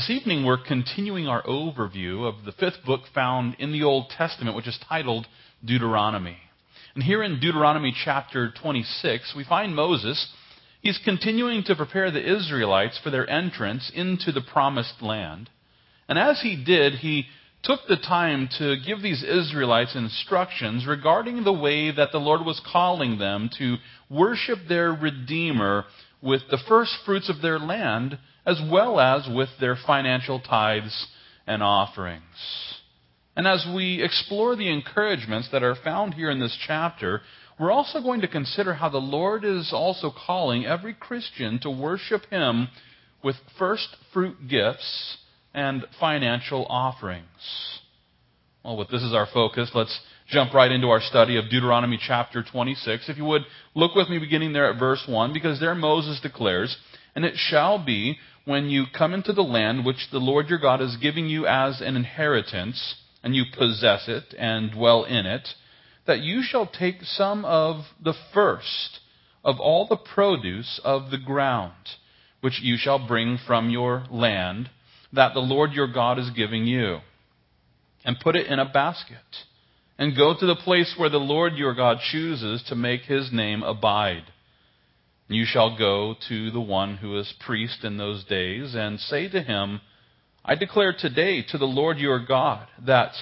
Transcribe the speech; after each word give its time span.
This 0.00 0.16
evening, 0.16 0.46
we're 0.46 0.56
continuing 0.56 1.28
our 1.28 1.42
overview 1.42 2.26
of 2.26 2.46
the 2.46 2.52
fifth 2.52 2.86
book 2.86 3.02
found 3.14 3.56
in 3.58 3.70
the 3.70 3.82
Old 3.82 4.08
Testament, 4.08 4.56
which 4.56 4.66
is 4.66 4.78
titled 4.88 5.26
Deuteronomy. 5.62 6.38
And 6.94 7.04
here 7.04 7.22
in 7.22 7.38
Deuteronomy 7.38 7.94
chapter 8.02 8.50
26, 8.62 9.34
we 9.36 9.44
find 9.44 9.76
Moses. 9.76 10.32
He's 10.80 10.98
continuing 11.04 11.64
to 11.64 11.76
prepare 11.76 12.10
the 12.10 12.34
Israelites 12.34 12.98
for 13.04 13.10
their 13.10 13.28
entrance 13.28 13.92
into 13.94 14.32
the 14.32 14.40
promised 14.40 15.02
land. 15.02 15.50
And 16.08 16.18
as 16.18 16.40
he 16.40 16.56
did, 16.64 16.94
he 16.94 17.26
took 17.62 17.80
the 17.86 17.98
time 17.98 18.48
to 18.56 18.76
give 18.80 19.02
these 19.02 19.22
Israelites 19.22 19.94
instructions 19.94 20.86
regarding 20.86 21.44
the 21.44 21.52
way 21.52 21.90
that 21.90 22.10
the 22.10 22.20
Lord 22.20 22.46
was 22.46 22.62
calling 22.72 23.18
them 23.18 23.50
to 23.58 23.76
worship 24.08 24.60
their 24.66 24.94
Redeemer 24.94 25.84
with 26.22 26.40
the 26.50 26.60
first 26.66 26.96
fruits 27.04 27.28
of 27.28 27.42
their 27.42 27.58
land 27.58 28.18
as 28.46 28.60
well 28.70 28.98
as 28.98 29.28
with 29.28 29.48
their 29.60 29.76
financial 29.76 30.40
tithes 30.40 31.06
and 31.46 31.62
offerings. 31.62 32.22
And 33.36 33.46
as 33.46 33.66
we 33.74 34.02
explore 34.02 34.56
the 34.56 34.70
encouragements 34.70 35.48
that 35.52 35.62
are 35.62 35.76
found 35.76 36.14
here 36.14 36.30
in 36.30 36.40
this 36.40 36.56
chapter, 36.66 37.22
we're 37.58 37.70
also 37.70 38.00
going 38.00 38.22
to 38.22 38.28
consider 38.28 38.74
how 38.74 38.88
the 38.88 38.98
Lord 38.98 39.44
is 39.44 39.70
also 39.72 40.10
calling 40.10 40.64
every 40.64 40.94
Christian 40.94 41.58
to 41.60 41.70
worship 41.70 42.26
Him 42.30 42.68
with 43.22 43.36
first 43.58 43.96
fruit 44.12 44.48
gifts 44.48 45.18
and 45.52 45.84
financial 45.98 46.66
offerings. 46.68 47.80
Well, 48.64 48.76
with 48.76 48.90
this 48.90 49.02
as 49.02 49.12
our 49.12 49.26
focus, 49.32 49.70
let's 49.74 50.00
jump 50.28 50.54
right 50.54 50.70
into 50.70 50.88
our 50.88 51.00
study 51.00 51.36
of 51.36 51.50
Deuteronomy 51.50 51.98
chapter 52.00 52.42
26. 52.42 53.08
If 53.08 53.16
you 53.16 53.24
would, 53.24 53.42
look 53.74 53.94
with 53.94 54.08
me 54.08 54.18
beginning 54.18 54.52
there 54.52 54.70
at 54.70 54.78
verse 54.78 55.02
1, 55.08 55.32
because 55.32 55.58
there 55.60 55.74
Moses 55.74 56.20
declares, 56.20 56.76
And 57.14 57.24
it 57.24 57.34
shall 57.36 57.84
be 57.84 58.18
when 58.44 58.68
you 58.68 58.84
come 58.96 59.14
into 59.14 59.32
the 59.32 59.42
land 59.42 59.84
which 59.84 60.10
the 60.10 60.18
Lord 60.18 60.48
your 60.48 60.58
God 60.58 60.80
is 60.80 60.96
giving 60.96 61.26
you 61.26 61.46
as 61.46 61.80
an 61.80 61.96
inheritance, 61.96 62.96
and 63.22 63.34
you 63.34 63.44
possess 63.56 64.08
it 64.08 64.34
and 64.38 64.72
dwell 64.72 65.04
in 65.04 65.26
it, 65.26 65.48
that 66.06 66.20
you 66.20 66.42
shall 66.42 66.66
take 66.66 67.02
some 67.02 67.44
of 67.44 67.84
the 68.02 68.14
first 68.32 69.00
of 69.44 69.60
all 69.60 69.86
the 69.86 69.96
produce 69.96 70.80
of 70.84 71.10
the 71.10 71.18
ground, 71.18 71.72
which 72.40 72.60
you 72.60 72.76
shall 72.76 73.06
bring 73.06 73.38
from 73.46 73.70
your 73.70 74.04
land, 74.10 74.70
that 75.12 75.34
the 75.34 75.40
Lord 75.40 75.72
your 75.72 75.86
God 75.92 76.18
is 76.18 76.30
giving 76.30 76.66
you, 76.66 76.98
and 78.04 78.20
put 78.20 78.36
it 78.36 78.46
in 78.46 78.58
a 78.58 78.70
basket, 78.70 79.16
and 79.98 80.16
go 80.16 80.34
to 80.38 80.46
the 80.46 80.56
place 80.56 80.94
where 80.96 81.10
the 81.10 81.18
Lord 81.18 81.54
your 81.54 81.74
God 81.74 81.98
chooses 82.10 82.62
to 82.68 82.74
make 82.74 83.02
his 83.02 83.30
name 83.32 83.62
abide 83.62 84.24
you 85.36 85.44
shall 85.44 85.78
go 85.78 86.16
to 86.28 86.50
the 86.50 86.60
one 86.60 86.96
who 86.96 87.16
is 87.16 87.32
priest 87.46 87.84
in 87.84 87.96
those 87.96 88.24
days 88.24 88.74
and 88.74 88.98
say 88.98 89.28
to 89.28 89.40
him, 89.40 89.80
I 90.44 90.56
declare 90.56 90.92
today 90.92 91.44
to 91.50 91.58
the 91.58 91.66
Lord 91.66 91.98
your 91.98 92.18
God 92.18 92.66
that 92.84 93.12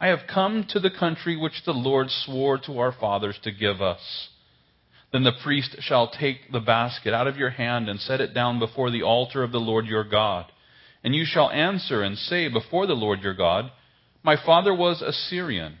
I 0.00 0.06
have 0.06 0.20
come 0.32 0.64
to 0.70 0.80
the 0.80 0.90
country 0.90 1.36
which 1.36 1.64
the 1.66 1.74
Lord 1.74 2.06
swore 2.10 2.56
to 2.60 2.78
our 2.78 2.92
fathers 2.92 3.38
to 3.42 3.52
give 3.52 3.82
us. 3.82 4.00
Then 5.12 5.24
the 5.24 5.32
priest 5.42 5.76
shall 5.80 6.08
take 6.08 6.50
the 6.50 6.60
basket 6.60 7.12
out 7.12 7.26
of 7.26 7.36
your 7.36 7.50
hand 7.50 7.90
and 7.90 8.00
set 8.00 8.22
it 8.22 8.32
down 8.32 8.58
before 8.58 8.90
the 8.90 9.02
altar 9.02 9.42
of 9.42 9.52
the 9.52 9.58
Lord 9.58 9.84
your 9.84 10.04
God. 10.04 10.46
And 11.04 11.14
you 11.14 11.24
shall 11.26 11.50
answer 11.50 12.02
and 12.02 12.16
say 12.16 12.48
before 12.48 12.86
the 12.86 12.94
Lord 12.94 13.20
your 13.20 13.34
God, 13.34 13.70
My 14.22 14.36
father 14.36 14.74
was 14.74 15.02
a 15.02 15.12
Syrian, 15.12 15.76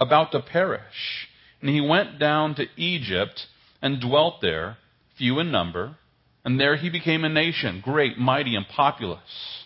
about 0.00 0.32
to 0.32 0.40
perish, 0.40 1.28
and 1.60 1.68
he 1.68 1.80
went 1.80 2.18
down 2.18 2.54
to 2.54 2.66
Egypt 2.76 3.46
and 3.82 4.00
dwelt 4.00 4.40
there 4.40 4.78
few 5.18 5.38
in 5.40 5.50
number, 5.52 5.96
and 6.44 6.58
there 6.58 6.76
he 6.76 6.88
became 6.88 7.24
a 7.24 7.28
nation, 7.28 7.82
great, 7.84 8.16
mighty, 8.16 8.54
and 8.54 8.66
populous. 8.66 9.64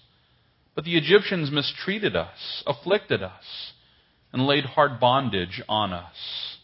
But 0.74 0.84
the 0.84 0.96
Egyptians 0.96 1.50
mistreated 1.50 2.16
us, 2.16 2.62
afflicted 2.66 3.22
us, 3.22 3.72
and 4.32 4.46
laid 4.46 4.64
hard 4.64 4.98
bondage 4.98 5.62
on 5.68 5.92
us. 5.92 6.56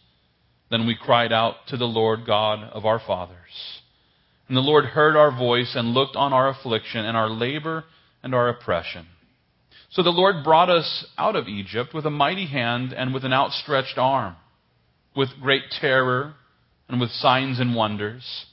Then 0.71 0.87
we 0.87 0.97
cried 1.01 1.33
out 1.33 1.55
to 1.69 1.77
the 1.77 1.85
Lord 1.85 2.27
God 2.27 2.65
of 2.73 2.85
our 2.85 2.99
fathers. 2.99 3.37
And 4.49 4.57
the 4.57 4.62
Lord 4.62 4.87
heard 4.87 5.17
our 5.17 5.31
voice 5.31 5.75
and 5.75 5.93
looked 5.93 6.17
on 6.17 6.33
our 6.33 6.49
affliction 6.49 7.05
and 7.05 7.17
our 7.17 7.29
labor 7.29 7.85
and 8.23 8.35
our 8.35 8.49
oppression. 8.49 9.07
So 9.91 10.03
the 10.03 10.11
Lord 10.11 10.45
brought 10.45 10.71
us 10.71 11.07
out 11.17 11.37
of 11.37 11.49
Egypt 11.49 11.95
with 11.95 12.05
a 12.05 12.11
mighty 12.11 12.47
hand 12.47 12.93
and 12.93 13.15
with 13.15 13.25
an 13.25 13.33
outstretched 13.33 13.97
arm, 13.97 14.37
with 15.15 15.29
great 15.41 15.62
terror 15.81 16.35
and 16.89 17.01
with 17.01 17.11
signs 17.11 17.61
and 17.61 17.75
wonders. 17.75 18.47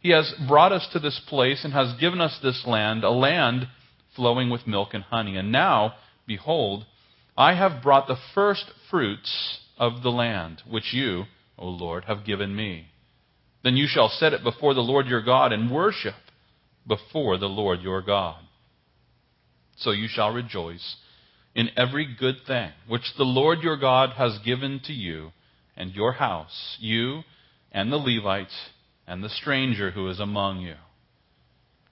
He 0.00 0.10
has 0.10 0.32
brought 0.46 0.72
us 0.72 0.86
to 0.92 0.98
this 0.98 1.20
place 1.28 1.64
and 1.64 1.72
has 1.72 1.98
given 1.98 2.20
us 2.20 2.38
this 2.42 2.64
land, 2.66 3.04
a 3.04 3.10
land 3.10 3.68
flowing 4.14 4.50
with 4.50 4.66
milk 4.66 4.90
and 4.94 5.04
honey. 5.04 5.36
And 5.36 5.50
now, 5.50 5.94
behold, 6.26 6.84
I 7.36 7.54
have 7.54 7.82
brought 7.82 8.06
the 8.06 8.18
first 8.34 8.64
fruits 8.90 9.60
of 9.76 10.02
the 10.02 10.10
land, 10.10 10.62
which 10.68 10.92
you, 10.92 11.24
O 11.58 11.68
Lord, 11.68 12.04
have 12.04 12.24
given 12.24 12.54
me. 12.54 12.86
Then 13.64 13.76
you 13.76 13.86
shall 13.88 14.08
set 14.08 14.32
it 14.32 14.42
before 14.42 14.74
the 14.74 14.80
Lord 14.80 15.06
your 15.06 15.22
God 15.22 15.52
and 15.52 15.70
worship 15.70 16.14
before 16.86 17.38
the 17.38 17.48
Lord 17.48 17.80
your 17.80 18.02
God. 18.02 18.40
So 19.76 19.90
you 19.90 20.08
shall 20.08 20.32
rejoice 20.32 20.96
in 21.54 21.70
every 21.76 22.06
good 22.18 22.36
thing 22.46 22.70
which 22.86 23.14
the 23.16 23.24
Lord 23.24 23.60
your 23.62 23.76
God 23.76 24.10
has 24.10 24.38
given 24.44 24.80
to 24.84 24.92
you 24.92 25.32
and 25.76 25.92
your 25.92 26.12
house, 26.12 26.76
you 26.80 27.22
and 27.72 27.92
the 27.92 27.96
Levites 27.96 28.54
and 29.08 29.24
the 29.24 29.28
stranger 29.28 29.90
who 29.90 30.08
is 30.08 30.20
among 30.20 30.60
you. 30.60 30.74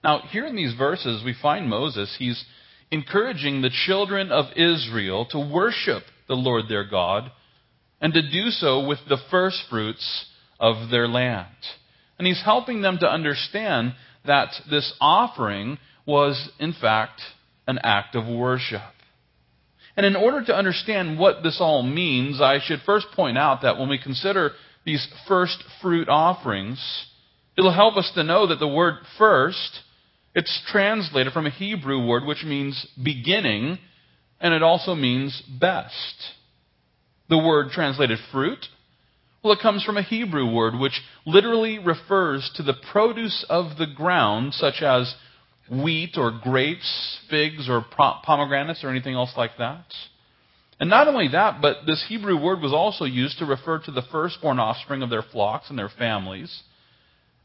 Now, 0.03 0.19
here 0.29 0.45
in 0.45 0.55
these 0.55 0.75
verses, 0.75 1.23
we 1.25 1.35
find 1.41 1.67
Moses, 1.67 2.15
he's 2.17 2.45
encouraging 2.91 3.61
the 3.61 3.71
children 3.85 4.31
of 4.31 4.45
Israel 4.55 5.25
to 5.31 5.39
worship 5.39 6.03
the 6.27 6.35
Lord 6.35 6.65
their 6.69 6.87
God 6.87 7.31
and 7.99 8.13
to 8.13 8.21
do 8.21 8.51
so 8.51 8.87
with 8.87 8.99
the 9.09 9.17
first 9.31 9.63
fruits 9.69 10.27
of 10.59 10.89
their 10.91 11.07
land. 11.07 11.47
And 12.17 12.27
he's 12.27 12.41
helping 12.43 12.81
them 12.81 12.99
to 12.99 13.07
understand 13.07 13.95
that 14.25 14.49
this 14.69 14.93
offering 15.01 15.79
was, 16.05 16.49
in 16.59 16.73
fact, 16.73 17.21
an 17.67 17.79
act 17.83 18.15
of 18.15 18.27
worship. 18.27 18.81
And 19.95 20.05
in 20.05 20.15
order 20.15 20.45
to 20.45 20.55
understand 20.55 21.17
what 21.17 21.41
this 21.41 21.57
all 21.59 21.81
means, 21.81 22.39
I 22.39 22.59
should 22.63 22.81
first 22.85 23.07
point 23.15 23.37
out 23.37 23.63
that 23.63 23.79
when 23.79 23.89
we 23.89 23.97
consider 23.97 24.51
these 24.87 25.05
first 25.27 25.61
fruit 25.81 26.07
offerings, 26.07 26.79
it'll 27.57 27.73
help 27.73 27.97
us 27.97 28.09
to 28.15 28.23
know 28.23 28.47
that 28.47 28.57
the 28.57 28.67
word 28.67 28.95
first, 29.17 29.81
it's 30.33 30.63
translated 30.71 31.33
from 31.33 31.45
a 31.45 31.51
Hebrew 31.51 32.07
word 32.07 32.23
which 32.25 32.45
means 32.45 32.87
beginning, 33.03 33.79
and 34.39 34.53
it 34.53 34.63
also 34.63 34.95
means 34.95 35.43
best. 35.59 36.31
The 37.29 37.37
word 37.37 37.71
translated 37.71 38.17
fruit, 38.31 38.65
well, 39.43 39.53
it 39.53 39.61
comes 39.61 39.83
from 39.83 39.97
a 39.97 40.03
Hebrew 40.03 40.49
word 40.49 40.73
which 40.79 41.01
literally 41.25 41.79
refers 41.79 42.49
to 42.55 42.63
the 42.63 42.75
produce 42.91 43.45
of 43.49 43.77
the 43.77 43.87
ground, 43.93 44.53
such 44.53 44.81
as 44.81 45.13
wheat 45.69 46.15
or 46.17 46.39
grapes, 46.41 47.19
figs 47.29 47.67
or 47.69 47.85
pomegranates 48.23 48.85
or 48.85 48.89
anything 48.89 49.15
else 49.15 49.33
like 49.35 49.57
that. 49.57 49.85
And 50.79 50.89
not 50.89 51.07
only 51.07 51.29
that, 51.29 51.61
but 51.61 51.85
this 51.85 52.05
Hebrew 52.07 52.39
word 52.41 52.61
was 52.61 52.73
also 52.73 53.05
used 53.05 53.39
to 53.39 53.45
refer 53.45 53.79
to 53.79 53.91
the 53.91 54.03
firstborn 54.11 54.59
offspring 54.59 55.01
of 55.01 55.09
their 55.09 55.23
flocks 55.23 55.69
and 55.69 55.77
their 55.77 55.89
families. 55.89 56.63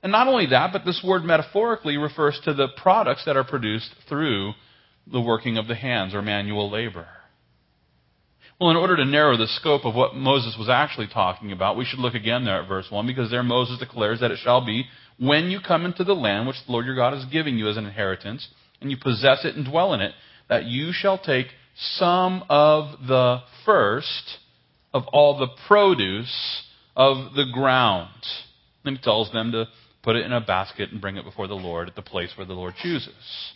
And 0.03 0.13
not 0.13 0.29
only 0.29 0.47
that, 0.47 0.73
but 0.73 0.85
this 0.85 1.03
word 1.03 1.25
metaphorically 1.25 1.97
refers 1.97 2.39
to 2.45 2.53
the 2.53 2.69
products 2.77 3.25
that 3.25 3.37
are 3.37 3.45
produced 3.45 3.91
through 4.09 4.53
the 5.11 5.21
working 5.21 5.57
of 5.57 5.67
the 5.67 5.75
hands 5.75 6.15
or 6.15 6.23
manual 6.23 6.71
labor. 6.71 7.07
Well, 8.61 8.71
in 8.71 8.77
order 8.77 8.97
to 8.97 9.05
narrow 9.05 9.37
the 9.37 9.49
scope 9.49 9.85
of 9.85 9.95
what 9.95 10.15
Moses 10.15 10.57
was 10.59 10.69
actually 10.69 11.09
talking 11.09 11.53
about, 11.53 11.77
we 11.77 11.85
should 11.85 11.99
look 11.99 12.15
again 12.15 12.45
there 12.45 12.63
at 12.63 12.69
verse 12.69 12.87
1 12.91 13.07
because 13.07 13.31
there 13.31 13.43
Moses 13.43 13.79
declares 13.79 14.21
that 14.21 14.31
it 14.31 14.39
shall 14.43 14.65
be 14.65 14.85
when 15.19 15.51
you 15.51 15.59
come 15.61 15.85
into 15.85 16.05
the 16.05 16.15
land 16.15 16.47
which 16.47 16.57
the 16.67 16.73
Lord 16.73 16.87
your 16.87 16.95
God 16.95 17.15
is 17.15 17.25
giving 17.27 17.57
you 17.57 17.69
as 17.69 17.77
an 17.77 17.87
inheritance, 17.87 18.49
and 18.81 18.91
you 18.91 18.97
possess 19.01 19.45
it 19.45 19.57
and 19.57 19.65
dwell 19.65 19.95
in 19.95 20.01
it, 20.01 20.13
that 20.49 20.65
you 20.65 20.91
shall 20.93 21.19
take 21.19 21.47
some 21.77 22.45
of 22.49 23.07
the 23.07 23.41
first 23.65 24.39
of 24.93 25.05
all 25.13 25.39
the 25.39 25.49
produce 25.67 26.63
of 26.97 27.35
the 27.35 27.47
ground. 27.53 28.11
And 28.85 28.97
he 28.97 29.03
tells 29.03 29.33
them 29.33 29.53
to 29.53 29.69
put 30.03 30.17
it 30.17 30.27
in 30.27 30.33
a 30.33 30.41
basket 30.41 30.91
and 30.91 31.01
bring 31.01 31.17
it 31.17 31.25
before 31.25 31.47
the 31.47 31.55
Lord 31.55 31.89
at 31.89 31.95
the 31.95 32.03
place 32.03 32.33
where 32.37 32.47
the 32.47 32.55
Lord 32.55 32.75
chooses. 32.77 33.53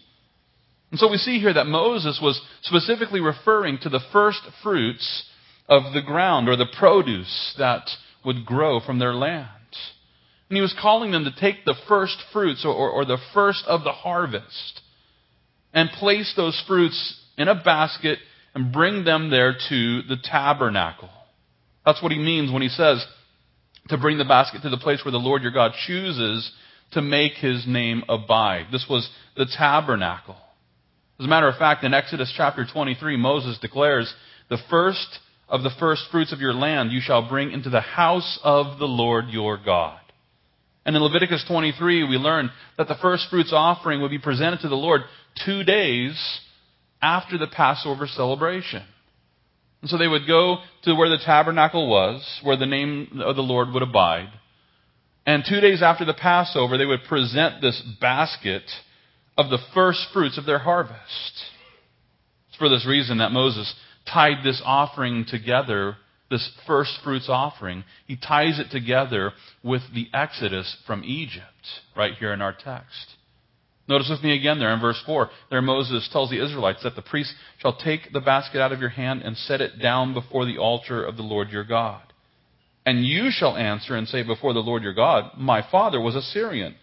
And 0.91 1.01
so 1.01 1.11
we 1.11 1.17
see 1.17 1.41
here 1.41 1.53
that 1.53 1.67
Moses 1.67 2.21
was 2.23 2.41
specifically 2.63 3.21
referring 3.21 3.79
to 3.83 3.89
the 3.89 4.01
first 4.13 4.41
fruits 4.63 5.25
of 5.69 5.93
the 5.93 6.03
ground 6.03 6.49
or 6.49 6.57
the 6.57 6.73
produce 6.79 7.55
that 7.59 7.89
would 8.25 8.47
grow 8.47 8.81
from 8.81 8.99
their 8.99 9.15
land. 9.15 9.49
And 10.49 10.57
he 10.57 10.63
was 10.63 10.77
calling 10.81 11.11
them 11.11 11.25
to 11.25 11.41
take 11.41 11.65
the 11.65 11.75
first 11.89 12.17
fruits 12.33 12.65
or, 12.65 12.73
or, 12.73 12.89
or 12.91 13.05
the 13.05 13.19
first 13.35 13.65
of 13.67 13.83
the 13.83 13.93
harvest 13.93 14.81
and 15.75 15.91
place 15.91 16.33
those 16.37 16.63
fruits 16.69 17.21
in 17.37 17.49
a 17.49 17.55
basket 17.55 18.19
and 18.55 18.73
bring 18.73 19.05
them 19.05 19.31
there 19.31 19.53
to 19.69 20.03
the 20.03 20.17
tabernacle. 20.23 21.11
That's 21.85 22.03
what 22.03 22.13
he 22.13 22.19
means 22.19 22.51
when 22.51 22.63
he 22.63 22.69
says 22.69 23.05
to 23.89 23.99
bring 23.99 24.19
the 24.19 24.25
basket 24.25 24.63
to 24.63 24.71
the 24.71 24.79
place 24.79 25.05
where 25.05 25.13
the 25.13 25.19
Lord 25.19 25.43
your 25.43 25.53
God 25.53 25.73
chooses 25.87 26.51
to 26.93 27.03
make 27.03 27.33
his 27.35 27.67
name 27.67 28.03
abide. 28.09 28.67
This 28.73 28.87
was 28.89 29.09
the 29.37 29.47
tabernacle. 29.47 30.37
As 31.19 31.27
a 31.27 31.29
matter 31.29 31.49
of 31.49 31.57
fact, 31.57 31.85
in 31.85 31.95
Exodus 31.95 32.33
chapter 32.37 32.67
23, 32.71 33.17
Moses 33.17 33.59
declares, 33.59 34.13
The 34.49 34.59
first 34.69 35.19
of 35.49 35.63
the 35.63 35.71
first 35.79 36.03
fruits 36.11 36.33
of 36.33 36.41
your 36.41 36.53
land 36.53 36.93
you 36.93 37.01
shall 37.01 37.29
bring 37.29 37.53
into 37.53 37.71
the 37.71 37.81
house 37.81 38.39
of 38.43 38.79
the 38.79 38.87
Lord 38.87 39.27
your 39.29 39.57
God. 39.57 40.01
And 40.85 40.95
in 40.95 41.03
Leviticus 41.03 41.45
23, 41.49 42.05
we 42.05 42.17
learn 42.17 42.51
that 42.79 42.89
the 42.89 42.97
first 43.01 43.29
fruits 43.31 43.53
offering 43.53 44.01
would 44.01 44.11
be 44.11 44.19
presented 44.19 44.61
to 44.61 44.69
the 44.69 44.77
Lord 44.77 45.03
two 45.45 45.65
days 45.65 46.41
after 47.01 47.39
the 47.39 47.47
Passover 47.47 48.07
celebration. 48.07 48.83
And 49.81 49.91
so 49.91 49.99
they 49.99 50.09
would 50.09 50.27
go 50.27 50.59
to 50.83 50.95
where 50.95 51.09
the 51.09 51.23
tabernacle 51.25 51.89
was, 51.89 52.41
where 52.43 52.57
the 52.57 52.67
name 52.67 53.21
of 53.25 53.37
the 53.37 53.43
Lord 53.43 53.73
would 53.73 53.83
abide. 53.83 54.31
And 55.27 55.45
two 55.47 55.61
days 55.61 55.83
after 55.83 56.05
the 56.05 56.15
Passover, 56.15 56.79
they 56.79 56.87
would 56.87 57.05
present 57.09 57.61
this 57.61 57.83
basket 58.01 58.63
of 59.37 59.51
the 59.51 59.59
first 59.75 60.07
fruits 60.13 60.39
of 60.39 60.47
their 60.47 60.61
harvest. 60.61 61.45
It's 62.49 62.57
for 62.59 62.69
this 62.69 62.87
reason 62.87 63.19
that 63.19 63.33
Moses 63.33 63.75
tied 64.13 64.45
this 64.45 64.63
offering 64.65 65.27
together, 65.29 65.97
this 66.31 66.49
first 66.67 66.99
fruits 67.05 67.27
offering. 67.29 67.85
He 68.07 68.17
ties 68.17 68.59
it 68.59 68.71
together 68.71 69.33
with 69.63 69.83
the 69.95 70.09
exodus 70.15 70.77
from 70.87 71.05
Egypt, 71.05 71.45
right 71.97 72.15
here 72.15 72.33
in 72.33 72.41
our 72.41 72.53
text. 72.53 73.15
Notice 73.89 74.11
with 74.11 74.23
me 74.23 74.37
again 74.37 74.59
there 74.59 74.75
in 74.75 74.81
verse 74.81 75.01
4. 75.07 75.31
There 75.51 75.63
Moses 75.63 76.09
tells 76.13 76.31
the 76.31 76.45
Israelites 76.45 76.83
that 76.83 76.97
the 76.97 77.03
priest 77.03 77.33
shall 77.59 77.77
take 77.77 78.13
the 78.13 78.21
basket 78.21 78.61
out 78.61 78.73
of 78.73 78.81
your 78.81 78.89
hand 78.89 79.23
and 79.23 79.37
set 79.37 79.61
it 79.61 79.81
down 79.81 80.13
before 80.13 80.45
the 80.45 80.59
altar 80.59 81.05
of 81.05 81.17
the 81.17 81.23
Lord 81.23 81.51
your 81.51 81.65
God. 81.65 82.03
And 82.85 83.05
you 83.05 83.31
shall 83.31 83.57
answer 83.57 83.97
and 83.97 84.09
say 84.09 84.23
before 84.23 84.53
the 84.53 84.61
Lord 84.61 84.83
your 84.83 84.95
God, 84.95 85.33
My 85.37 85.65
father 85.71 86.01
was 86.01 86.15
a 86.17 86.23
Syrian, 86.23 86.75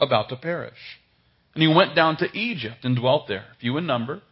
about 0.00 0.28
to 0.30 0.36
perish. 0.36 0.98
And 1.54 1.62
he 1.62 1.68
went 1.68 1.94
down 1.94 2.16
to 2.16 2.36
Egypt 2.36 2.84
and 2.84 2.96
dwelt 2.96 3.28
there, 3.28 3.44
few 3.60 3.76
in 3.76 3.86
number. 3.86 4.22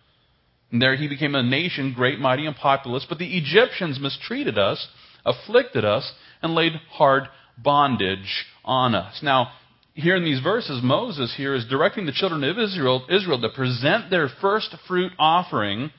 And 0.72 0.80
there 0.80 0.96
he 0.96 1.08
became 1.08 1.34
a 1.34 1.42
nation, 1.42 1.92
great, 1.94 2.18
mighty, 2.18 2.46
and 2.46 2.56
populous. 2.56 3.06
But 3.08 3.18
the 3.18 3.36
Egyptians 3.36 3.98
mistreated 4.00 4.58
us, 4.58 4.88
afflicted 5.24 5.84
us, 5.84 6.12
and 6.42 6.54
laid 6.54 6.72
hard 6.90 7.24
bondage 7.58 8.46
on 8.64 8.94
us. 8.94 9.20
Now, 9.22 9.50
here 10.00 10.16
in 10.16 10.24
these 10.24 10.40
verses, 10.40 10.80
Moses 10.82 11.34
here 11.36 11.54
is 11.54 11.64
directing 11.66 12.06
the 12.06 12.12
children 12.12 12.44
of 12.44 12.58
Israel, 12.58 13.06
Israel 13.08 13.40
to 13.40 13.48
present 13.50 14.10
their 14.10 14.28
first 14.40 14.74
fruit 14.86 15.12
offering 15.18 15.90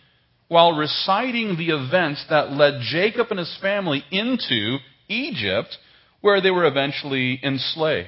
while 0.47 0.73
reciting 0.73 1.55
the 1.57 1.69
events 1.69 2.25
that 2.29 2.51
led 2.51 2.81
Jacob 2.81 3.27
and 3.29 3.39
his 3.39 3.57
family 3.61 4.03
into 4.11 4.77
Egypt, 5.07 5.77
where 6.19 6.41
they 6.41 6.51
were 6.51 6.65
eventually 6.65 7.39
enslaved. 7.41 8.07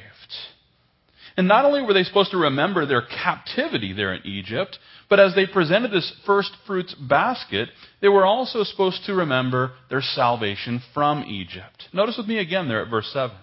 And 1.36 1.48
not 1.48 1.66
only 1.66 1.82
were 1.82 1.94
they 1.94 2.04
supposed 2.04 2.32
to 2.32 2.38
remember 2.38 2.86
their 2.86 3.02
captivity 3.02 3.94
there 3.94 4.14
in 4.14 4.26
Egypt, 4.26 4.78
but 5.10 5.20
as 5.20 5.34
they 5.36 5.48
presented 5.48 5.92
this 5.92 6.14
first 6.26 6.52
fruits 6.68 6.94
basket, 6.94 7.70
they 8.02 8.10
were 8.10 8.26
also 8.26 8.64
supposed 8.64 9.06
to 9.06 9.16
remember 9.16 9.72
their 9.90 10.02
salvation 10.02 10.82
from 10.94 11.24
Egypt. 11.24 11.88
Notice 11.94 12.18
with 12.18 12.28
me 12.28 12.40
again 12.40 12.68
there 12.68 12.82
at 12.82 12.90
verse 12.90 13.10
7. 13.14 13.36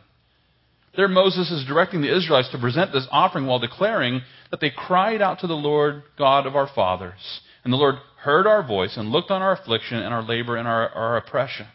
There, 0.96 1.08
Moses 1.08 1.50
is 1.50 1.66
directing 1.66 2.02
the 2.02 2.14
Israelites 2.14 2.50
to 2.50 2.58
present 2.58 2.92
this 2.92 3.06
offering 3.10 3.46
while 3.46 3.60
declaring 3.60 4.22
that 4.50 4.60
they 4.60 4.70
cried 4.70 5.22
out 5.22 5.40
to 5.40 5.46
the 5.46 5.54
Lord 5.54 6.02
God 6.18 6.46
of 6.46 6.56
our 6.56 6.68
fathers. 6.74 7.40
And 7.62 7.72
the 7.72 7.76
Lord 7.76 7.96
heard 8.20 8.46
our 8.46 8.66
voice 8.66 8.96
and 8.96 9.10
looked 9.10 9.30
on 9.30 9.40
our 9.40 9.52
affliction 9.52 9.98
and 9.98 10.12
our 10.12 10.22
labor 10.22 10.56
and 10.56 10.66
our, 10.66 10.88
our 10.88 11.16
oppression. 11.16 11.66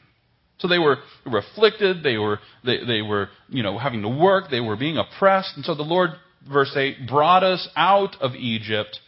So 0.57 0.67
they 0.67 0.79
were, 0.79 0.97
they 1.23 1.31
were 1.31 1.39
afflicted, 1.39 2.03
they 2.03 2.17
were, 2.17 2.39
they, 2.63 2.83
they 2.85 3.01
were, 3.01 3.29
you 3.49 3.63
know, 3.63 3.77
having 3.77 4.01
to 4.01 4.09
work, 4.09 4.45
they 4.49 4.61
were 4.61 4.75
being 4.75 4.97
oppressed. 4.97 5.51
And 5.55 5.65
so 5.65 5.75
the 5.75 5.83
Lord, 5.83 6.11
verse 6.49 6.73
8, 6.75 7.07
brought 7.07 7.43
us 7.43 7.67
out 7.75 8.15
of 8.21 8.35
Egypt 8.35 8.99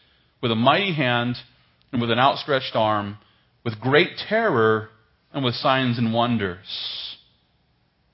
with 0.42 0.52
a 0.52 0.56
mighty 0.56 0.94
hand 0.94 1.36
and 1.92 2.02
with 2.02 2.12
an 2.12 2.20
outstretched 2.20 2.76
arm, 2.76 3.18
with 3.64 3.80
great 3.80 4.18
terror 4.30 4.90
and 5.34 5.44
with 5.44 5.56
signs 5.56 5.98
and 5.98 6.14
wonders. 6.14 7.07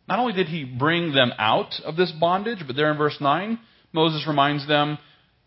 Not 0.08 0.20
only 0.20 0.34
did 0.34 0.48
he 0.48 0.64
bring 0.64 1.14
them 1.14 1.32
out 1.38 1.74
of 1.86 1.96
this 1.96 2.12
bondage, 2.12 2.60
but 2.66 2.76
there 2.76 2.92
in 2.92 2.98
verse 2.98 3.18
9, 3.20 3.60
Moses 3.94 4.28
reminds 4.28 4.68
them 4.68 4.98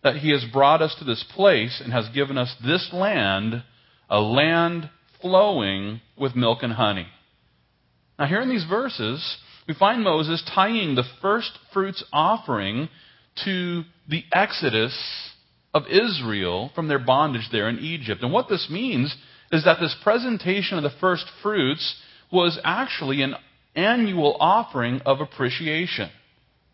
that 0.02 0.16
he 0.16 0.30
has 0.30 0.44
brought 0.52 0.82
us 0.82 0.94
to 0.98 1.04
this 1.04 1.24
place 1.34 1.80
and 1.82 1.92
has 1.92 2.08
given 2.10 2.38
us 2.38 2.54
this 2.64 2.90
land, 2.92 3.62
a 4.08 4.20
land 4.20 4.88
flowing 5.20 6.00
with 6.16 6.36
milk 6.36 6.62
and 6.62 6.72
honey. 6.72 7.06
Now, 8.18 8.26
here 8.26 8.40
in 8.40 8.48
these 8.48 8.64
verses, 8.64 9.36
we 9.68 9.74
find 9.74 10.02
Moses 10.02 10.42
tying 10.54 10.94
the 10.94 11.04
first 11.20 11.58
fruits 11.72 12.04
offering 12.12 12.88
to 13.44 13.82
the 14.08 14.24
exodus 14.32 14.96
of 15.74 15.84
Israel 15.88 16.70
from 16.74 16.88
their 16.88 16.98
bondage 16.98 17.48
there 17.52 17.68
in 17.68 17.78
Egypt. 17.80 18.22
And 18.22 18.32
what 18.32 18.48
this 18.48 18.68
means 18.70 19.14
is 19.52 19.64
that 19.64 19.78
this 19.80 19.96
presentation 20.02 20.78
of 20.78 20.84
the 20.84 20.98
first 21.00 21.26
fruits 21.42 21.96
was 22.32 22.58
actually 22.64 23.22
an 23.22 23.34
annual 23.76 24.37
offering 24.40 25.00
of 25.06 25.20
appreciation 25.20 26.11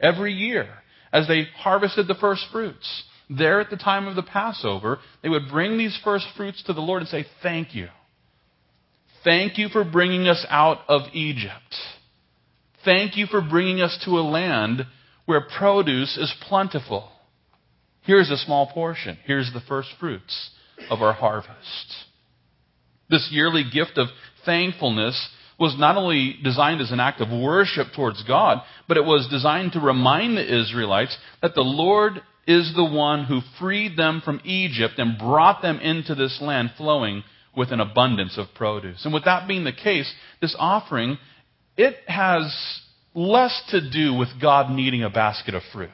every 0.00 0.32
year 0.32 0.68
as 1.12 1.28
they 1.28 1.44
harvested 1.56 2.08
the 2.08 2.14
first 2.14 2.46
fruits. 2.50 3.04
There 3.28 3.60
at 3.60 3.70
the 3.70 3.76
time 3.76 4.06
of 4.06 4.16
the 4.16 4.22
Passover, 4.22 4.98
they 5.22 5.28
would 5.28 5.48
bring 5.50 5.78
these 5.78 5.98
first 6.04 6.26
fruits 6.36 6.62
to 6.64 6.72
the 6.72 6.80
Lord 6.80 7.02
and 7.02 7.08
say, 7.08 7.24
Thank 7.42 7.74
you. 7.74 7.88
Thank 9.24 9.56
you 9.56 9.68
for 9.68 9.84
bringing 9.84 10.26
us 10.26 10.44
out 10.48 10.78
of 10.88 11.02
Egypt. 11.12 11.76
Thank 12.84 13.16
you 13.16 13.26
for 13.26 13.40
bringing 13.40 13.80
us 13.80 13.96
to 14.04 14.18
a 14.18 14.22
land 14.22 14.86
where 15.26 15.46
produce 15.56 16.16
is 16.16 16.34
plentiful. 16.48 17.08
Here's 18.02 18.30
a 18.30 18.36
small 18.36 18.66
portion. 18.72 19.16
Here's 19.24 19.52
the 19.52 19.62
first 19.68 19.90
fruits 20.00 20.50
of 20.90 21.00
our 21.00 21.12
harvest. 21.12 21.94
This 23.08 23.28
yearly 23.30 23.64
gift 23.72 23.96
of 23.96 24.08
thankfulness 24.44 25.28
was 25.62 25.78
not 25.78 25.96
only 25.96 26.36
designed 26.42 26.80
as 26.80 26.90
an 26.90 26.98
act 26.98 27.20
of 27.20 27.30
worship 27.30 27.86
towards 27.94 28.20
God, 28.24 28.62
but 28.88 28.96
it 28.96 29.04
was 29.04 29.28
designed 29.30 29.70
to 29.70 29.80
remind 29.80 30.36
the 30.36 30.60
Israelites 30.60 31.16
that 31.40 31.54
the 31.54 31.60
Lord 31.60 32.20
is 32.48 32.72
the 32.74 32.84
one 32.84 33.26
who 33.26 33.40
freed 33.60 33.96
them 33.96 34.20
from 34.24 34.40
Egypt 34.42 34.94
and 34.98 35.16
brought 35.16 35.62
them 35.62 35.78
into 35.78 36.16
this 36.16 36.40
land 36.42 36.72
flowing 36.76 37.22
with 37.56 37.70
an 37.70 37.78
abundance 37.78 38.36
of 38.36 38.46
produce. 38.56 39.04
And 39.04 39.14
with 39.14 39.24
that 39.24 39.46
being 39.46 39.62
the 39.62 39.72
case, 39.72 40.12
this 40.40 40.56
offering, 40.58 41.16
it 41.76 41.94
has 42.08 42.52
less 43.14 43.62
to 43.68 43.88
do 43.88 44.14
with 44.14 44.30
God 44.40 44.68
needing 44.68 45.04
a 45.04 45.10
basket 45.10 45.54
of 45.54 45.62
fruit. 45.72 45.90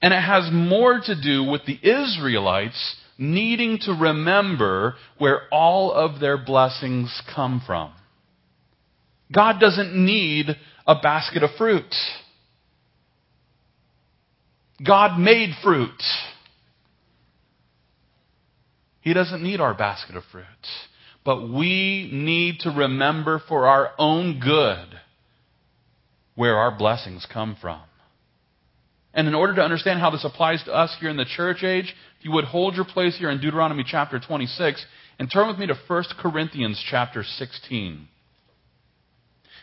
And 0.00 0.14
it 0.14 0.22
has 0.22 0.48
more 0.50 0.98
to 0.98 1.20
do 1.20 1.44
with 1.44 1.66
the 1.66 1.78
Israelites 1.82 2.96
needing 3.18 3.78
to 3.82 3.92
remember 3.92 4.94
where 5.18 5.42
all 5.52 5.92
of 5.92 6.20
their 6.20 6.36
blessings 6.36 7.22
come 7.34 7.62
from. 7.66 7.92
God 9.32 9.58
doesn't 9.60 9.94
need 9.94 10.56
a 10.86 10.94
basket 11.00 11.42
of 11.42 11.50
fruit. 11.56 11.94
God 14.84 15.18
made 15.18 15.50
fruit. 15.62 16.02
He 19.00 19.12
doesn't 19.12 19.42
need 19.42 19.60
our 19.60 19.74
basket 19.74 20.16
of 20.16 20.24
fruit. 20.32 20.44
But 21.24 21.48
we 21.48 22.10
need 22.12 22.60
to 22.60 22.70
remember 22.70 23.42
for 23.48 23.66
our 23.66 23.92
own 23.98 24.40
good 24.40 25.00
where 26.34 26.56
our 26.56 26.76
blessings 26.76 27.26
come 27.32 27.56
from. 27.60 27.80
And 29.14 29.28
in 29.28 29.34
order 29.34 29.54
to 29.54 29.62
understand 29.62 30.00
how 30.00 30.10
this 30.10 30.24
applies 30.24 30.62
to 30.64 30.72
us 30.72 30.94
here 31.00 31.08
in 31.08 31.16
the 31.16 31.24
church 31.24 31.62
age, 31.62 31.94
you 32.24 32.32
would 32.32 32.46
hold 32.46 32.74
your 32.74 32.86
place 32.86 33.16
here 33.18 33.30
in 33.30 33.40
Deuteronomy 33.40 33.84
chapter 33.86 34.18
26 34.18 34.84
and 35.18 35.30
turn 35.30 35.46
with 35.46 35.58
me 35.58 35.66
to 35.66 35.76
1 35.86 36.04
Corinthians 36.18 36.82
chapter 36.90 37.22
16. 37.22 38.08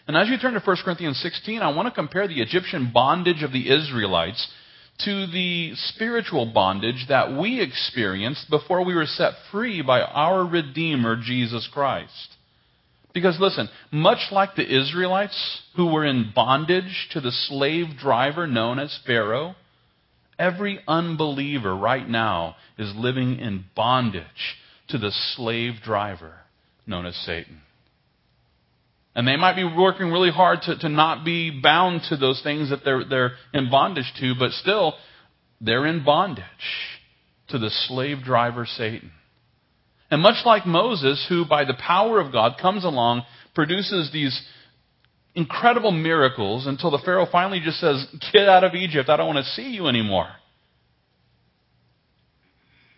And 0.07 0.15
as 0.15 0.29
you 0.29 0.37
turn 0.37 0.53
to 0.53 0.59
1 0.59 0.77
Corinthians 0.85 1.19
16, 1.21 1.61
I 1.61 1.75
want 1.75 1.87
to 1.87 1.93
compare 1.93 2.27
the 2.27 2.41
Egyptian 2.41 2.91
bondage 2.93 3.41
of 3.41 3.51
the 3.51 3.71
Israelites 3.71 4.47
to 4.99 5.25
the 5.25 5.71
spiritual 5.75 6.51
bondage 6.53 7.07
that 7.09 7.35
we 7.35 7.59
experienced 7.59 8.47
before 8.51 8.85
we 8.85 8.93
were 8.93 9.07
set 9.07 9.33
free 9.51 9.81
by 9.81 10.01
our 10.01 10.45
Redeemer, 10.45 11.17
Jesus 11.19 11.67
Christ. 11.73 12.35
Because 13.11 13.39
listen, 13.39 13.69
much 13.91 14.31
like 14.31 14.55
the 14.55 14.79
Israelites 14.79 15.63
who 15.75 15.91
were 15.91 16.05
in 16.05 16.31
bondage 16.35 17.09
to 17.13 17.21
the 17.21 17.31
slave 17.31 17.97
driver 17.99 18.45
known 18.45 18.77
as 18.77 18.97
Pharaoh, 19.05 19.55
every 20.37 20.79
unbeliever 20.87 21.75
right 21.75 22.07
now 22.07 22.55
is 22.77 22.93
living 22.95 23.39
in 23.39 23.65
bondage 23.75 24.25
to 24.89 24.97
the 24.97 25.11
slave 25.35 25.75
driver 25.83 26.35
known 26.85 27.05
as 27.05 27.15
Satan. 27.15 27.61
And 29.13 29.27
they 29.27 29.35
might 29.35 29.55
be 29.55 29.63
working 29.63 30.09
really 30.11 30.31
hard 30.31 30.61
to, 30.63 30.77
to 30.79 30.89
not 30.89 31.25
be 31.25 31.59
bound 31.61 32.01
to 32.09 32.17
those 32.17 32.41
things 32.41 32.69
that 32.69 32.85
they're, 32.85 33.03
they're 33.03 33.31
in 33.53 33.69
bondage 33.69 34.11
to, 34.19 34.33
but 34.39 34.51
still, 34.51 34.93
they're 35.59 35.85
in 35.85 36.03
bondage 36.03 36.45
to 37.49 37.59
the 37.59 37.69
slave 37.87 38.23
driver 38.23 38.65
Satan. 38.65 39.11
And 40.09 40.21
much 40.21 40.45
like 40.45 40.65
Moses, 40.65 41.25
who 41.29 41.45
by 41.45 41.65
the 41.65 41.73
power 41.73 42.19
of 42.19 42.31
God 42.31 42.53
comes 42.61 42.83
along, 42.83 43.23
produces 43.53 44.11
these 44.11 44.41
incredible 45.35 45.91
miracles 45.91 46.67
until 46.67 46.91
the 46.91 46.99
Pharaoh 46.99 47.27
finally 47.31 47.59
just 47.63 47.79
says, 47.79 48.05
Get 48.33 48.47
out 48.47 48.63
of 48.63 48.75
Egypt. 48.75 49.09
I 49.09 49.17
don't 49.17 49.33
want 49.33 49.45
to 49.45 49.51
see 49.51 49.69
you 49.69 49.87
anymore. 49.87 50.29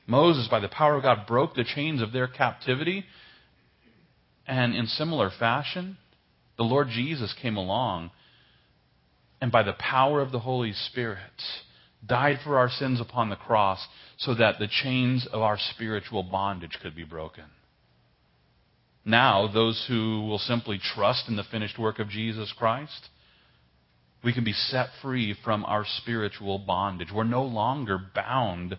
Moses, 0.06 0.48
by 0.50 0.60
the 0.60 0.68
power 0.68 0.96
of 0.96 1.04
God, 1.04 1.25
broke 1.28 1.56
the 1.56 1.63
chains 1.63 2.02
of 2.02 2.12
their 2.12 2.28
captivity. 2.28 3.06
And 4.46 4.75
in 4.75 4.88
similar 4.88 5.30
fashion, 5.30 5.98
the 6.58 6.63
Lord 6.63 6.90
Jesus 6.90 7.34
came 7.42 7.56
along 7.56 8.12
and 9.44 9.52
by 9.52 9.63
the 9.63 9.74
power 9.74 10.22
of 10.22 10.32
the 10.32 10.40
Holy 10.40 10.72
Spirit 10.72 11.20
died 12.06 12.40
for 12.46 12.58
our 12.58 12.70
sins 12.70 13.02
upon 13.02 13.30
the 13.30 13.36
cross 13.36 13.86
so 14.18 14.34
that 14.36 14.58
the 14.58 14.70
chains 14.70 15.28
of 15.34 15.42
our 15.42 15.58
spiritual 15.58 16.24
bondage 16.24 16.78
could 16.82 16.96
be 16.96 17.04
broken. 17.04 17.44
Now, 19.05 19.48
those 19.51 19.86
who 19.88 20.25
will 20.27 20.39
simply 20.39 20.79
trust 20.95 21.27
in 21.27 21.36
the 21.36 21.43
finished 21.43 21.77
work 21.77 22.00
of 22.00 22.10
Jesus 22.10 22.53
Christ, 22.57 23.10
we 24.24 24.33
can 24.33 24.43
be 24.43 24.53
set 24.53 24.88
free 25.01 25.36
from 25.43 25.65
our 25.65 25.86
spiritual 25.98 26.60
bondage. 26.60 27.10
We're 27.13 27.25
no 27.25 27.43
longer 27.43 28.00
bound 28.15 28.77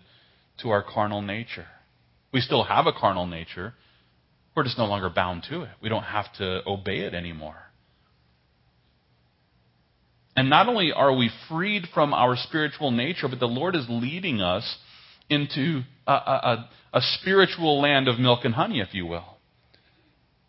to 0.61 0.69
our 0.69 0.83
carnal 0.83 1.21
nature. 1.21 1.67
We 2.33 2.41
still 2.41 2.63
have 2.63 2.87
a 2.87 2.93
carnal 2.93 3.27
nature. 3.27 3.73
We're 4.55 4.63
just 4.63 4.77
no 4.77 4.85
longer 4.85 5.09
bound 5.09 5.45
to 5.49 5.61
it. 5.63 5.69
We 5.81 5.89
don't 5.89 6.03
have 6.03 6.33
to 6.37 6.67
obey 6.67 6.99
it 7.01 7.13
anymore. 7.13 7.57
And 10.35 10.49
not 10.49 10.67
only 10.67 10.91
are 10.91 11.15
we 11.15 11.29
freed 11.49 11.83
from 11.93 12.13
our 12.13 12.35
spiritual 12.35 12.91
nature, 12.91 13.27
but 13.29 13.39
the 13.39 13.47
Lord 13.47 13.75
is 13.75 13.85
leading 13.87 14.41
us 14.41 14.77
into 15.29 15.81
a, 16.05 16.11
a, 16.11 16.69
a, 16.93 17.01
spiritual 17.19 17.81
land 17.81 18.07
of 18.07 18.19
milk 18.19 18.41
and 18.43 18.53
honey, 18.53 18.79
if 18.79 18.93
you 18.93 19.05
will. 19.05 19.34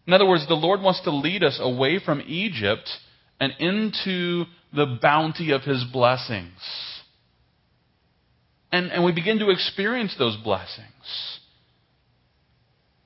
In 0.07 0.13
other 0.13 0.27
words, 0.27 0.47
the 0.47 0.55
Lord 0.55 0.81
wants 0.81 1.03
to 1.03 1.11
lead 1.11 1.43
us 1.43 1.59
away 1.61 1.99
from 1.99 2.23
Egypt 2.27 2.89
and 3.41 3.53
into 3.59 4.45
the 4.73 4.99
bounty 5.01 5.53
of 5.53 5.63
his 5.63 5.85
blessings. 5.93 6.53
And, 8.71 8.91
and 8.91 9.05
we 9.05 9.13
begin 9.13 9.39
to 9.41 9.51
experience 9.51 10.15
those 10.19 10.37
blessings. 10.37 10.87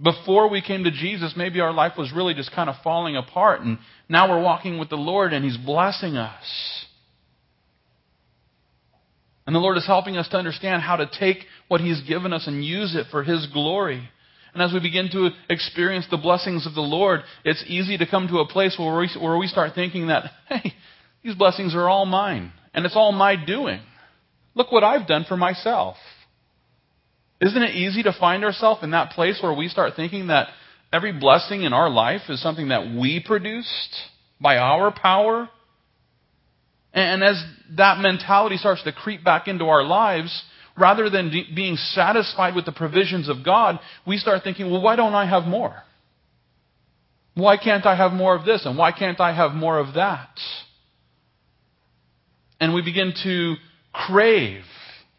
Before 0.02 0.49
we 0.49 0.62
came 0.62 0.85
to 0.85 0.90
Jesus, 0.90 1.35
maybe 1.37 1.61
our 1.61 1.73
life 1.73 1.92
was 1.99 2.12
really 2.12 2.35
just 2.35 2.52
kind 2.52 2.71
of 2.71 2.76
falling 2.83 3.16
apart, 3.16 3.61
and 3.61 3.78
now 4.09 4.30
we're 4.30 4.42
walking 4.42 4.78
with 4.78 4.88
the 4.88 4.97
Lord 4.97 5.33
and 5.33 5.45
He's 5.45 5.59
blessing 5.59 6.16
us. 6.16 6.87
And 9.47 9.54
the 9.54 9.61
Lord 9.61 9.76
is 9.76 9.87
helping 9.87 10.16
us 10.16 10.28
to 10.28 10.37
understand 10.37 10.83
how 10.83 10.97
to 10.97 11.11
take 11.19 11.38
what 11.69 11.80
He's 11.80 12.00
given 12.02 12.33
us 12.33 12.47
and 12.47 12.64
use 12.64 12.95
it 12.95 13.07
for 13.11 13.23
His 13.23 13.47
glory. 13.52 14.09
And 14.52 14.62
as 14.62 14.73
we 14.73 14.80
begin 14.80 15.09
to 15.12 15.30
experience 15.49 16.07
the 16.11 16.16
blessings 16.16 16.66
of 16.66 16.75
the 16.75 16.80
Lord, 16.80 17.21
it's 17.45 17.64
easy 17.66 17.97
to 17.99 18.07
come 18.07 18.28
to 18.28 18.38
a 18.38 18.49
place 18.49 18.76
where 18.78 18.99
we, 18.99 19.09
where 19.21 19.38
we 19.38 19.47
start 19.47 19.73
thinking 19.75 20.09
that, 20.09 20.30
hey, 20.49 20.75
these 21.23 21.35
blessings 21.35 21.75
are 21.75 21.88
all 21.88 22.07
mine, 22.07 22.52
and 22.75 22.85
it's 22.85 22.97
all 22.97 23.12
my 23.12 23.37
doing. 23.37 23.80
Look 24.54 24.73
what 24.73 24.85
I've 24.85 25.07
done 25.07 25.25
for 25.28 25.37
myself. 25.37 25.97
Isn't 27.40 27.62
it 27.62 27.75
easy 27.75 28.02
to 28.02 28.12
find 28.19 28.45
ourselves 28.45 28.83
in 28.83 28.90
that 28.90 29.12
place 29.12 29.38
where 29.42 29.54
we 29.54 29.69
start 29.69 29.95
thinking 29.97 30.26
that 30.26 30.49
every 30.92 31.12
blessing 31.19 31.62
in 31.62 31.73
our 31.73 31.88
life 31.88 32.23
is 32.28 32.42
something 32.42 32.69
that 32.69 32.95
we 32.95 33.23
produced 33.25 33.97
by 34.40 34.57
our 34.57 34.92
power? 34.92 35.49
And 36.92 37.23
as 37.23 37.42
that 37.76 37.99
mentality 37.99 38.57
starts 38.57 38.83
to 38.83 38.92
creep 38.92 39.25
back 39.25 39.47
into 39.47 39.66
our 39.66 39.85
lives, 39.85 40.42
rather 40.80 41.10
than 41.10 41.30
being 41.54 41.76
satisfied 41.76 42.54
with 42.54 42.64
the 42.64 42.72
provisions 42.72 43.28
of 43.28 43.44
God, 43.44 43.78
we 44.06 44.16
start 44.16 44.42
thinking, 44.42 44.70
well, 44.70 44.80
why 44.80 44.96
don't 44.96 45.14
I 45.14 45.26
have 45.26 45.44
more? 45.44 45.82
Why 47.34 47.56
can't 47.56 47.87
I 47.87 47.94
have 47.94 48.12
more 48.12 48.34
of 48.34 48.44
this? 48.44 48.66
And 48.66 48.76
why 48.76 48.90
can't 48.92 49.20
I 49.20 49.34
have 49.34 49.52
more 49.52 49.78
of 49.78 49.94
that? 49.94 50.30
And 52.58 52.75
we 52.75 52.82
begin 52.82 53.12
to 53.22 53.54
crave 53.92 54.62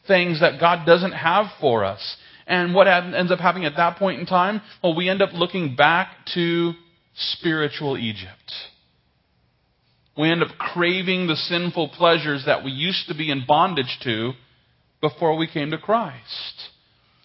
things 0.08 0.42
that 0.42 0.60
God 0.60 0.86
doesn't 0.86 1.14
have 1.14 1.46
for 1.60 1.86
us. 1.86 2.18
And 2.48 2.74
what 2.74 2.88
ends 2.88 3.32
up 3.32 3.40
happening 3.40 3.66
at 3.66 3.78
that 3.78 3.98
point 3.98 4.20
in 4.20 4.26
time? 4.26 4.62
Well, 4.84 4.96
we 4.96 5.10
end 5.10 5.22
up 5.22 5.30
looking 5.34 5.76
back 5.76 6.10
to 6.34 6.74
spiritual 7.16 7.98
Egypt. 7.98 8.52
We 10.18 10.30
end 10.30 10.44
up 10.44 10.58
craving 10.58 11.28
the 11.28 11.36
sinful 11.36 11.90
pleasures 11.90 12.44
that 12.46 12.64
we 12.64 12.72
used 12.72 13.08
to 13.08 13.16
be 13.16 13.32
in 13.32 13.46
bondage 13.48 14.00
to 14.04 14.34
before 15.02 15.36
we 15.36 15.48
came 15.48 15.72
to 15.72 15.78
Christ. 15.78 16.70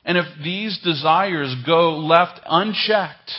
And 0.04 0.16
if 0.16 0.26
these 0.42 0.80
desires 0.82 1.54
go 1.66 1.98
left 1.98 2.40
unchecked, 2.48 3.32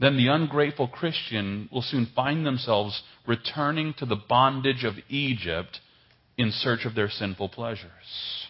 then 0.00 0.16
the 0.16 0.28
ungrateful 0.28 0.88
Christian 0.88 1.68
will 1.70 1.82
soon 1.82 2.08
find 2.16 2.44
themselves 2.44 3.02
returning 3.26 3.94
to 3.98 4.06
the 4.06 4.16
bondage 4.16 4.82
of 4.84 4.94
Egypt 5.08 5.78
in 6.38 6.50
search 6.50 6.86
of 6.86 6.94
their 6.94 7.10
sinful 7.10 7.50
pleasures. 7.50 8.46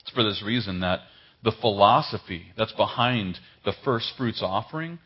It's 0.00 0.10
for 0.14 0.22
this 0.22 0.42
reason 0.44 0.80
that 0.80 1.00
the 1.42 1.52
philosophy 1.60 2.46
that's 2.56 2.72
behind 2.72 3.38
the 3.64 3.74
first 3.84 4.12
fruits 4.16 4.40
offering, 4.40 5.00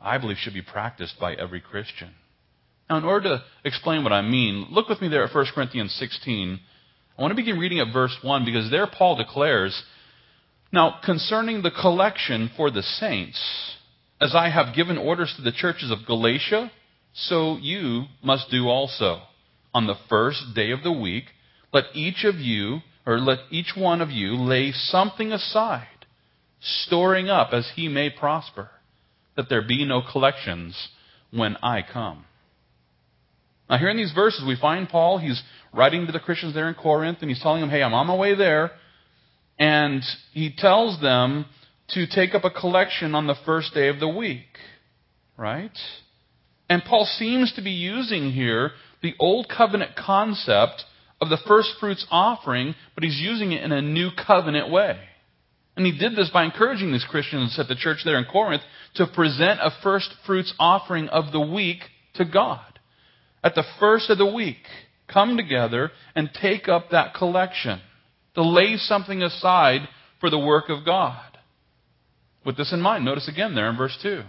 I 0.00 0.18
believe, 0.18 0.36
should 0.36 0.54
be 0.54 0.62
practiced 0.62 1.18
by 1.18 1.34
every 1.34 1.60
Christian. 1.62 2.10
Now, 2.88 2.98
in 2.98 3.04
order 3.04 3.28
to 3.30 3.42
explain 3.64 4.04
what 4.04 4.12
I 4.12 4.20
mean, 4.20 4.66
look 4.70 4.88
with 4.88 5.00
me 5.00 5.08
there 5.08 5.24
at 5.24 5.34
1 5.34 5.46
Corinthians 5.54 5.94
16. 5.94 6.60
I 7.20 7.22
want 7.22 7.32
to 7.32 7.36
begin 7.36 7.58
reading 7.58 7.80
at 7.80 7.92
verse 7.92 8.16
1 8.22 8.46
because 8.46 8.70
there 8.70 8.86
Paul 8.86 9.16
declares, 9.16 9.82
Now, 10.72 11.00
concerning 11.04 11.60
the 11.60 11.70
collection 11.70 12.50
for 12.56 12.70
the 12.70 12.82
saints, 12.82 13.76
as 14.18 14.34
I 14.34 14.48
have 14.48 14.74
given 14.74 14.96
orders 14.96 15.30
to 15.36 15.42
the 15.42 15.52
churches 15.52 15.90
of 15.90 16.06
Galatia, 16.06 16.72
so 17.12 17.58
you 17.58 18.04
must 18.22 18.50
do 18.50 18.68
also 18.68 19.20
on 19.74 19.86
the 19.86 19.98
first 20.08 20.54
day 20.54 20.70
of 20.70 20.82
the 20.82 20.92
week, 20.92 21.24
let 21.74 21.84
each 21.92 22.24
of 22.24 22.36
you, 22.36 22.78
or 23.04 23.18
let 23.18 23.40
each 23.50 23.74
one 23.76 24.00
of 24.00 24.10
you, 24.10 24.34
lay 24.34 24.72
something 24.72 25.30
aside, 25.30 26.06
storing 26.58 27.28
up 27.28 27.50
as 27.52 27.70
he 27.76 27.86
may 27.86 28.08
prosper, 28.08 28.70
that 29.36 29.50
there 29.50 29.60
be 29.60 29.84
no 29.84 30.00
collections 30.00 30.88
when 31.30 31.58
I 31.62 31.82
come. 31.82 32.24
Now, 33.70 33.78
here 33.78 33.88
in 33.88 33.96
these 33.96 34.12
verses, 34.12 34.44
we 34.44 34.56
find 34.56 34.88
Paul, 34.88 35.18
he's 35.18 35.40
writing 35.72 36.04
to 36.06 36.12
the 36.12 36.18
Christians 36.18 36.54
there 36.54 36.68
in 36.68 36.74
Corinth, 36.74 37.18
and 37.20 37.30
he's 37.30 37.40
telling 37.40 37.60
them, 37.60 37.70
hey, 37.70 37.84
I'm 37.84 37.94
on 37.94 38.08
my 38.08 38.16
way 38.16 38.34
there. 38.34 38.72
And 39.60 40.02
he 40.32 40.52
tells 40.52 41.00
them 41.00 41.46
to 41.90 42.06
take 42.08 42.34
up 42.34 42.42
a 42.42 42.50
collection 42.50 43.14
on 43.14 43.28
the 43.28 43.36
first 43.46 43.72
day 43.72 43.86
of 43.86 44.00
the 44.00 44.08
week. 44.08 44.58
Right? 45.36 45.76
And 46.68 46.82
Paul 46.82 47.04
seems 47.04 47.52
to 47.54 47.62
be 47.62 47.70
using 47.70 48.32
here 48.32 48.72
the 49.02 49.14
old 49.20 49.48
covenant 49.48 49.94
concept 49.96 50.84
of 51.20 51.28
the 51.28 51.38
first 51.46 51.74
fruits 51.78 52.04
offering, 52.10 52.74
but 52.96 53.04
he's 53.04 53.20
using 53.20 53.52
it 53.52 53.62
in 53.62 53.70
a 53.70 53.80
new 53.80 54.10
covenant 54.26 54.70
way. 54.70 54.98
And 55.76 55.86
he 55.86 55.96
did 55.96 56.16
this 56.16 56.30
by 56.30 56.44
encouraging 56.44 56.90
these 56.90 57.06
Christians 57.08 57.56
at 57.58 57.68
the 57.68 57.76
church 57.76 57.98
there 58.04 58.18
in 58.18 58.24
Corinth 58.24 58.62
to 58.96 59.06
present 59.06 59.60
a 59.62 59.70
first 59.82 60.12
fruits 60.26 60.52
offering 60.58 61.08
of 61.08 61.30
the 61.30 61.40
week 61.40 61.78
to 62.14 62.24
God. 62.24 62.69
At 63.42 63.54
the 63.54 63.64
first 63.78 64.10
of 64.10 64.18
the 64.18 64.26
week, 64.26 64.58
come 65.08 65.36
together 65.36 65.90
and 66.14 66.30
take 66.32 66.68
up 66.68 66.90
that 66.90 67.14
collection, 67.14 67.80
to 68.34 68.42
lay 68.42 68.76
something 68.76 69.22
aside 69.22 69.88
for 70.20 70.30
the 70.30 70.38
work 70.38 70.68
of 70.68 70.84
God. 70.84 71.38
With 72.44 72.56
this 72.56 72.72
in 72.72 72.80
mind, 72.80 73.04
notice 73.04 73.28
again 73.28 73.54
there 73.54 73.68
in 73.68 73.76
verse 73.76 73.98
2. 74.02 74.22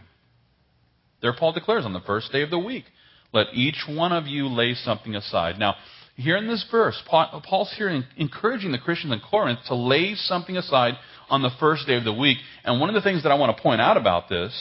There 1.21 1.33
Paul 1.37 1.53
declares 1.53 1.85
on 1.85 1.93
the 1.93 1.99
first 1.99 2.31
day 2.31 2.41
of 2.41 2.49
the 2.49 2.57
week, 2.57 2.85
let 3.31 3.47
each 3.53 3.85
one 3.87 4.11
of 4.11 4.27
you 4.27 4.47
lay 4.47 4.73
something 4.73 5.15
aside. 5.15 5.59
Now, 5.59 5.75
here 6.15 6.35
in 6.35 6.47
this 6.47 6.65
verse, 6.69 7.01
Paul's 7.07 7.73
here 7.77 8.03
encouraging 8.17 8.71
the 8.71 8.77
Christians 8.77 9.13
in 9.13 9.19
Corinth 9.19 9.59
to 9.67 9.75
lay 9.75 10.15
something 10.15 10.57
aside 10.57 10.95
on 11.29 11.41
the 11.41 11.51
first 11.59 11.87
day 11.87 11.95
of 11.95 12.03
the 12.03 12.13
week. 12.13 12.37
And 12.63 12.79
one 12.79 12.89
of 12.89 12.95
the 12.95 13.01
things 13.01 13.23
that 13.23 13.31
I 13.31 13.35
want 13.35 13.55
to 13.55 13.63
point 13.63 13.81
out 13.81 13.97
about 13.97 14.27
this, 14.29 14.53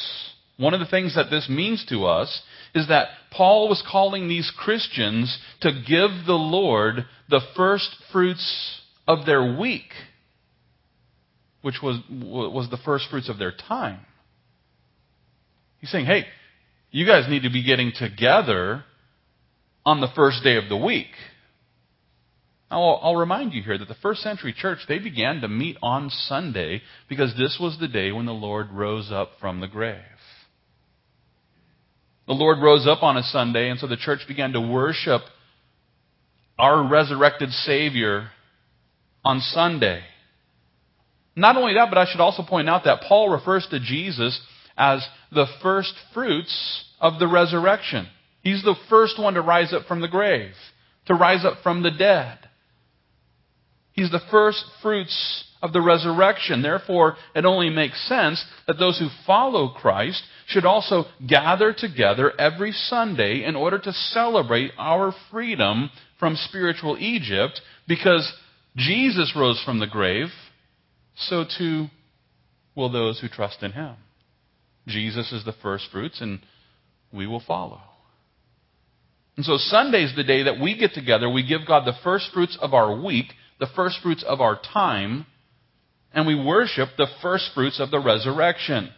one 0.56 0.74
of 0.74 0.80
the 0.80 0.86
things 0.86 1.16
that 1.16 1.30
this 1.30 1.48
means 1.48 1.84
to 1.86 2.04
us, 2.06 2.42
is 2.74 2.88
that 2.88 3.08
Paul 3.30 3.68
was 3.68 3.82
calling 3.90 4.28
these 4.28 4.52
Christians 4.56 5.38
to 5.60 5.70
give 5.70 6.26
the 6.26 6.32
Lord 6.32 7.06
the 7.28 7.40
first 7.56 7.94
fruits 8.12 8.80
of 9.06 9.24
their 9.24 9.56
week, 9.56 9.92
which 11.62 11.76
was, 11.82 11.98
was 12.10 12.68
the 12.70 12.78
first 12.78 13.06
fruits 13.10 13.28
of 13.28 13.38
their 13.38 13.52
time. 13.52 14.00
He's 15.80 15.90
saying, 15.90 16.06
hey, 16.06 16.26
you 16.90 17.06
guys 17.06 17.28
need 17.28 17.44
to 17.44 17.50
be 17.50 17.64
getting 17.64 17.92
together 17.96 18.84
on 19.86 20.00
the 20.00 20.08
first 20.14 20.42
day 20.42 20.56
of 20.56 20.68
the 20.68 20.76
week. 20.76 21.08
I'll, 22.70 23.00
I'll 23.02 23.16
remind 23.16 23.52
you 23.52 23.62
here 23.62 23.78
that 23.78 23.88
the 23.88 23.96
first 24.02 24.22
century 24.22 24.54
church, 24.56 24.78
they 24.88 24.98
began 24.98 25.40
to 25.40 25.48
meet 25.48 25.76
on 25.82 26.10
Sunday 26.10 26.82
because 27.08 27.34
this 27.36 27.58
was 27.60 27.78
the 27.78 27.88
day 27.88 28.12
when 28.12 28.26
the 28.26 28.32
Lord 28.32 28.70
rose 28.70 29.10
up 29.10 29.30
from 29.40 29.60
the 29.60 29.66
grave. 29.68 29.96
The 32.26 32.34
Lord 32.34 32.58
rose 32.60 32.86
up 32.86 33.02
on 33.02 33.16
a 33.16 33.22
Sunday, 33.22 33.70
and 33.70 33.80
so 33.80 33.86
the 33.86 33.96
church 33.96 34.20
began 34.28 34.52
to 34.52 34.60
worship 34.60 35.22
our 36.58 36.86
resurrected 36.88 37.50
Savior 37.50 38.30
on 39.24 39.40
Sunday. 39.40 40.02
Not 41.34 41.56
only 41.56 41.74
that, 41.74 41.88
but 41.88 41.98
I 41.98 42.06
should 42.10 42.20
also 42.20 42.42
point 42.42 42.68
out 42.68 42.84
that 42.84 43.02
Paul 43.08 43.30
refers 43.30 43.66
to 43.70 43.80
Jesus 43.80 44.40
as 44.76 45.06
the 45.32 45.46
first 45.62 45.94
fruits 46.12 46.84
of 47.00 47.18
the 47.18 47.28
resurrection. 47.28 48.06
He's 48.42 48.62
the 48.62 48.76
first 48.88 49.18
one 49.18 49.34
to 49.34 49.42
rise 49.42 49.72
up 49.72 49.86
from 49.86 50.00
the 50.00 50.08
grave, 50.08 50.52
to 51.06 51.14
rise 51.14 51.44
up 51.44 51.62
from 51.62 51.82
the 51.82 51.90
dead. 51.90 52.38
He's 53.92 54.10
the 54.10 54.20
first 54.30 54.64
fruits 54.82 55.44
of 55.62 55.72
the 55.72 55.80
resurrection. 55.80 56.62
Therefore, 56.62 57.16
it 57.34 57.44
only 57.44 57.70
makes 57.70 58.08
sense 58.08 58.44
that 58.66 58.78
those 58.78 58.98
who 58.98 59.08
follow 59.26 59.68
Christ 59.68 60.22
should 60.50 60.64
also 60.64 61.04
gather 61.26 61.72
together 61.72 62.32
every 62.38 62.72
Sunday 62.72 63.44
in 63.44 63.56
order 63.56 63.78
to 63.78 63.92
celebrate 63.92 64.72
our 64.76 65.14
freedom 65.30 65.90
from 66.18 66.36
spiritual 66.36 66.96
Egypt 66.98 67.60
because 67.86 68.32
Jesus 68.76 69.32
rose 69.36 69.62
from 69.64 69.78
the 69.78 69.86
grave, 69.86 70.28
so 71.16 71.44
too 71.58 71.86
will 72.74 72.90
those 72.90 73.20
who 73.20 73.28
trust 73.28 73.62
in 73.62 73.72
him. 73.72 73.96
Jesus 74.86 75.32
is 75.32 75.44
the 75.44 75.54
first 75.62 75.88
fruits, 75.92 76.20
and 76.20 76.40
we 77.12 77.26
will 77.26 77.42
follow. 77.46 77.80
And 79.36 79.44
so 79.44 79.56
Sunday 79.56 80.04
is 80.04 80.14
the 80.16 80.24
day 80.24 80.44
that 80.44 80.60
we 80.60 80.76
get 80.76 80.92
together, 80.92 81.30
we 81.30 81.46
give 81.46 81.66
God 81.66 81.84
the 81.86 81.98
first 82.02 82.30
fruits 82.32 82.58
of 82.60 82.74
our 82.74 83.00
week, 83.00 83.26
the 83.58 83.68
first 83.74 83.98
fruits 84.02 84.24
of 84.26 84.40
our 84.40 84.60
time, 84.72 85.26
and 86.12 86.26
we 86.26 86.34
worship 86.34 86.90
the 86.96 87.06
first 87.22 87.50
fruits 87.54 87.80
of 87.80 87.90
the 87.90 88.00
resurrection. 88.00 88.90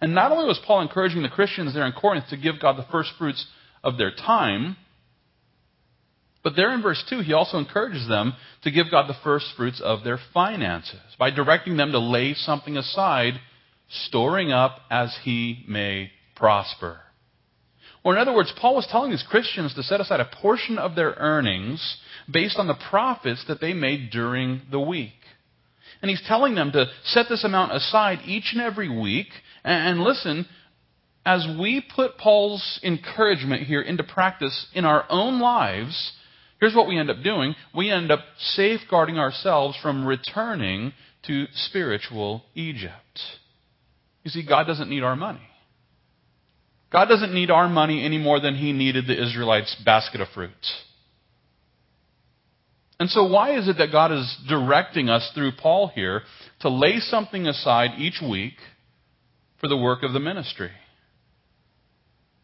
And 0.00 0.14
not 0.14 0.32
only 0.32 0.46
was 0.46 0.60
Paul 0.66 0.82
encouraging 0.82 1.22
the 1.22 1.28
Christians 1.28 1.74
there 1.74 1.86
in 1.86 1.92
Corinth 1.92 2.28
to 2.30 2.36
give 2.36 2.60
God 2.60 2.76
the 2.76 2.86
first 2.90 3.10
fruits 3.18 3.46
of 3.82 3.96
their 3.96 4.10
time, 4.10 4.76
but 6.46 6.54
there 6.54 6.72
in 6.72 6.80
verse 6.82 7.02
2, 7.10 7.20
he 7.20 7.32
also 7.32 7.58
encourages 7.58 8.06
them 8.06 8.34
to 8.62 8.70
give 8.70 8.90
God 8.90 9.08
the 9.08 9.18
first 9.24 9.46
fruits 9.56 9.80
of 9.80 10.04
their 10.04 10.20
finances 10.32 11.00
by 11.18 11.30
directing 11.30 11.76
them 11.76 11.90
to 11.90 11.98
lay 11.98 12.34
something 12.34 12.76
aside, 12.76 13.40
storing 14.06 14.52
up 14.52 14.78
as 14.88 15.16
he 15.24 15.64
may 15.66 16.12
prosper. 16.36 17.00
Or, 18.04 18.12
in 18.12 18.20
other 18.20 18.32
words, 18.32 18.52
Paul 18.60 18.76
was 18.76 18.86
telling 18.88 19.10
these 19.10 19.24
Christians 19.28 19.74
to 19.74 19.82
set 19.82 20.00
aside 20.00 20.20
a 20.20 20.36
portion 20.40 20.78
of 20.78 20.94
their 20.94 21.14
earnings 21.16 21.96
based 22.30 22.58
on 22.58 22.68
the 22.68 22.78
profits 22.90 23.44
that 23.48 23.60
they 23.60 23.72
made 23.72 24.10
during 24.10 24.62
the 24.70 24.78
week. 24.78 25.18
And 26.00 26.08
he's 26.08 26.22
telling 26.28 26.54
them 26.54 26.70
to 26.70 26.86
set 27.02 27.26
this 27.28 27.42
amount 27.42 27.72
aside 27.72 28.20
each 28.24 28.52
and 28.52 28.62
every 28.62 28.88
week. 28.88 29.26
And, 29.66 30.00
listen, 30.00 30.46
as 31.24 31.44
we 31.58 31.84
put 31.94 32.18
Paul's 32.18 32.78
encouragement 32.84 33.64
here 33.64 33.82
into 33.82 34.04
practice 34.04 34.66
in 34.72 34.84
our 34.84 35.04
own 35.10 35.40
lives, 35.40 36.12
here's 36.60 36.74
what 36.74 36.86
we 36.86 36.96
end 36.96 37.10
up 37.10 37.22
doing 37.24 37.56
we 37.74 37.90
end 37.90 38.12
up 38.12 38.20
safeguarding 38.38 39.18
ourselves 39.18 39.76
from 39.82 40.06
returning 40.06 40.92
to 41.26 41.46
spiritual 41.52 42.44
Egypt. 42.54 43.20
You 44.22 44.30
see, 44.30 44.46
God 44.46 44.68
doesn't 44.68 44.88
need 44.88 45.02
our 45.02 45.16
money. 45.16 45.40
God 46.92 47.06
doesn't 47.06 47.34
need 47.34 47.50
our 47.50 47.68
money 47.68 48.04
any 48.04 48.18
more 48.18 48.38
than 48.38 48.54
he 48.54 48.72
needed 48.72 49.08
the 49.08 49.20
Israelites' 49.20 49.76
basket 49.84 50.20
of 50.20 50.28
fruit. 50.28 50.52
And 53.00 53.10
so, 53.10 53.26
why 53.26 53.58
is 53.58 53.68
it 53.68 53.78
that 53.78 53.90
God 53.90 54.12
is 54.12 54.36
directing 54.48 55.08
us 55.08 55.28
through 55.34 55.52
Paul 55.60 55.88
here 55.88 56.22
to 56.60 56.68
lay 56.68 57.00
something 57.00 57.48
aside 57.48 57.98
each 57.98 58.22
week 58.22 58.54
for 59.60 59.68
the 59.68 59.76
work 59.76 60.02
of 60.02 60.12
the 60.12 60.20
ministry? 60.20 60.70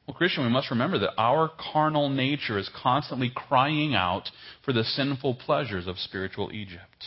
Well, 0.06 0.16
Christian, 0.16 0.44
we 0.44 0.50
must 0.50 0.70
remember 0.70 0.98
that 0.98 1.14
our 1.16 1.50
carnal 1.72 2.08
nature 2.08 2.58
is 2.58 2.68
constantly 2.82 3.30
crying 3.34 3.94
out 3.94 4.30
for 4.64 4.72
the 4.72 4.84
sinful 4.84 5.36
pleasures 5.36 5.86
of 5.86 5.98
spiritual 5.98 6.50
Egypt. 6.52 7.04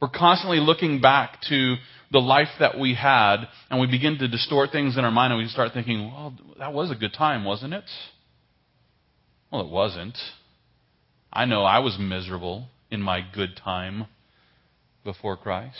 We're 0.00 0.08
constantly 0.08 0.60
looking 0.60 1.00
back 1.00 1.40
to 1.48 1.74
the 2.12 2.20
life 2.20 2.48
that 2.60 2.78
we 2.78 2.94
had, 2.94 3.38
and 3.68 3.80
we 3.80 3.88
begin 3.88 4.18
to 4.18 4.28
distort 4.28 4.70
things 4.70 4.96
in 4.96 5.04
our 5.04 5.10
mind, 5.10 5.32
and 5.32 5.42
we 5.42 5.48
start 5.48 5.72
thinking, 5.74 6.06
well, 6.06 6.34
that 6.58 6.72
was 6.72 6.90
a 6.90 6.94
good 6.94 7.12
time, 7.12 7.44
wasn't 7.44 7.74
it? 7.74 7.84
Well, 9.50 9.62
it 9.62 9.68
wasn't. 9.68 10.16
I 11.32 11.44
know 11.44 11.64
I 11.64 11.80
was 11.80 11.96
miserable 11.98 12.68
in 12.90 13.02
my 13.02 13.20
good 13.34 13.56
time 13.62 14.06
before 15.04 15.36
Christ. 15.36 15.74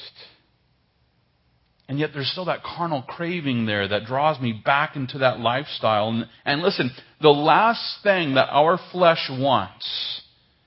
And 1.89 1.99
yet 1.99 2.11
there's 2.13 2.31
still 2.31 2.45
that 2.47 2.63
carnal 2.63 3.03
craving 3.03 3.65
there 3.65 3.89
that 3.89 4.05
draws 4.05 4.41
me 4.41 4.61
back 4.65 4.95
into 4.95 5.19
that 5.19 5.41
lifestyle. 5.41 6.11
And, 6.11 6.27
and, 6.45 6.63
listen, 6.63 6.91
the 7.21 7.31
last 7.31 8.03
thing 8.03 8.35
that 8.35 8.51
our 8.51 8.79
flesh 8.93 9.31
wants 9.31 10.23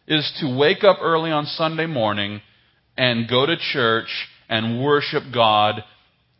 is 0.08 0.32
to 0.42 0.58
wake 0.58 0.84
up 0.84 0.98
early 1.00 1.32
on 1.32 1.46
Sunday 1.46 1.86
morning 1.86 2.42
and 2.98 3.30
go 3.30 3.46
to 3.46 3.56
church 3.56 4.10
and 4.50 4.84
worship 4.84 5.24
God, 5.32 5.84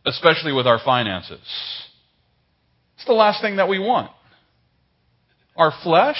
especially 0.04 0.52
with 0.52 0.66
our 0.66 0.80
finances. 0.84 1.38
It's 2.96 3.06
the 3.06 3.12
last 3.12 3.40
thing 3.40 3.56
that 3.56 3.68
we 3.68 3.78
want. 3.78 4.10
Our 5.56 5.72
flesh 5.82 6.18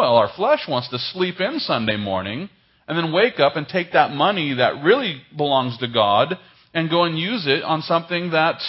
well, 0.00 0.16
our 0.16 0.30
flesh 0.34 0.60
wants 0.66 0.88
to 0.88 0.98
sleep 0.98 1.40
in 1.40 1.58
Sunday 1.58 1.98
morning 1.98 2.48
and 2.88 2.96
then 2.96 3.12
wake 3.12 3.38
up 3.38 3.56
and 3.56 3.68
take 3.68 3.92
that 3.92 4.12
money 4.12 4.54
that 4.54 4.82
really 4.82 5.20
belongs 5.36 5.76
to 5.76 5.88
God 5.88 6.38
and 6.72 6.90
go 6.90 7.04
and 7.04 7.18
use 7.18 7.46
it 7.46 7.62
on 7.62 7.82
something 7.82 8.30
that 8.30 8.60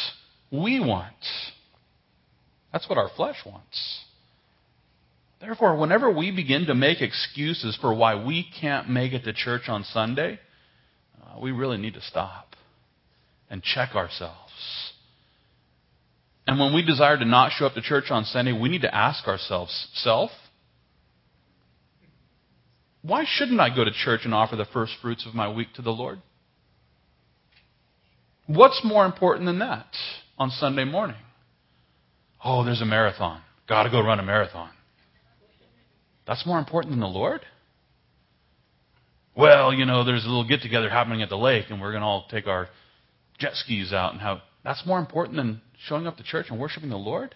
we 0.51 0.79
want. 0.79 1.13
That's 2.71 2.87
what 2.89 2.97
our 2.97 3.09
flesh 3.15 3.37
wants. 3.45 3.99
Therefore, 5.39 5.75
whenever 5.77 6.11
we 6.11 6.31
begin 6.31 6.67
to 6.67 6.75
make 6.75 7.01
excuses 7.01 7.77
for 7.81 7.93
why 7.93 8.23
we 8.23 8.45
can't 8.61 8.89
make 8.89 9.13
it 9.13 9.23
to 9.23 9.33
church 9.33 9.63
on 9.67 9.83
Sunday, 9.83 10.39
uh, 11.21 11.39
we 11.39 11.51
really 11.51 11.77
need 11.77 11.95
to 11.95 12.01
stop 12.01 12.55
and 13.49 13.63
check 13.63 13.95
ourselves. 13.95 14.37
And 16.47 16.59
when 16.59 16.73
we 16.73 16.85
desire 16.85 17.17
to 17.17 17.25
not 17.25 17.51
show 17.53 17.65
up 17.65 17.73
to 17.73 17.81
church 17.81 18.05
on 18.11 18.25
Sunday, 18.25 18.51
we 18.51 18.69
need 18.69 18.81
to 18.81 18.95
ask 18.95 19.27
ourselves, 19.27 19.87
self, 19.93 20.31
why 23.01 23.25
shouldn't 23.27 23.59
I 23.59 23.75
go 23.75 23.83
to 23.83 23.91
church 23.91 24.21
and 24.25 24.33
offer 24.33 24.55
the 24.55 24.65
first 24.65 24.93
fruits 25.01 25.25
of 25.25 25.33
my 25.33 25.51
week 25.51 25.73
to 25.75 25.81
the 25.81 25.91
Lord? 25.91 26.19
What's 28.47 28.81
more 28.83 29.05
important 29.05 29.45
than 29.45 29.59
that 29.59 29.87
on 30.37 30.49
Sunday 30.49 30.83
morning? 30.83 31.17
Oh, 32.43 32.63
there's 32.65 32.81
a 32.81 32.85
marathon. 32.85 33.41
Got 33.67 33.83
to 33.83 33.89
go 33.89 34.01
run 34.01 34.19
a 34.19 34.23
marathon. 34.23 34.71
That's 36.27 36.45
more 36.45 36.59
important 36.59 36.91
than 36.91 36.99
the 36.99 37.07
Lord? 37.07 37.41
Well, 39.35 39.73
you 39.73 39.85
know, 39.85 40.03
there's 40.03 40.25
a 40.25 40.27
little 40.27 40.47
get 40.47 40.61
together 40.61 40.89
happening 40.89 41.21
at 41.21 41.29
the 41.29 41.37
lake 41.37 41.65
and 41.69 41.79
we're 41.79 41.91
going 41.91 42.01
to 42.01 42.07
all 42.07 42.25
take 42.29 42.47
our 42.47 42.67
jet 43.39 43.51
skis 43.53 43.93
out 43.93 44.13
and 44.13 44.21
have. 44.21 44.39
That's 44.63 44.85
more 44.85 44.99
important 44.99 45.37
than 45.37 45.61
showing 45.87 46.05
up 46.05 46.17
to 46.17 46.23
church 46.23 46.47
and 46.49 46.59
worshiping 46.59 46.89
the 46.89 46.97
Lord? 46.97 47.35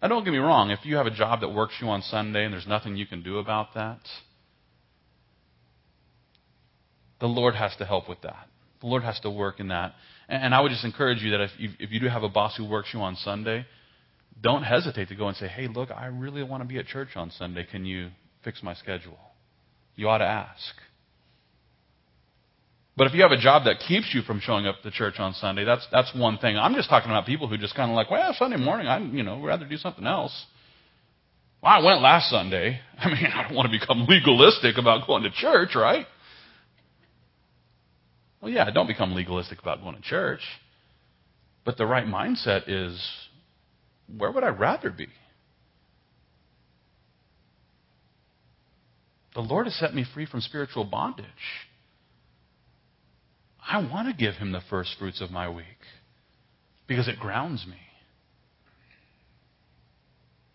Now, 0.00 0.08
don't 0.08 0.24
get 0.24 0.30
me 0.30 0.38
wrong. 0.38 0.70
If 0.70 0.80
you 0.84 0.96
have 0.96 1.06
a 1.06 1.10
job 1.10 1.40
that 1.40 1.48
works 1.48 1.74
you 1.80 1.88
on 1.88 2.02
Sunday 2.02 2.44
and 2.44 2.52
there's 2.52 2.66
nothing 2.66 2.96
you 2.96 3.06
can 3.06 3.22
do 3.22 3.38
about 3.38 3.74
that, 3.74 4.00
the 7.20 7.26
Lord 7.26 7.54
has 7.56 7.74
to 7.76 7.84
help 7.84 8.08
with 8.08 8.20
that. 8.22 8.48
The 8.80 8.86
Lord 8.86 9.02
has 9.02 9.18
to 9.20 9.30
work 9.30 9.60
in 9.60 9.68
that. 9.68 9.94
And 10.28 10.54
I 10.54 10.60
would 10.60 10.70
just 10.70 10.84
encourage 10.84 11.22
you 11.22 11.32
that 11.32 11.40
if 11.40 11.50
you, 11.58 11.70
if 11.78 11.90
you 11.90 12.00
do 12.00 12.08
have 12.08 12.22
a 12.22 12.28
boss 12.28 12.56
who 12.56 12.64
works 12.68 12.90
you 12.92 13.00
on 13.00 13.16
Sunday, 13.16 13.66
don't 14.40 14.62
hesitate 14.62 15.08
to 15.08 15.16
go 15.16 15.28
and 15.28 15.36
say, 15.36 15.48
hey, 15.48 15.68
look, 15.68 15.90
I 15.90 16.06
really 16.06 16.42
want 16.42 16.62
to 16.62 16.68
be 16.68 16.78
at 16.78 16.86
church 16.86 17.08
on 17.16 17.30
Sunday. 17.30 17.66
Can 17.68 17.84
you 17.84 18.10
fix 18.44 18.62
my 18.62 18.74
schedule? 18.74 19.18
You 19.96 20.08
ought 20.08 20.18
to 20.18 20.26
ask. 20.26 20.74
But 22.96 23.06
if 23.06 23.14
you 23.14 23.22
have 23.22 23.30
a 23.30 23.38
job 23.38 23.64
that 23.64 23.78
keeps 23.86 24.12
you 24.12 24.22
from 24.22 24.40
showing 24.40 24.66
up 24.66 24.82
to 24.82 24.90
church 24.90 25.20
on 25.20 25.32
Sunday, 25.34 25.64
that's 25.64 25.86
that's 25.92 26.12
one 26.16 26.36
thing. 26.38 26.56
I'm 26.56 26.74
just 26.74 26.88
talking 26.88 27.10
about 27.10 27.26
people 27.26 27.46
who 27.46 27.56
just 27.56 27.76
kind 27.76 27.92
of 27.92 27.94
like, 27.94 28.10
well, 28.10 28.34
Sunday 28.36 28.56
morning, 28.56 28.88
I 28.88 28.98
you 28.98 29.22
know 29.22 29.40
rather 29.40 29.64
do 29.66 29.76
something 29.76 30.04
else. 30.04 30.32
Well, 31.62 31.72
I 31.72 31.84
went 31.84 32.02
last 32.02 32.28
Sunday. 32.28 32.80
I 32.98 33.08
mean, 33.08 33.26
I 33.26 33.46
don't 33.46 33.54
want 33.56 33.70
to 33.70 33.78
become 33.78 34.06
legalistic 34.08 34.78
about 34.78 35.06
going 35.06 35.22
to 35.22 35.30
church, 35.30 35.76
right? 35.76 36.06
Well, 38.40 38.50
yeah, 38.52 38.70
don't 38.70 38.86
become 38.86 39.14
legalistic 39.14 39.60
about 39.60 39.82
going 39.82 39.96
to 39.96 40.02
church. 40.02 40.40
But 41.64 41.76
the 41.76 41.86
right 41.86 42.06
mindset 42.06 42.62
is, 42.68 42.98
where 44.16 44.30
would 44.30 44.44
I 44.44 44.48
rather 44.48 44.90
be? 44.90 45.08
The 49.34 49.40
Lord 49.40 49.66
has 49.66 49.74
set 49.74 49.94
me 49.94 50.04
free 50.14 50.26
from 50.26 50.40
spiritual 50.40 50.84
bondage. 50.84 51.26
I 53.60 53.86
want 53.86 54.08
to 54.08 54.14
give 54.14 54.34
him 54.34 54.52
the 54.52 54.62
first 54.70 54.96
fruits 54.98 55.20
of 55.20 55.30
my 55.30 55.48
week 55.48 55.66
because 56.86 57.06
it 57.06 57.18
grounds 57.18 57.66
me. 57.66 57.76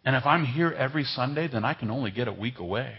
And 0.04 0.16
if 0.16 0.26
I'm 0.26 0.46
here 0.46 0.72
every 0.72 1.04
Sunday, 1.04 1.48
then 1.48 1.64
I 1.64 1.76
can 1.76 1.92
only 1.92 2.12
get 2.12 2.28
a 2.28 2.34
week 2.34 2.60
away 2.60 2.94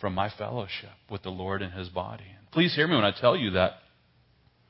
from 0.00 0.14
my 0.14 0.30
fellowship 0.36 0.90
with 1.10 1.22
the 1.22 1.30
Lord 1.30 1.62
and 1.62 1.72
his 1.72 1.88
body. 1.88 2.24
Please 2.52 2.74
hear 2.74 2.86
me 2.86 2.94
when 2.94 3.04
I 3.04 3.12
tell 3.12 3.36
you 3.36 3.50
that 3.52 3.72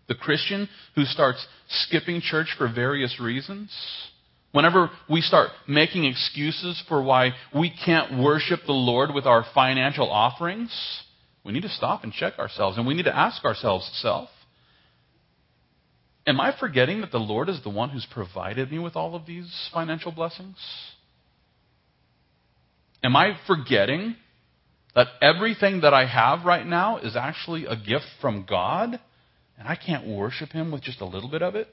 the 0.09 0.15
Christian 0.15 0.69
who 0.95 1.05
starts 1.05 1.47
skipping 1.69 2.21
church 2.21 2.55
for 2.57 2.73
various 2.73 3.21
reasons, 3.21 3.71
whenever 4.53 4.91
we 5.09 5.21
start 5.21 5.51
making 5.67 6.05
excuses 6.05 6.83
for 6.89 7.03
why 7.03 7.33
we 7.55 7.73
can't 7.85 8.19
worship 8.19 8.61
the 8.67 8.73
Lord 8.73 9.15
with 9.15 9.27
our 9.27 9.45
financial 9.55 10.11
offerings, 10.11 10.73
we 11.45 11.53
need 11.53 11.63
to 11.63 11.69
stop 11.69 12.05
and 12.05 12.13
check 12.13 12.39
ourselves, 12.39 12.79
and 12.79 12.87
we 12.87 12.95
need 12.95 13.05
to 13.05 13.17
ask 13.17 13.45
ourselves, 13.45 13.89
self, 14.01 14.29
am 16.27 16.41
I 16.41 16.55
forgetting 16.59 17.03
that 17.03 17.13
the 17.13 17.19
Lord 17.19 17.49
is 17.49 17.63
the 17.63 17.71
one 17.71 17.91
who's 17.91 18.07
provided 18.11 18.73
me 18.73 18.79
with 18.79 18.97
all 18.97 19.15
of 19.15 19.27
these 19.27 19.71
financial 19.73 20.11
blessings? 20.11 20.57
Am 23.05 23.15
I 23.15 23.39
forgetting 23.47 24.17
that 24.99 25.07
everything 25.23 25.83
that 25.83 25.95
I 25.95 26.07
have 26.07 26.45
right 26.45 26.67
now 26.67 26.99
is 26.99 27.15
actually 27.15 27.67
a 27.67 27.77
gift 27.77 28.07
from 28.21 28.45
God 28.51 28.99
and 29.57 29.69
I 29.69 29.77
can't 29.77 30.09
worship 30.09 30.51
Him 30.51 30.73
with 30.73 30.83
just 30.83 31.01
a 31.01 31.05
little 31.05 31.31
bit 31.31 31.41
of 31.41 31.55
it? 31.55 31.69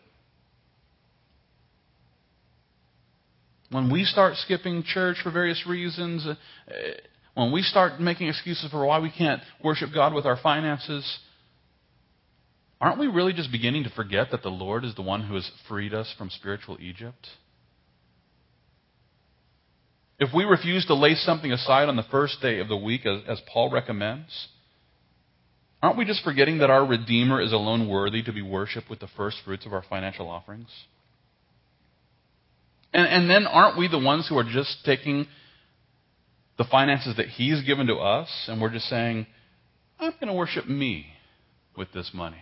When 3.72 3.92
we 3.92 4.04
start 4.04 4.36
skipping 4.36 4.84
church 4.84 5.18
for 5.24 5.32
various 5.32 5.66
reasons, 5.68 6.24
uh, 6.28 6.36
when 7.34 7.52
we 7.52 7.64
start 7.64 8.00
making 8.00 8.28
excuses 8.28 8.70
for 8.70 8.86
why 8.86 9.00
we 9.00 9.10
can't 9.10 9.42
worship 9.64 9.90
God 9.92 10.14
with 10.14 10.28
our 10.28 10.38
finances, 10.38 11.18
aren't 12.80 13.00
we 13.00 13.08
really 13.08 13.34
just 13.34 13.52
beginning 13.52 13.86
to 13.86 13.90
forget 13.90 14.28
that 14.34 14.44
the 14.44 14.50
Lord 14.50 14.86
is 14.86 14.94
the 14.94 15.02
one 15.02 15.24
who 15.24 15.34
has 15.34 15.50
freed 15.68 15.96
us 15.96 16.14
from 16.16 16.30
spiritual 16.30 16.78
Egypt? 16.80 17.28
If 20.18 20.30
we 20.34 20.46
refuse 20.46 20.86
to 20.86 20.96
lay 20.96 21.16
something 21.16 21.52
aside 21.52 21.90
on 21.90 21.98
the 21.98 22.04
first 22.04 22.42
day 22.42 22.60
of 22.60 22.70
the 22.70 22.78
week, 22.78 23.06
as, 23.06 23.22
as 23.28 23.42
Paul 23.52 23.70
recommends, 23.70 24.48
aren't 25.84 25.98
we 25.98 26.06
just 26.06 26.24
forgetting 26.24 26.60
that 26.60 26.70
our 26.70 26.86
Redeemer 26.86 27.42
is 27.42 27.52
alone 27.52 27.90
worthy 27.90 28.24
to 28.24 28.32
be 28.32 28.42
worshiped 28.42 28.90
with 28.90 29.00
the 29.00 29.10
first 29.18 29.38
fruits 29.44 29.66
of 29.66 29.74
our 29.74 29.84
financial 29.90 30.30
offerings? 30.30 30.70
And, 32.94 33.08
and 33.08 33.30
then 33.30 33.46
aren't 33.46 33.78
we 33.78 33.90
the 33.90 34.00
ones 34.00 34.28
who 34.30 34.38
are 34.38 34.46
just 34.46 34.86
taking 34.86 35.28
the 36.58 36.64
finances 36.64 37.18
that 37.18 37.28
He's 37.28 37.62
given 37.64 37.88
to 37.88 37.96
us 37.96 38.30
and 38.48 38.62
we're 38.62 38.72
just 38.72 38.88
saying, 38.88 39.28
I'm 40.00 40.14
going 40.14 40.28
to 40.28 40.34
worship 40.34 40.66
me 40.66 41.08
with 41.78 41.92
this 41.92 42.12
money? 42.14 42.38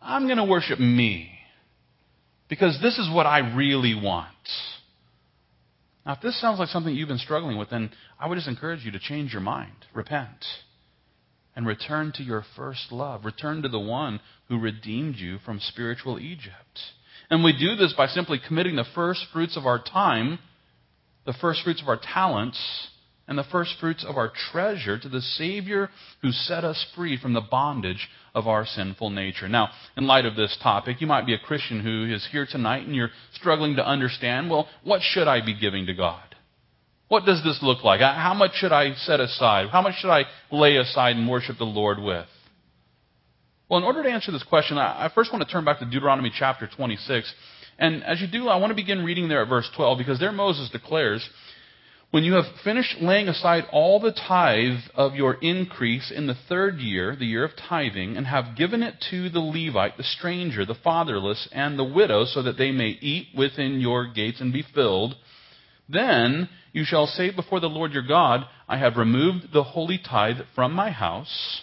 I'm 0.00 0.26
going 0.26 0.38
to 0.38 0.44
worship 0.44 0.78
me 0.78 1.30
because 2.48 2.78
this 2.80 2.98
is 2.98 3.08
what 3.12 3.26
I 3.26 3.54
really 3.56 3.94
want. 3.94 4.28
Now, 6.04 6.12
if 6.12 6.20
this 6.20 6.40
sounds 6.40 6.58
like 6.58 6.68
something 6.68 6.94
you've 6.94 7.08
been 7.08 7.18
struggling 7.18 7.58
with, 7.58 7.70
then 7.70 7.90
I 8.18 8.26
would 8.26 8.34
just 8.36 8.48
encourage 8.48 8.84
you 8.84 8.90
to 8.90 8.98
change 8.98 9.32
your 9.32 9.42
mind, 9.42 9.86
repent, 9.94 10.44
and 11.54 11.66
return 11.66 12.12
to 12.16 12.22
your 12.22 12.44
first 12.56 12.90
love. 12.90 13.24
Return 13.24 13.62
to 13.62 13.68
the 13.68 13.78
one 13.78 14.20
who 14.48 14.58
redeemed 14.58 15.16
you 15.16 15.38
from 15.44 15.60
spiritual 15.60 16.18
Egypt. 16.18 16.80
And 17.30 17.44
we 17.44 17.52
do 17.52 17.76
this 17.76 17.92
by 17.92 18.08
simply 18.08 18.40
committing 18.46 18.76
the 18.76 18.84
first 18.94 19.26
fruits 19.32 19.56
of 19.56 19.64
our 19.64 19.82
time, 19.82 20.38
the 21.24 21.32
first 21.34 21.62
fruits 21.62 21.80
of 21.80 21.88
our 21.88 21.98
talents, 21.98 22.58
and 23.28 23.38
the 23.38 23.44
first 23.44 23.76
fruits 23.80 24.04
of 24.06 24.16
our 24.16 24.32
treasure 24.50 24.98
to 24.98 25.08
the 25.08 25.20
Savior 25.20 25.90
who 26.22 26.32
set 26.32 26.64
us 26.64 26.84
free 26.94 27.16
from 27.16 27.32
the 27.32 27.40
bondage 27.40 28.08
of 28.34 28.46
our 28.46 28.66
sinful 28.66 29.10
nature. 29.10 29.48
Now, 29.48 29.70
in 29.96 30.06
light 30.06 30.26
of 30.26 30.36
this 30.36 30.56
topic, 30.62 31.00
you 31.00 31.06
might 31.06 31.26
be 31.26 31.34
a 31.34 31.38
Christian 31.38 31.80
who 31.80 32.12
is 32.12 32.26
here 32.32 32.46
tonight 32.50 32.86
and 32.86 32.96
you're 32.96 33.10
struggling 33.34 33.76
to 33.76 33.86
understand, 33.86 34.50
well, 34.50 34.68
what 34.82 35.02
should 35.02 35.28
I 35.28 35.44
be 35.44 35.58
giving 35.58 35.86
to 35.86 35.94
God? 35.94 36.22
What 37.08 37.26
does 37.26 37.44
this 37.44 37.58
look 37.62 37.84
like? 37.84 38.00
How 38.00 38.34
much 38.34 38.54
should 38.54 38.72
I 38.72 38.94
set 38.94 39.20
aside? 39.20 39.68
How 39.68 39.82
much 39.82 39.96
should 39.96 40.10
I 40.10 40.24
lay 40.50 40.76
aside 40.78 41.16
and 41.16 41.28
worship 41.28 41.58
the 41.58 41.64
Lord 41.64 41.98
with? 41.98 42.26
Well, 43.68 43.78
in 43.78 43.84
order 43.84 44.02
to 44.02 44.10
answer 44.10 44.32
this 44.32 44.42
question, 44.42 44.78
I 44.78 45.10
first 45.14 45.32
want 45.32 45.46
to 45.46 45.50
turn 45.50 45.64
back 45.64 45.78
to 45.78 45.84
Deuteronomy 45.84 46.32
chapter 46.34 46.68
26. 46.74 47.32
And 47.78 48.02
as 48.04 48.20
you 48.20 48.28
do, 48.28 48.48
I 48.48 48.56
want 48.56 48.70
to 48.70 48.74
begin 48.74 49.04
reading 49.04 49.28
there 49.28 49.42
at 49.42 49.48
verse 49.48 49.68
12 49.76 49.98
because 49.98 50.20
there 50.20 50.32
Moses 50.32 50.70
declares, 50.70 51.26
When 52.12 52.24
you 52.24 52.34
have 52.34 52.60
finished 52.62 53.00
laying 53.00 53.26
aside 53.28 53.64
all 53.72 53.98
the 53.98 54.12
tithe 54.12 54.82
of 54.94 55.14
your 55.14 55.32
increase 55.40 56.10
in 56.10 56.26
the 56.26 56.34
third 56.34 56.78
year, 56.78 57.16
the 57.16 57.24
year 57.24 57.42
of 57.42 57.56
tithing, 57.56 58.18
and 58.18 58.26
have 58.26 58.54
given 58.54 58.82
it 58.82 59.02
to 59.08 59.30
the 59.30 59.40
Levite, 59.40 59.96
the 59.96 60.02
stranger, 60.02 60.66
the 60.66 60.74
fatherless, 60.74 61.48
and 61.52 61.78
the 61.78 61.84
widow, 61.84 62.26
so 62.26 62.42
that 62.42 62.58
they 62.58 62.70
may 62.70 62.98
eat 63.00 63.28
within 63.34 63.80
your 63.80 64.06
gates 64.12 64.42
and 64.42 64.52
be 64.52 64.62
filled, 64.74 65.14
then 65.88 66.50
you 66.74 66.84
shall 66.84 67.06
say 67.06 67.30
before 67.30 67.60
the 67.60 67.70
Lord 67.70 67.92
your 67.92 68.06
God, 68.06 68.44
I 68.68 68.76
have 68.76 68.98
removed 68.98 69.54
the 69.54 69.64
holy 69.64 69.96
tithe 69.96 70.40
from 70.54 70.74
my 70.74 70.90
house 70.90 71.62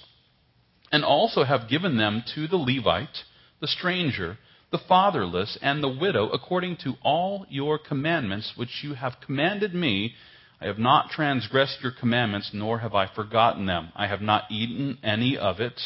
and 0.92 1.06
also 1.06 1.44
have 1.44 1.70
given 1.70 1.98
them 1.98 2.24
to 2.34 2.48
the 2.48 2.58
Levite, 2.58 3.24
the 3.62 3.68
stranger, 3.68 4.40
the 4.72 4.80
fatherless, 4.80 5.60
and 5.62 5.84
the 5.84 5.96
widow, 5.96 6.30
according 6.30 6.78
to 6.78 6.96
all 7.04 7.46
your 7.52 7.78
commandments 7.78 8.54
which 8.56 8.84
you 8.84 8.96
have 8.96 9.22
commanded 9.24 9.76
me. 9.76 10.16
I 10.62 10.66
have 10.66 10.80
not 10.80 11.12
transgressed 11.12 11.82
your 11.82 11.92
commandments, 11.92 12.52
nor 12.54 12.80
have 12.80 12.94
I 12.94 13.08
forgotten 13.08 13.66
them. 13.66 13.90
I 13.96 14.08
have 14.08 14.22
not 14.22 14.52
eaten 14.52 14.98
any 15.04 15.38
of 15.38 15.60
it 15.60 15.80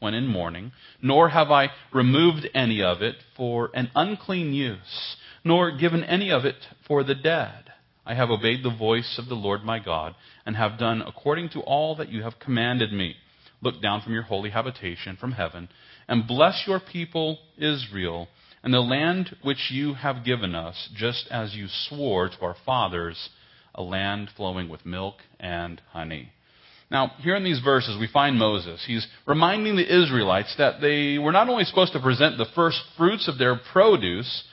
when 0.00 0.14
in 0.14 0.26
mourning, 0.26 0.72
nor 1.02 1.30
have 1.30 1.50
I 1.50 1.70
removed 1.92 2.48
any 2.54 2.82
of 2.82 3.02
it 3.02 3.16
for 3.36 3.70
an 3.74 3.90
unclean 3.94 4.52
use, 4.52 5.16
nor 5.44 5.76
given 5.76 6.04
any 6.04 6.30
of 6.30 6.44
it 6.44 6.56
for 6.86 7.02
the 7.02 7.14
dead. 7.14 7.72
I 8.06 8.14
have 8.14 8.30
obeyed 8.30 8.62
the 8.62 8.70
voice 8.76 9.18
of 9.18 9.28
the 9.28 9.34
Lord 9.34 9.64
my 9.64 9.78
God, 9.78 10.14
and 10.46 10.56
have 10.56 10.78
done 10.78 11.02
according 11.02 11.50
to 11.50 11.60
all 11.60 11.96
that 11.96 12.10
you 12.10 12.22
have 12.22 12.38
commanded 12.38 12.92
me 12.92 13.16
look 13.60 13.82
down 13.82 14.00
from 14.00 14.12
your 14.12 14.22
holy 14.22 14.50
habitation 14.50 15.16
from 15.16 15.32
heaven 15.32 15.68
and 16.06 16.26
bless 16.26 16.64
your 16.66 16.80
people 16.80 17.38
Israel 17.56 18.28
and 18.62 18.72
the 18.72 18.80
land 18.80 19.36
which 19.42 19.70
you 19.70 19.94
have 19.94 20.24
given 20.24 20.54
us, 20.54 20.88
just 20.96 21.28
as 21.30 21.54
you 21.54 21.66
swore 21.68 22.28
to 22.28 22.40
our 22.40 22.56
fathers, 22.66 23.28
a 23.78 23.82
land 23.82 24.28
flowing 24.36 24.68
with 24.68 24.84
milk 24.84 25.14
and 25.38 25.80
honey. 25.92 26.32
Now, 26.90 27.12
here 27.20 27.36
in 27.36 27.44
these 27.44 27.60
verses, 27.60 27.96
we 27.98 28.08
find 28.08 28.36
Moses. 28.36 28.82
He's 28.86 29.06
reminding 29.26 29.76
the 29.76 30.02
Israelites 30.02 30.54
that 30.58 30.80
they 30.80 31.18
were 31.18 31.32
not 31.32 31.48
only 31.48 31.64
supposed 31.64 31.92
to 31.92 32.00
present 32.00 32.38
the 32.38 32.46
first 32.54 32.80
fruits 32.96 33.28
of 33.28 33.38
their 33.38 33.56
produce, 33.72 34.44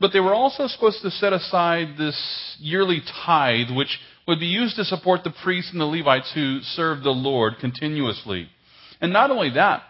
but 0.00 0.12
they 0.12 0.20
were 0.20 0.34
also 0.34 0.66
supposed 0.66 1.02
to 1.02 1.10
set 1.10 1.32
aside 1.32 1.96
this 1.96 2.56
yearly 2.58 3.00
tithe, 3.24 3.74
which 3.74 3.98
would 4.28 4.40
be 4.40 4.46
used 4.46 4.76
to 4.76 4.84
support 4.84 5.24
the 5.24 5.34
priests 5.42 5.72
and 5.72 5.80
the 5.80 5.86
Levites 5.86 6.32
who 6.34 6.60
served 6.62 7.04
the 7.04 7.10
Lord 7.10 7.54
continuously. 7.60 8.48
And 9.00 9.12
not 9.12 9.30
only 9.30 9.50
that, 9.50 9.82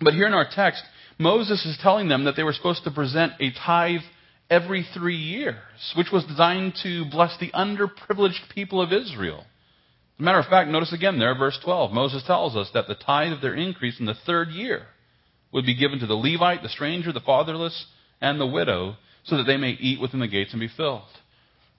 but 0.00 0.14
here 0.14 0.26
in 0.26 0.34
our 0.34 0.48
text, 0.50 0.82
Moses 1.18 1.64
is 1.66 1.78
telling 1.80 2.08
them 2.08 2.24
that 2.24 2.36
they 2.36 2.42
were 2.42 2.52
supposed 2.52 2.84
to 2.84 2.90
present 2.90 3.34
a 3.38 3.52
tithe 3.52 4.00
every 4.50 4.86
three 4.94 5.16
years, 5.16 5.56
which 5.96 6.12
was 6.12 6.24
designed 6.24 6.74
to 6.82 7.04
bless 7.10 7.36
the 7.38 7.50
underprivileged 7.52 8.48
people 8.54 8.80
of 8.80 8.92
Israel. 8.92 9.40
As 9.40 10.20
a 10.20 10.22
matter 10.22 10.38
of 10.38 10.46
fact, 10.46 10.70
notice 10.70 10.92
again 10.92 11.18
there, 11.18 11.34
verse 11.36 11.58
12. 11.64 11.92
Moses 11.92 12.22
tells 12.26 12.54
us 12.56 12.70
that 12.74 12.86
the 12.86 12.94
tithe 12.94 13.32
of 13.32 13.40
their 13.40 13.54
increase 13.54 13.98
in 13.98 14.06
the 14.06 14.14
third 14.14 14.50
year 14.50 14.86
would 15.52 15.66
be 15.66 15.74
given 15.74 15.98
to 16.00 16.06
the 16.06 16.14
Levite, 16.14 16.62
the 16.62 16.68
stranger, 16.68 17.12
the 17.12 17.20
fatherless, 17.20 17.86
and 18.20 18.40
the 18.40 18.46
widow, 18.46 18.96
so 19.24 19.36
that 19.36 19.44
they 19.44 19.56
may 19.56 19.70
eat 19.70 20.00
within 20.00 20.20
the 20.20 20.28
gates 20.28 20.52
and 20.52 20.60
be 20.60 20.68
filled. 20.68 21.02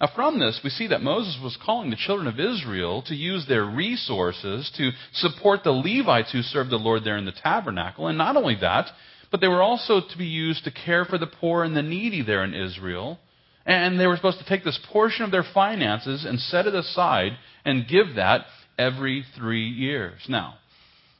Now, 0.02 0.10
from 0.14 0.40
this, 0.40 0.60
we 0.64 0.70
see 0.70 0.88
that 0.88 1.02
Moses 1.02 1.40
was 1.42 1.58
calling 1.66 1.90
the 1.90 1.96
children 1.96 2.28
of 2.28 2.40
Israel 2.40 3.02
to 3.04 3.16
use 3.16 3.46
their 3.48 3.64
resources 3.64 4.70
to 4.78 4.92
support 5.14 5.64
the 5.64 5.72
Levites 5.72 6.34
who 6.34 6.42
served 6.42 6.70
the 6.70 6.78
Lord 6.78 7.06
there 7.06 7.18
in 7.18 7.26
the 7.26 7.32
tabernacle. 7.32 8.08
And 8.08 8.18
not 8.18 8.36
only 8.36 8.56
that, 8.60 8.90
but 9.36 9.42
they 9.42 9.50
were 9.50 9.62
also 9.62 10.00
to 10.00 10.18
be 10.18 10.28
used 10.28 10.64
to 10.64 10.72
care 10.72 11.04
for 11.04 11.18
the 11.18 11.28
poor 11.28 11.66
and 11.66 11.76
the 11.76 11.82
needy 11.82 12.22
there 12.22 12.42
in 12.46 12.54
Israel. 12.54 13.20
And 13.66 14.00
they 14.00 14.08
were 14.08 14.16
supposed 14.16 14.40
to 14.40 14.46
take 14.46 14.64
this 14.64 14.80
portion 14.94 15.26
of 15.26 15.32
their 15.32 15.44
finances 15.54 16.24
and 16.24 16.40
set 16.40 16.68
it 16.68 16.74
aside 16.74 17.34
and 17.66 17.86
give 17.86 18.16
that 18.16 18.46
every 18.80 19.26
three 19.38 19.68
years. 19.68 20.22
Now, 20.30 20.54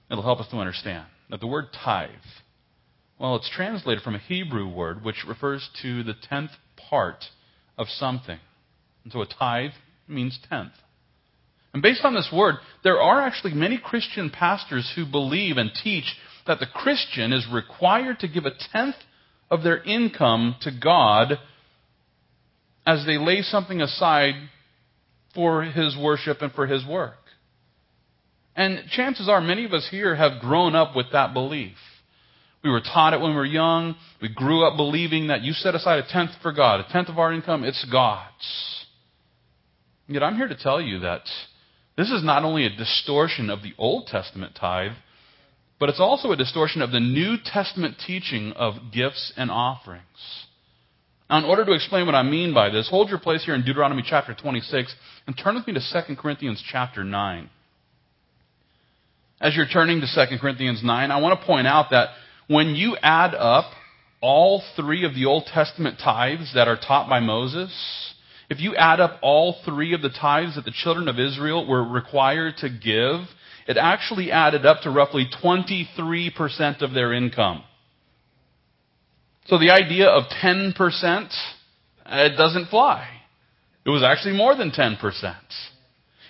it'll 0.10 0.24
help 0.24 0.40
us 0.40 0.48
to 0.52 0.56
understand 0.60 1.08
that 1.30 1.42
the 1.42 1.48
word 1.48 1.66
tithe, 1.84 2.08
well, 3.20 3.36
it's 3.36 3.52
translated 3.54 4.02
from 4.02 4.16
a 4.16 4.20
Hebrew 4.20 4.74
word 4.74 5.04
which 5.04 5.26
refers 5.28 5.70
to 5.82 6.02
the 6.04 6.16
tenth 6.30 6.52
part 6.90 7.26
of 7.78 7.88
something. 7.90 8.40
And 9.04 9.12
so 9.12 9.24
a 9.24 9.28
tithe 9.28 9.72
means 10.08 10.40
tenth. 10.48 10.72
And 11.74 11.82
based 11.82 12.06
on 12.06 12.14
this 12.14 12.30
word, 12.34 12.56
there 12.82 13.02
are 13.02 13.20
actually 13.20 13.56
many 13.56 13.78
Christian 13.78 14.30
pastors 14.30 14.90
who 14.96 15.06
believe 15.06 15.58
and 15.58 15.70
teach 15.84 16.16
that 16.48 16.60
the 16.60 16.68
Christian 16.68 17.34
is 17.34 17.48
required 17.52 18.20
to 18.20 18.28
give 18.28 18.46
a 18.46 18.52
tenth 18.72 18.96
of 19.50 19.64
their 19.64 19.82
income 19.84 20.56
to 20.62 20.72
God 20.72 21.40
as 22.86 23.06
they 23.06 23.18
lay 23.18 23.42
something 23.42 23.82
aside 23.82 24.36
for 25.34 25.64
His 25.64 25.98
worship 25.98 26.42
and 26.42 26.52
for 26.52 26.68
His 26.68 26.86
work. 26.86 27.18
And 28.56 28.88
chances 28.92 29.28
are 29.28 29.42
many 29.42 29.66
of 29.66 29.74
us 29.74 29.88
here 29.92 30.16
have 30.16 30.40
grown 30.40 30.76
up 30.76 30.96
with 30.96 31.08
that 31.12 31.34
belief. 31.34 31.76
We 32.64 32.70
were 32.72 32.82
taught 32.82 33.14
it 33.14 33.22
when 33.22 33.32
we 33.32 33.36
were 33.36 33.46
young. 33.46 33.96
We 34.22 34.30
grew 34.30 34.66
up 34.66 34.78
believing 34.78 35.28
that 35.28 35.42
you 35.42 35.54
set 35.54 35.76
aside 35.76 36.00
a 36.00 36.08
tenth 36.08 36.32
for 36.42 36.52
God, 36.52 36.80
a 36.80 36.92
tenth 36.92 37.10
of 37.10 37.20
our 37.20 37.34
income, 37.34 37.64
it's 37.64 37.86
God's. 37.92 38.86
Yet 40.08 40.24
I'm 40.24 40.36
here 40.36 40.48
to 40.48 40.56
tell 40.56 40.80
you 40.80 41.00
that 41.00 41.22
this 41.98 42.10
is 42.10 42.24
not 42.24 42.44
only 42.44 42.66
a 42.66 42.76
distortion 42.76 43.50
of 43.50 43.62
the 43.62 43.74
Old 43.78 44.08
Testament 44.08 44.58
tithe, 44.60 44.94
but 45.80 45.90
it's 45.90 46.00
also 46.00 46.32
a 46.32 46.38
distortion 46.38 46.82
of 46.82 46.92
the 46.92 47.00
New 47.00 47.38
Testament 47.44 47.96
teaching 48.06 48.54
of 48.54 48.76
gifts 48.94 49.34
and 49.36 49.52
offerings. 49.52 50.04
Now, 51.30 51.40
in 51.40 51.46
order 51.46 51.66
to 51.66 51.74
explain 51.74 52.06
what 52.06 52.16
I 52.16 52.24
mean 52.24 52.54
by 52.54 52.70
this, 52.70 52.88
hold 52.90 53.10
your 53.10 53.20
place 53.20 53.44
here 53.44 53.56
in 53.56 53.66
Deuteronomy 53.66 54.04
chapter 54.06 54.34
26 54.34 54.94
and 55.28 55.38
turn 55.38 55.56
with 55.56 55.68
me 55.68 55.74
to 55.74 56.06
2 56.08 56.16
Corinthians 56.16 56.64
chapter 56.72 57.04
9. 57.04 57.50
As 59.42 59.56
you're 59.56 59.68
turning 59.68 60.02
to 60.02 60.08
2 60.08 60.38
Corinthians 60.40 60.82
9, 60.84 61.12
I 61.12 61.20
want 61.20 61.40
to 61.40 61.46
point 61.46 61.68
out 61.68 61.88
that 61.92 62.10
when 62.48 62.76
you 62.76 62.96
add 63.02 63.34
up 63.34 63.66
all 64.22 64.64
three 64.76 65.04
of 65.04 65.14
the 65.14 65.26
Old 65.26 65.46
Testament 65.48 66.00
tithes 66.02 66.52
that 66.54 66.68
are 66.68 66.78
taught 66.78 67.10
by 67.10 67.20
Moses, 67.20 67.72
if 68.50 68.60
you 68.60 68.76
add 68.76 69.00
up 69.00 69.20
all 69.22 69.58
three 69.66 69.94
of 69.94 70.02
the 70.02 70.10
tithes 70.10 70.56
that 70.56 70.66
the 70.66 70.72
children 70.72 71.08
of 71.08 71.20
Israel 71.20 71.68
were 71.68 71.84
required 71.84 72.58
to 72.58 72.70
give, 72.70 73.28
it 73.68 73.78
actually 73.78 74.32
added 74.32 74.66
up 74.66 74.82
to 74.82 74.92
roughly 74.92 75.28
23% 75.44 76.82
of 76.82 76.94
their 76.94 77.14
income. 77.14 77.64
So 79.48 79.58
the 79.58 79.72
idea 79.72 80.08
of 80.08 80.24
10%, 80.44 80.76
it 82.08 82.38
doesn't 82.38 82.70
fly. 82.70 83.08
It 83.86 83.90
was 83.90 84.04
actually 84.04 84.36
more 84.36 84.56
than 84.56 84.72
10%. 84.72 85.36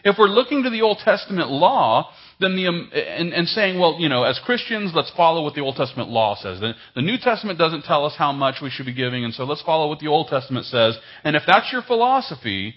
If 0.03 0.17
we're 0.19 0.27
looking 0.27 0.63
to 0.63 0.69
the 0.69 0.81
Old 0.81 0.99
Testament 1.03 1.49
law, 1.49 2.11
then 2.39 2.55
the, 2.55 2.67
um, 2.67 2.91
and, 2.93 3.33
and, 3.33 3.47
saying, 3.47 3.79
well, 3.79 3.97
you 3.97 4.09
know, 4.09 4.23
as 4.23 4.39
Christians, 4.45 4.91
let's 4.93 5.11
follow 5.15 5.43
what 5.43 5.55
the 5.55 5.61
Old 5.61 5.77
Testament 5.77 6.09
law 6.09 6.35
says. 6.35 6.59
The, 6.59 6.73
the 6.93 7.01
New 7.01 7.17
Testament 7.17 7.57
doesn't 7.57 7.83
tell 7.83 8.05
us 8.05 8.13
how 8.17 8.31
much 8.31 8.55
we 8.61 8.69
should 8.69 8.85
be 8.85 8.93
giving, 8.93 9.23
and 9.23 9.33
so 9.33 9.45
let's 9.45 9.61
follow 9.63 9.87
what 9.87 9.99
the 9.99 10.07
Old 10.07 10.27
Testament 10.27 10.65
says. 10.65 10.97
And 11.23 11.35
if 11.35 11.43
that's 11.47 11.71
your 11.71 11.81
philosophy, 11.81 12.75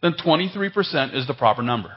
then 0.00 0.14
23% 0.14 1.14
is 1.14 1.26
the 1.26 1.34
proper 1.34 1.62
number. 1.62 1.90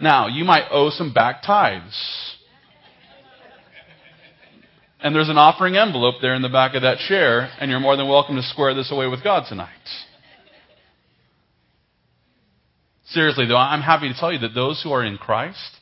Now, 0.00 0.28
you 0.28 0.44
might 0.44 0.68
owe 0.70 0.90
some 0.90 1.12
back 1.12 1.42
tithes. 1.42 2.36
And 5.00 5.14
there's 5.14 5.28
an 5.28 5.38
offering 5.38 5.76
envelope 5.76 6.16
there 6.20 6.34
in 6.34 6.42
the 6.42 6.48
back 6.48 6.74
of 6.74 6.82
that 6.82 6.98
chair, 6.98 7.50
and 7.60 7.70
you're 7.70 7.80
more 7.80 7.96
than 7.96 8.08
welcome 8.08 8.36
to 8.36 8.42
square 8.42 8.74
this 8.74 8.90
away 8.90 9.06
with 9.06 9.22
God 9.22 9.44
tonight. 9.48 9.68
Seriously, 13.06 13.46
though, 13.46 13.56
I'm 13.56 13.80
happy 13.80 14.08
to 14.12 14.18
tell 14.18 14.32
you 14.32 14.40
that 14.40 14.54
those 14.54 14.82
who 14.82 14.92
are 14.92 15.04
in 15.04 15.16
Christ, 15.16 15.76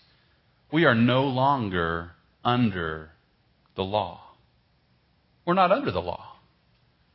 we 0.73 0.85
are 0.85 0.95
no 0.95 1.25
longer 1.25 2.13
under 2.45 3.11
the 3.75 3.83
law. 3.83 4.21
We're 5.47 5.55
not 5.55 5.73
under 5.73 5.91
the 5.91 6.01
law. 6.01 6.37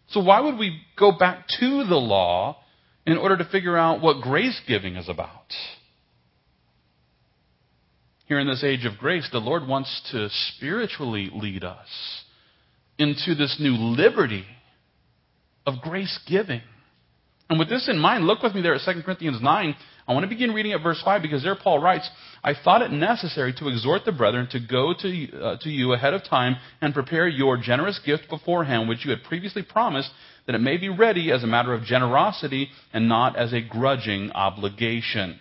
So 0.09 0.21
why 0.21 0.41
would 0.41 0.57
we 0.57 0.81
go 0.97 1.11
back 1.17 1.47
to 1.59 1.85
the 1.85 1.95
law 1.95 2.57
in 3.05 3.17
order 3.17 3.37
to 3.37 3.45
figure 3.45 3.77
out 3.77 4.01
what 4.01 4.21
grace 4.21 4.59
giving 4.67 4.95
is 4.95 5.07
about? 5.07 5.53
Here 8.31 8.39
in 8.39 8.47
this 8.47 8.63
age 8.63 8.85
of 8.85 8.97
grace, 8.97 9.27
the 9.29 9.39
Lord 9.39 9.67
wants 9.67 10.09
to 10.13 10.29
spiritually 10.29 11.29
lead 11.33 11.65
us 11.65 11.89
into 12.97 13.35
this 13.35 13.57
new 13.59 13.73
liberty 13.73 14.45
of 15.67 15.81
grace 15.81 16.17
giving. 16.29 16.61
And 17.49 17.59
with 17.59 17.67
this 17.67 17.89
in 17.89 17.99
mind, 17.99 18.25
look 18.25 18.41
with 18.41 18.55
me 18.55 18.61
there 18.61 18.73
at 18.73 18.85
2 18.85 19.01
Corinthians 19.01 19.41
9. 19.41 19.75
I 20.07 20.13
want 20.13 20.23
to 20.23 20.29
begin 20.29 20.53
reading 20.53 20.71
at 20.71 20.81
verse 20.81 21.01
5 21.03 21.21
because 21.21 21.43
there 21.43 21.57
Paul 21.61 21.79
writes, 21.79 22.09
I 22.41 22.53
thought 22.53 22.81
it 22.81 22.93
necessary 22.93 23.51
to 23.57 23.67
exhort 23.67 24.05
the 24.05 24.13
brethren 24.13 24.47
to 24.51 24.61
go 24.61 24.93
to, 24.97 25.37
uh, 25.37 25.57
to 25.57 25.69
you 25.69 25.91
ahead 25.91 26.13
of 26.13 26.23
time 26.23 26.55
and 26.79 26.93
prepare 26.93 27.27
your 27.27 27.57
generous 27.57 27.99
gift 28.05 28.29
beforehand, 28.29 28.87
which 28.87 29.03
you 29.03 29.11
had 29.11 29.25
previously 29.25 29.61
promised, 29.61 30.09
that 30.45 30.55
it 30.55 30.61
may 30.61 30.77
be 30.77 30.87
ready 30.87 31.33
as 31.33 31.43
a 31.43 31.47
matter 31.47 31.73
of 31.73 31.83
generosity 31.83 32.69
and 32.93 33.09
not 33.09 33.35
as 33.35 33.51
a 33.51 33.59
grudging 33.59 34.31
obligation. 34.31 35.37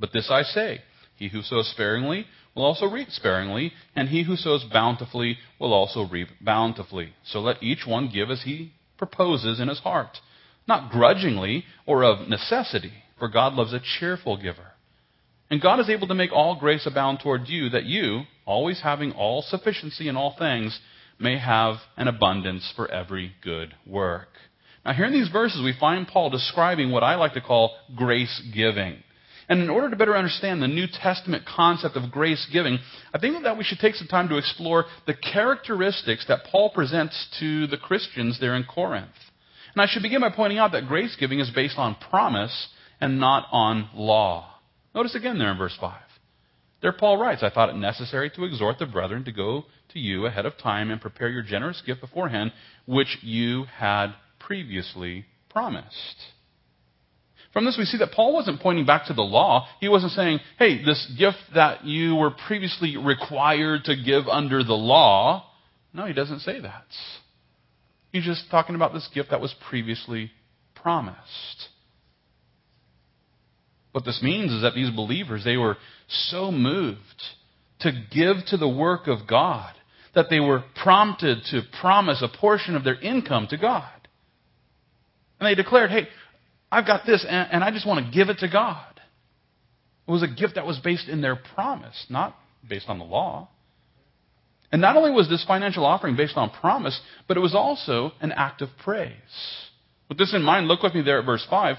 But 0.00 0.12
this 0.12 0.28
I 0.32 0.42
say, 0.42 0.80
he 1.22 1.28
who 1.28 1.42
sows 1.42 1.70
sparingly 1.70 2.26
will 2.54 2.64
also 2.64 2.86
reap 2.86 3.08
sparingly, 3.10 3.72
and 3.94 4.08
he 4.08 4.24
who 4.24 4.34
sows 4.34 4.64
bountifully 4.64 5.38
will 5.60 5.72
also 5.72 6.02
reap 6.04 6.28
bountifully. 6.40 7.12
So 7.24 7.38
let 7.38 7.62
each 7.62 7.86
one 7.86 8.10
give 8.12 8.28
as 8.28 8.42
he 8.42 8.72
proposes 8.98 9.60
in 9.60 9.68
his 9.68 9.78
heart, 9.78 10.18
not 10.66 10.90
grudgingly 10.90 11.64
or 11.86 12.02
of 12.02 12.28
necessity 12.28 12.92
for 13.18 13.28
God 13.28 13.54
loves 13.54 13.72
a 13.72 13.80
cheerful 14.00 14.36
giver. 14.36 14.72
And 15.48 15.62
God 15.62 15.78
is 15.78 15.88
able 15.88 16.08
to 16.08 16.14
make 16.14 16.32
all 16.32 16.58
grace 16.58 16.86
abound 16.86 17.20
toward 17.22 17.46
you, 17.46 17.68
that 17.68 17.84
you, 17.84 18.22
always 18.44 18.80
having 18.82 19.12
all 19.12 19.42
sufficiency 19.42 20.08
in 20.08 20.16
all 20.16 20.34
things, 20.36 20.80
may 21.20 21.38
have 21.38 21.76
an 21.96 22.08
abundance 22.08 22.72
for 22.74 22.90
every 22.90 23.34
good 23.40 23.74
work. 23.86 24.30
Now, 24.84 24.92
here 24.92 25.04
in 25.04 25.12
these 25.12 25.28
verses, 25.28 25.62
we 25.62 25.72
find 25.78 26.08
Paul 26.08 26.30
describing 26.30 26.90
what 26.90 27.04
I 27.04 27.14
like 27.14 27.34
to 27.34 27.40
call 27.40 27.76
grace 27.94 28.42
giving. 28.52 28.96
And 29.52 29.60
in 29.60 29.68
order 29.68 29.90
to 29.90 29.96
better 29.96 30.16
understand 30.16 30.62
the 30.62 30.66
New 30.66 30.86
Testament 30.86 31.44
concept 31.44 31.94
of 31.94 32.10
grace 32.10 32.48
giving, 32.50 32.78
I 33.12 33.18
think 33.18 33.42
that 33.42 33.58
we 33.58 33.64
should 33.64 33.80
take 33.80 33.96
some 33.96 34.08
time 34.08 34.30
to 34.30 34.38
explore 34.38 34.86
the 35.06 35.12
characteristics 35.12 36.24
that 36.28 36.44
Paul 36.50 36.70
presents 36.70 37.28
to 37.38 37.66
the 37.66 37.76
Christians 37.76 38.40
there 38.40 38.56
in 38.56 38.64
Corinth. 38.64 39.10
And 39.74 39.82
I 39.82 39.86
should 39.86 40.02
begin 40.02 40.22
by 40.22 40.30
pointing 40.30 40.56
out 40.56 40.72
that 40.72 40.88
grace 40.88 41.14
giving 41.20 41.38
is 41.38 41.50
based 41.50 41.76
on 41.76 41.96
promise 41.96 42.68
and 42.98 43.20
not 43.20 43.46
on 43.52 43.90
law. 43.94 44.54
Notice 44.94 45.14
again 45.14 45.38
there 45.38 45.52
in 45.52 45.58
verse 45.58 45.76
5. 45.78 46.00
There 46.80 46.92
Paul 46.94 47.18
writes, 47.18 47.42
I 47.42 47.50
thought 47.50 47.68
it 47.68 47.76
necessary 47.76 48.30
to 48.30 48.46
exhort 48.46 48.78
the 48.78 48.86
brethren 48.86 49.22
to 49.26 49.32
go 49.32 49.66
to 49.90 49.98
you 49.98 50.24
ahead 50.24 50.46
of 50.46 50.56
time 50.56 50.90
and 50.90 50.98
prepare 50.98 51.28
your 51.28 51.42
generous 51.42 51.82
gift 51.84 52.00
beforehand, 52.00 52.54
which 52.86 53.18
you 53.20 53.64
had 53.64 54.14
previously 54.38 55.26
promised. 55.50 56.16
From 57.52 57.66
this, 57.66 57.76
we 57.78 57.84
see 57.84 57.98
that 57.98 58.12
Paul 58.12 58.32
wasn't 58.32 58.60
pointing 58.60 58.86
back 58.86 59.06
to 59.06 59.12
the 59.12 59.22
law. 59.22 59.66
He 59.80 59.88
wasn't 59.88 60.12
saying, 60.12 60.40
hey, 60.58 60.82
this 60.82 61.12
gift 61.18 61.36
that 61.54 61.84
you 61.84 62.14
were 62.16 62.30
previously 62.30 62.96
required 62.96 63.84
to 63.84 63.96
give 63.96 64.26
under 64.26 64.64
the 64.64 64.72
law. 64.72 65.44
No, 65.92 66.06
he 66.06 66.14
doesn't 66.14 66.40
say 66.40 66.60
that. 66.60 66.86
He's 68.10 68.24
just 68.24 68.50
talking 68.50 68.74
about 68.74 68.94
this 68.94 69.08
gift 69.14 69.30
that 69.30 69.40
was 69.40 69.54
previously 69.68 70.30
promised. 70.74 71.68
What 73.92 74.06
this 74.06 74.20
means 74.22 74.50
is 74.52 74.62
that 74.62 74.74
these 74.74 74.90
believers, 74.90 75.44
they 75.44 75.58
were 75.58 75.76
so 76.08 76.50
moved 76.50 77.00
to 77.80 77.92
give 78.10 78.36
to 78.46 78.56
the 78.56 78.68
work 78.68 79.06
of 79.06 79.26
God 79.26 79.74
that 80.14 80.26
they 80.30 80.40
were 80.40 80.64
prompted 80.82 81.38
to 81.50 81.62
promise 81.80 82.22
a 82.22 82.38
portion 82.38 82.76
of 82.76 82.84
their 82.84 82.98
income 83.00 83.46
to 83.50 83.58
God. 83.58 83.90
And 85.38 85.46
they 85.46 85.54
declared, 85.54 85.90
hey, 85.90 86.08
I've 86.72 86.86
got 86.86 87.04
this 87.04 87.24
and, 87.28 87.48
and 87.52 87.62
I 87.62 87.70
just 87.70 87.86
want 87.86 88.04
to 88.04 88.10
give 88.10 88.30
it 88.30 88.38
to 88.38 88.48
God. 88.48 88.86
It 90.08 90.10
was 90.10 90.22
a 90.22 90.26
gift 90.26 90.54
that 90.54 90.66
was 90.66 90.78
based 90.78 91.06
in 91.06 91.20
their 91.20 91.36
promise, 91.36 92.06
not 92.08 92.34
based 92.66 92.88
on 92.88 92.98
the 92.98 93.04
law. 93.04 93.48
And 94.72 94.80
not 94.80 94.96
only 94.96 95.10
was 95.10 95.28
this 95.28 95.44
financial 95.44 95.84
offering 95.84 96.16
based 96.16 96.36
on 96.36 96.48
promise, 96.48 96.98
but 97.28 97.36
it 97.36 97.40
was 97.40 97.54
also 97.54 98.12
an 98.22 98.32
act 98.32 98.62
of 98.62 98.70
praise. 98.82 99.12
With 100.08 100.16
this 100.16 100.32
in 100.34 100.42
mind, 100.42 100.66
look 100.66 100.82
with 100.82 100.94
me 100.94 101.02
there 101.02 101.18
at 101.18 101.26
verse 101.26 101.46
5. 101.48 101.76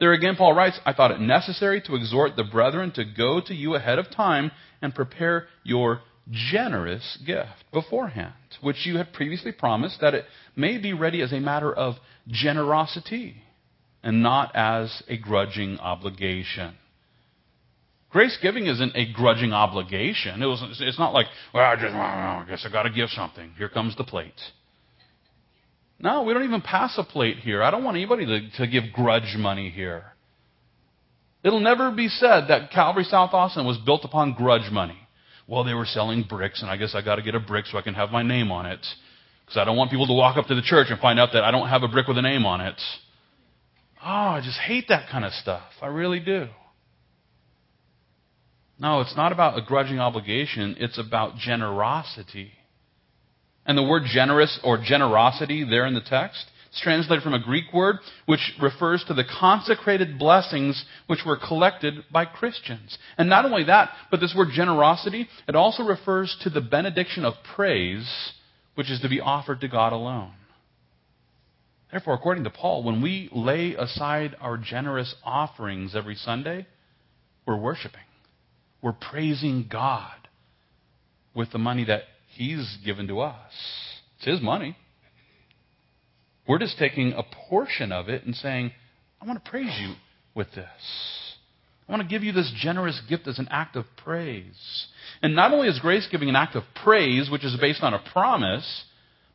There 0.00 0.12
again, 0.14 0.36
Paul 0.36 0.54
writes, 0.54 0.80
I 0.86 0.94
thought 0.94 1.10
it 1.10 1.20
necessary 1.20 1.82
to 1.82 1.94
exhort 1.94 2.36
the 2.36 2.44
brethren 2.44 2.90
to 2.92 3.04
go 3.04 3.42
to 3.44 3.54
you 3.54 3.74
ahead 3.74 3.98
of 3.98 4.10
time 4.10 4.50
and 4.80 4.94
prepare 4.94 5.46
your 5.62 6.00
generous 6.30 7.18
gift 7.26 7.64
beforehand, 7.72 8.32
which 8.62 8.86
you 8.86 8.96
had 8.96 9.12
previously 9.12 9.52
promised, 9.52 10.00
that 10.00 10.14
it 10.14 10.24
may 10.56 10.78
be 10.78 10.94
ready 10.94 11.20
as 11.20 11.32
a 11.32 11.40
matter 11.40 11.72
of 11.72 11.96
generosity 12.28 13.42
and 14.02 14.22
not 14.22 14.54
as 14.54 15.02
a 15.08 15.16
grudging 15.16 15.78
obligation. 15.78 16.74
Grace 18.10 18.38
giving 18.40 18.66
isn't 18.66 18.96
a 18.96 19.12
grudging 19.12 19.52
obligation. 19.52 20.42
It 20.42 20.46
was, 20.46 20.62
it's 20.80 20.98
not 20.98 21.12
like, 21.12 21.26
well, 21.52 21.64
I 21.64 21.74
just, 21.74 21.94
I 21.94 22.44
guess 22.48 22.64
I 22.66 22.72
got 22.72 22.84
to 22.84 22.90
give 22.90 23.10
something. 23.10 23.52
Here 23.58 23.68
comes 23.68 23.96
the 23.96 24.04
plate. 24.04 24.40
No, 26.00 26.22
we 26.22 26.32
don't 26.32 26.44
even 26.44 26.62
pass 26.62 26.94
a 26.96 27.04
plate 27.04 27.38
here. 27.38 27.62
I 27.62 27.70
don't 27.70 27.84
want 27.84 27.96
anybody 27.96 28.24
to, 28.24 28.50
to 28.58 28.66
give 28.66 28.92
grudge 28.94 29.34
money 29.36 29.68
here. 29.68 30.04
It'll 31.44 31.60
never 31.60 31.90
be 31.90 32.08
said 32.08 32.46
that 32.48 32.70
Calvary 32.70 33.04
South 33.04 33.34
Austin 33.34 33.66
was 33.66 33.78
built 33.78 34.04
upon 34.04 34.34
grudge 34.34 34.70
money. 34.70 34.98
Well, 35.46 35.64
they 35.64 35.74
were 35.74 35.86
selling 35.86 36.22
bricks, 36.22 36.62
and 36.62 36.70
I 36.70 36.76
guess 36.76 36.94
I 36.94 37.02
got 37.02 37.16
to 37.16 37.22
get 37.22 37.34
a 37.34 37.40
brick 37.40 37.66
so 37.66 37.78
I 37.78 37.82
can 37.82 37.94
have 37.94 38.10
my 38.10 38.22
name 38.22 38.52
on 38.52 38.66
it. 38.66 38.84
Because 39.44 39.56
I 39.58 39.64
don't 39.64 39.76
want 39.76 39.90
people 39.90 40.06
to 40.06 40.12
walk 40.12 40.36
up 40.36 40.46
to 40.46 40.54
the 40.54 40.62
church 40.62 40.88
and 40.90 41.00
find 41.00 41.18
out 41.18 41.30
that 41.32 41.42
I 41.42 41.50
don't 41.50 41.68
have 41.68 41.82
a 41.82 41.88
brick 41.88 42.06
with 42.06 42.18
a 42.18 42.22
name 42.22 42.44
on 42.44 42.60
it. 42.60 42.80
Oh, 44.04 44.06
I 44.06 44.40
just 44.44 44.58
hate 44.58 44.86
that 44.88 45.08
kind 45.10 45.24
of 45.24 45.32
stuff. 45.32 45.70
I 45.82 45.86
really 45.86 46.20
do. 46.20 46.48
No, 48.78 49.00
it's 49.00 49.16
not 49.16 49.32
about 49.32 49.58
a 49.58 49.62
grudging 49.62 49.98
obligation. 49.98 50.76
It's 50.78 50.98
about 50.98 51.36
generosity. 51.36 52.52
And 53.66 53.76
the 53.76 53.82
word 53.82 54.04
generous 54.06 54.58
or 54.62 54.78
generosity 54.78 55.64
there 55.68 55.86
in 55.86 55.94
the 55.94 56.00
text 56.00 56.46
is 56.72 56.80
translated 56.80 57.22
from 57.22 57.34
a 57.34 57.42
Greek 57.42 57.72
word 57.72 57.96
which 58.26 58.52
refers 58.62 59.04
to 59.08 59.14
the 59.14 59.24
consecrated 59.24 60.18
blessings 60.18 60.84
which 61.06 61.24
were 61.26 61.36
collected 61.36 62.04
by 62.12 62.24
Christians. 62.24 62.96
And 63.18 63.28
not 63.28 63.44
only 63.44 63.64
that, 63.64 63.90
but 64.10 64.20
this 64.20 64.34
word 64.36 64.48
generosity, 64.52 65.28
it 65.48 65.56
also 65.56 65.82
refers 65.82 66.36
to 66.42 66.50
the 66.50 66.60
benediction 66.60 67.24
of 67.24 67.34
praise 67.54 68.32
which 68.74 68.90
is 68.90 69.00
to 69.00 69.08
be 69.08 69.20
offered 69.20 69.60
to 69.60 69.68
God 69.68 69.92
alone. 69.92 70.32
Therefore, 71.90 72.14
according 72.14 72.44
to 72.44 72.50
Paul, 72.50 72.82
when 72.84 73.00
we 73.00 73.30
lay 73.32 73.74
aside 73.74 74.36
our 74.40 74.58
generous 74.58 75.14
offerings 75.24 75.96
every 75.96 76.16
Sunday, 76.16 76.66
we're 77.46 77.56
worshiping. 77.56 78.00
We're 78.82 78.92
praising 78.92 79.68
God 79.70 80.16
with 81.34 81.50
the 81.50 81.58
money 81.58 81.84
that 81.84 82.02
He's 82.28 82.78
given 82.84 83.08
to 83.08 83.20
us. 83.20 83.52
It's 84.18 84.26
His 84.26 84.42
money. 84.42 84.76
We're 86.46 86.58
just 86.58 86.78
taking 86.78 87.12
a 87.12 87.22
portion 87.48 87.90
of 87.90 88.08
it 88.08 88.24
and 88.24 88.34
saying, 88.34 88.72
I 89.20 89.26
want 89.26 89.42
to 89.42 89.50
praise 89.50 89.76
you 89.80 89.94
with 90.34 90.48
this. 90.54 90.66
I 91.88 91.92
want 91.92 92.02
to 92.02 92.08
give 92.08 92.22
you 92.22 92.32
this 92.32 92.52
generous 92.60 93.00
gift 93.08 93.26
as 93.26 93.38
an 93.38 93.48
act 93.50 93.76
of 93.76 93.86
praise. 94.04 94.86
And 95.22 95.34
not 95.34 95.52
only 95.52 95.68
is 95.68 95.78
grace 95.80 96.06
giving 96.10 96.28
an 96.28 96.36
act 96.36 96.54
of 96.54 96.62
praise, 96.84 97.30
which 97.30 97.44
is 97.44 97.56
based 97.60 97.82
on 97.82 97.94
a 97.94 98.02
promise, 98.12 98.84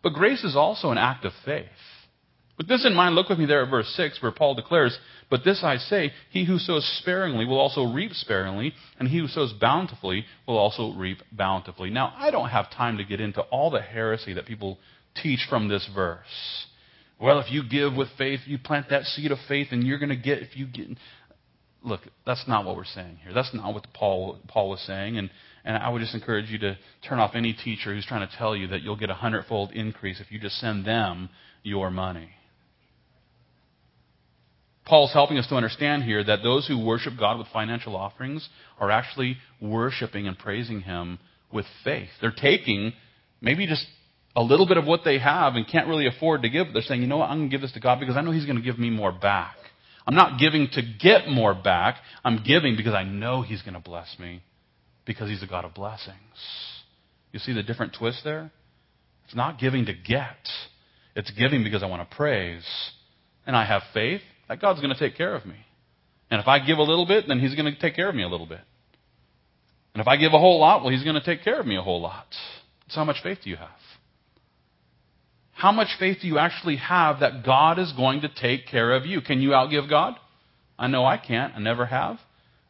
but 0.03 0.13
grace 0.13 0.43
is 0.43 0.55
also 0.55 0.91
an 0.91 0.99
act 0.99 1.25
of 1.25 1.33
faith. 1.45 1.67
With 2.57 2.67
this 2.67 2.85
in 2.85 2.93
mind, 2.93 3.15
look 3.15 3.29
with 3.29 3.39
me 3.39 3.45
there 3.45 3.63
at 3.63 3.69
verse 3.69 3.91
6 3.95 4.21
where 4.21 4.31
Paul 4.31 4.53
declares, 4.53 4.97
But 5.29 5.43
this 5.43 5.63
I 5.63 5.77
say, 5.77 6.11
he 6.29 6.45
who 6.45 6.59
sows 6.59 6.85
sparingly 6.99 7.45
will 7.45 7.59
also 7.59 7.83
reap 7.83 8.13
sparingly, 8.13 8.73
and 8.99 9.07
he 9.07 9.17
who 9.17 9.27
sows 9.27 9.53
bountifully 9.53 10.25
will 10.47 10.57
also 10.57 10.93
reap 10.93 11.17
bountifully. 11.31 11.89
Now, 11.89 12.13
I 12.15 12.29
don't 12.29 12.49
have 12.49 12.69
time 12.69 12.97
to 12.97 13.03
get 13.03 13.19
into 13.19 13.41
all 13.41 13.71
the 13.71 13.81
heresy 13.81 14.33
that 14.33 14.45
people 14.45 14.77
teach 15.15 15.39
from 15.49 15.67
this 15.67 15.89
verse. 15.95 16.67
Well, 17.19 17.39
if 17.39 17.51
you 17.51 17.63
give 17.67 17.95
with 17.95 18.09
faith, 18.17 18.41
you 18.45 18.59
plant 18.59 18.89
that 18.89 19.05
seed 19.05 19.31
of 19.31 19.39
faith, 19.47 19.69
and 19.71 19.83
you're 19.83 19.99
going 19.99 20.09
to 20.09 20.15
get, 20.15 20.39
if 20.39 20.55
you 20.55 20.67
get. 20.67 20.89
Look, 21.83 22.01
that's 22.25 22.47
not 22.47 22.65
what 22.65 22.75
we're 22.75 22.85
saying 22.85 23.17
here. 23.23 23.33
That's 23.33 23.53
not 23.53 23.73
what 23.73 23.87
Paul, 23.93 24.39
Paul 24.47 24.69
was 24.69 24.79
saying. 24.81 25.17
And, 25.17 25.29
and 25.65 25.75
I 25.75 25.89
would 25.89 26.01
just 26.01 26.13
encourage 26.13 26.49
you 26.49 26.59
to 26.59 26.77
turn 27.07 27.19
off 27.19 27.31
any 27.33 27.53
teacher 27.53 27.93
who's 27.93 28.05
trying 28.05 28.27
to 28.27 28.37
tell 28.37 28.55
you 28.55 28.67
that 28.67 28.83
you'll 28.83 28.95
get 28.95 29.09
a 29.09 29.15
hundredfold 29.15 29.71
increase 29.71 30.21
if 30.21 30.31
you 30.31 30.39
just 30.39 30.59
send 30.59 30.85
them 30.85 31.29
your 31.63 31.89
money. 31.89 32.29
Paul's 34.85 35.13
helping 35.13 35.37
us 35.37 35.47
to 35.47 35.55
understand 35.55 36.03
here 36.03 36.23
that 36.23 36.43
those 36.43 36.67
who 36.67 36.83
worship 36.83 37.13
God 37.17 37.37
with 37.37 37.47
financial 37.53 37.95
offerings 37.95 38.47
are 38.79 38.91
actually 38.91 39.37
worshiping 39.61 40.27
and 40.27 40.37
praising 40.37 40.81
Him 40.81 41.19
with 41.51 41.65
faith. 41.83 42.09
They're 42.19 42.31
taking 42.31 42.93
maybe 43.41 43.65
just 43.65 43.85
a 44.35 44.43
little 44.43 44.67
bit 44.67 44.77
of 44.77 44.85
what 44.85 45.01
they 45.05 45.19
have 45.19 45.55
and 45.55 45.67
can't 45.67 45.87
really 45.87 46.07
afford 46.07 46.41
to 46.41 46.49
give. 46.49 46.67
They're 46.73 46.81
saying, 46.81 47.01
you 47.01 47.07
know 47.07 47.17
what, 47.17 47.29
I'm 47.29 47.39
going 47.39 47.49
to 47.49 47.53
give 47.53 47.61
this 47.61 47.71
to 47.73 47.79
God 47.79 47.99
because 47.99 48.17
I 48.17 48.21
know 48.21 48.31
He's 48.31 48.45
going 48.45 48.57
to 48.57 48.63
give 48.63 48.77
me 48.77 48.89
more 48.89 49.11
back. 49.11 49.55
I'm 50.05 50.15
not 50.15 50.37
giving 50.37 50.67
to 50.73 50.81
get 50.81 51.29
more 51.29 51.53
back. 51.53 51.95
I'm 52.25 52.43
giving 52.43 52.75
because 52.75 52.93
I 52.93 53.03
know 53.03 53.41
He's 53.41 53.61
going 53.61 53.75
to 53.75 53.79
bless 53.79 54.17
me 54.19 54.41
because 55.05 55.29
He's 55.29 55.43
a 55.43 55.47
God 55.47 55.63
of 55.63 55.73
blessings. 55.73 56.17
You 57.31 57.39
see 57.39 57.53
the 57.53 57.63
different 57.63 57.95
twist 57.97 58.21
there? 58.23 58.51
It's 59.25 59.35
not 59.35 59.59
giving 59.59 59.85
to 59.85 59.93
get. 59.93 60.49
It's 61.15 61.31
giving 61.31 61.63
because 61.63 61.83
I 61.83 61.85
want 61.85 62.09
to 62.09 62.15
praise. 62.15 62.65
And 63.45 63.55
I 63.55 63.65
have 63.65 63.81
faith 63.93 64.21
that 64.47 64.61
God's 64.61 64.81
going 64.81 64.93
to 64.93 64.99
take 64.99 65.17
care 65.17 65.35
of 65.35 65.45
me. 65.45 65.55
And 66.29 66.41
if 66.41 66.47
I 66.47 66.59
give 66.59 66.77
a 66.77 66.83
little 66.83 67.05
bit, 67.05 67.25
then 67.27 67.39
He's 67.39 67.55
going 67.55 67.73
to 67.73 67.79
take 67.79 67.95
care 67.95 68.09
of 68.09 68.15
me 68.15 68.23
a 68.23 68.27
little 68.27 68.47
bit. 68.47 68.61
And 69.93 70.01
if 70.01 70.07
I 70.07 70.17
give 70.17 70.33
a 70.33 70.39
whole 70.39 70.59
lot, 70.59 70.81
well, 70.81 70.91
He's 70.91 71.03
going 71.03 71.15
to 71.15 71.23
take 71.23 71.43
care 71.43 71.59
of 71.59 71.67
me 71.67 71.77
a 71.77 71.81
whole 71.81 72.01
lot. 72.01 72.27
So 72.89 72.95
how 72.95 73.05
much 73.05 73.21
faith 73.21 73.39
do 73.43 73.49
you 73.49 73.55
have? 73.55 73.69
How 75.51 75.71
much 75.71 75.89
faith 75.99 76.17
do 76.21 76.27
you 76.27 76.39
actually 76.39 76.77
have 76.77 77.19
that 77.19 77.45
God 77.45 77.79
is 77.79 77.91
going 77.93 78.21
to 78.21 78.29
take 78.29 78.67
care 78.67 78.93
of 78.93 79.05
you? 79.05 79.21
Can 79.21 79.41
you 79.41 79.49
outgive 79.49 79.89
God? 79.89 80.15
I 80.77 80.87
know 80.87 81.05
I 81.05 81.17
can't. 81.17 81.53
I 81.55 81.59
never 81.59 81.85
have. 81.85 82.17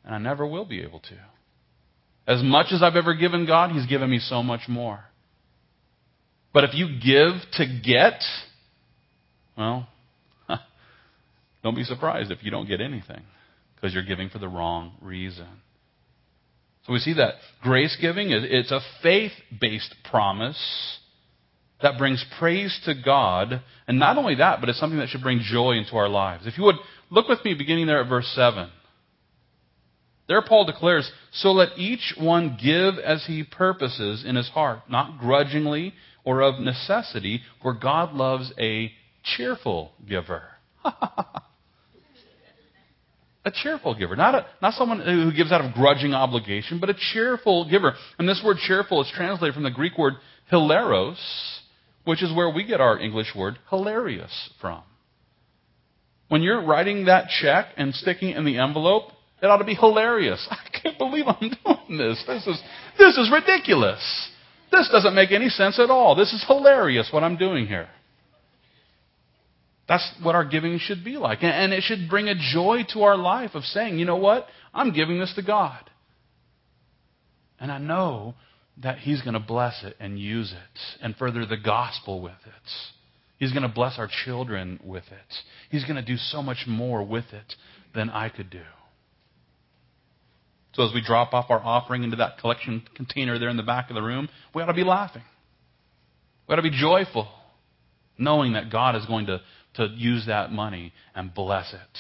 And 0.06 0.14
I 0.14 0.18
never 0.18 0.46
will 0.46 0.66
be 0.66 0.82
able 0.82 1.00
to. 1.00 1.16
As 2.28 2.44
much 2.44 2.68
as 2.72 2.84
I've 2.84 2.96
ever 2.96 3.14
given 3.16 3.46
God, 3.46 3.72
He's 3.72 3.86
given 3.86 4.10
me 4.10 4.20
so 4.20 4.44
much 4.44 4.68
more. 4.68 5.06
But 6.54 6.66
if 6.66 6.74
you 6.74 6.88
give 7.00 7.42
to 7.54 7.66
get, 7.84 8.22
well, 9.58 9.88
don't 11.64 11.76
be 11.76 11.84
surprised 11.84 12.32
if 12.32 12.44
you 12.44 12.52
don't 12.52 12.68
get 12.68 12.82
anything 12.82 13.22
because 13.76 13.94
you're 13.94 14.04
giving 14.04 14.30
for 14.30 14.40
the 14.40 14.48
wrong 14.48 14.94
reason. 15.02 15.48
So 16.86 16.94
we 16.94 17.00
see 17.00 17.14
that 17.14 17.36
grace 17.62 17.98
giving, 18.00 18.32
it's 18.32 18.72
a 18.72 18.82
faith 19.02 19.32
based 19.60 19.96
promise 20.10 21.00
that 21.82 21.98
brings 21.98 22.24
praise 22.40 22.78
to 22.86 22.94
God. 22.94 23.62
And 23.88 24.00
not 24.00 24.18
only 24.18 24.36
that, 24.36 24.60
but 24.60 24.70
it's 24.70 24.80
something 24.80 25.00
that 25.00 25.10
should 25.10 25.22
bring 25.22 25.40
joy 25.40 25.74
into 25.74 25.96
our 25.96 26.10
lives. 26.10 26.46
If 26.46 26.58
you 26.58 26.64
would, 26.66 26.76
look 27.10 27.28
with 27.28 27.44
me 27.46 27.54
beginning 27.54 27.88
there 27.88 28.02
at 28.02 28.10
verse 28.10 28.30
7. 28.36 28.70
There, 30.28 30.42
Paul 30.42 30.66
declares, 30.66 31.10
So 31.32 31.52
let 31.52 31.78
each 31.78 32.14
one 32.18 32.58
give 32.62 32.96
as 32.98 33.26
he 33.26 33.44
purposes 33.44 34.24
in 34.26 34.36
his 34.36 34.50
heart, 34.50 34.90
not 34.90 35.20
grudgingly 35.20 35.94
or 36.24 36.42
of 36.42 36.60
necessity, 36.60 37.42
for 37.62 37.74
God 37.74 38.14
loves 38.14 38.54
a 38.58 38.92
cheerful 39.24 39.92
giver. 40.08 40.44
a 43.46 43.52
cheerful 43.52 43.96
giver. 43.96 44.16
Not, 44.16 44.36
a, 44.36 44.46
not 44.62 44.74
someone 44.74 45.00
who 45.02 45.34
gives 45.34 45.52
out 45.52 45.64
of 45.64 45.74
grudging 45.74 46.14
obligation, 46.14 46.80
but 46.80 46.90
a 46.90 46.96
cheerful 47.14 47.70
giver. 47.70 47.94
And 48.18 48.28
this 48.28 48.42
word 48.44 48.58
cheerful 48.58 49.02
is 49.02 49.12
translated 49.14 49.54
from 49.54 49.64
the 49.64 49.72
Greek 49.72 49.98
word 49.98 50.14
hilaros, 50.52 51.18
which 52.06 52.24
is 52.24 52.34
where 52.34 52.50
we 52.50 52.66
get 52.66 52.80
our 52.82 53.00
English 53.00 53.36
word 53.36 53.58
hilarious 53.70 54.50
from. 54.62 54.84
When 56.30 56.42
you're 56.42 56.66
writing 56.66 57.06
that 57.06 57.28
check 57.42 57.68
and 57.78 57.94
sticking 57.94 58.30
it 58.30 58.38
in 58.38 58.46
the 58.46 58.58
envelope, 58.58 59.12
it 59.42 59.48
ought 59.48 59.58
to 59.58 59.66
be 59.66 59.76
hilarious. 59.76 60.48
I 60.52 60.80
can't 60.82 60.98
believe 60.98 61.26
I'm 61.28 61.40
doing 61.40 61.98
this. 61.98 62.24
This 62.26 62.48
is, 62.48 62.62
this 62.98 63.18
is 63.18 63.30
ridiculous. 63.32 64.30
This 64.72 64.90
doesn't 64.92 65.14
make 65.14 65.32
any 65.32 65.50
sense 65.50 65.80
at 65.80 65.90
all. 65.90 66.16
This 66.16 66.34
is 66.34 66.44
hilarious 66.48 67.10
what 67.12 67.24
I'm 67.24 67.38
doing 67.38 67.68
here. 67.68 67.90
That's 69.88 70.10
what 70.22 70.36
our 70.36 70.46
giving 70.46 70.80
should 70.80 71.04
be 71.04 71.18
like. 71.18 71.40
And 71.44 71.74
it 71.74 71.84
should 71.84 72.10
bring 72.10 72.30
a 72.30 72.36
joy 72.36 72.84
to 72.94 73.04
our 73.04 73.18
life 73.18 73.52
of 73.54 73.64
saying, 73.64 74.00
you 74.00 74.06
know 74.06 74.16
what? 74.16 74.48
I'm 74.74 74.94
giving 74.94 75.20
this 75.20 75.34
to 75.36 75.44
God. 75.44 75.90
And 77.60 77.72
I 77.72 77.78
know 77.80 78.36
that 78.82 79.00
He's 79.00 79.22
going 79.22 79.34
to 79.34 79.40
bless 79.40 79.84
it 79.84 79.96
and 80.00 80.18
use 80.18 80.52
it 80.52 80.80
and 81.02 81.16
further 81.16 81.46
the 81.46 81.58
gospel 81.58 82.22
with 82.22 82.32
it. 82.46 82.72
He's 83.38 83.52
going 83.52 83.64
to 83.64 83.70
bless 83.70 84.00
our 84.00 84.10
children 84.26 84.80
with 84.84 85.04
it. 85.04 85.36
He's 85.70 85.84
going 85.84 85.98
to 85.98 86.02
do 86.02 86.18
so 86.18 86.42
much 86.42 86.66
more 86.66 87.04
with 87.04 87.26
it 87.34 87.56
than 87.94 88.10
I 88.10 88.30
could 88.30 88.50
do. 88.50 88.64
So 90.74 90.88
as 90.88 90.94
we 90.94 91.04
drop 91.06 91.34
off 91.34 91.50
our 91.50 91.60
offering 91.60 92.04
into 92.04 92.16
that 92.18 92.40
collection 92.40 92.84
container 92.96 93.38
there 93.38 93.50
in 93.50 93.58
the 93.58 93.64
back 93.64 93.90
of 93.90 93.96
the 93.96 94.02
room, 94.02 94.30
we 94.56 94.62
ought 94.64 94.68
to 94.68 94.74
be 94.74 94.84
laughing. 94.84 95.24
We 96.48 96.54
ought 96.54 96.56
to 96.56 96.64
be 96.64 96.72
joyful, 96.72 97.28
knowing 98.18 98.54
that 98.54 98.72
God 98.72 98.96
is 98.96 99.06
going 99.06 99.28
to 99.28 99.42
to 99.76 99.88
use 99.96 100.26
that 100.28 100.52
money 100.52 100.94
and 101.16 101.34
bless 101.34 101.74
it 101.74 102.00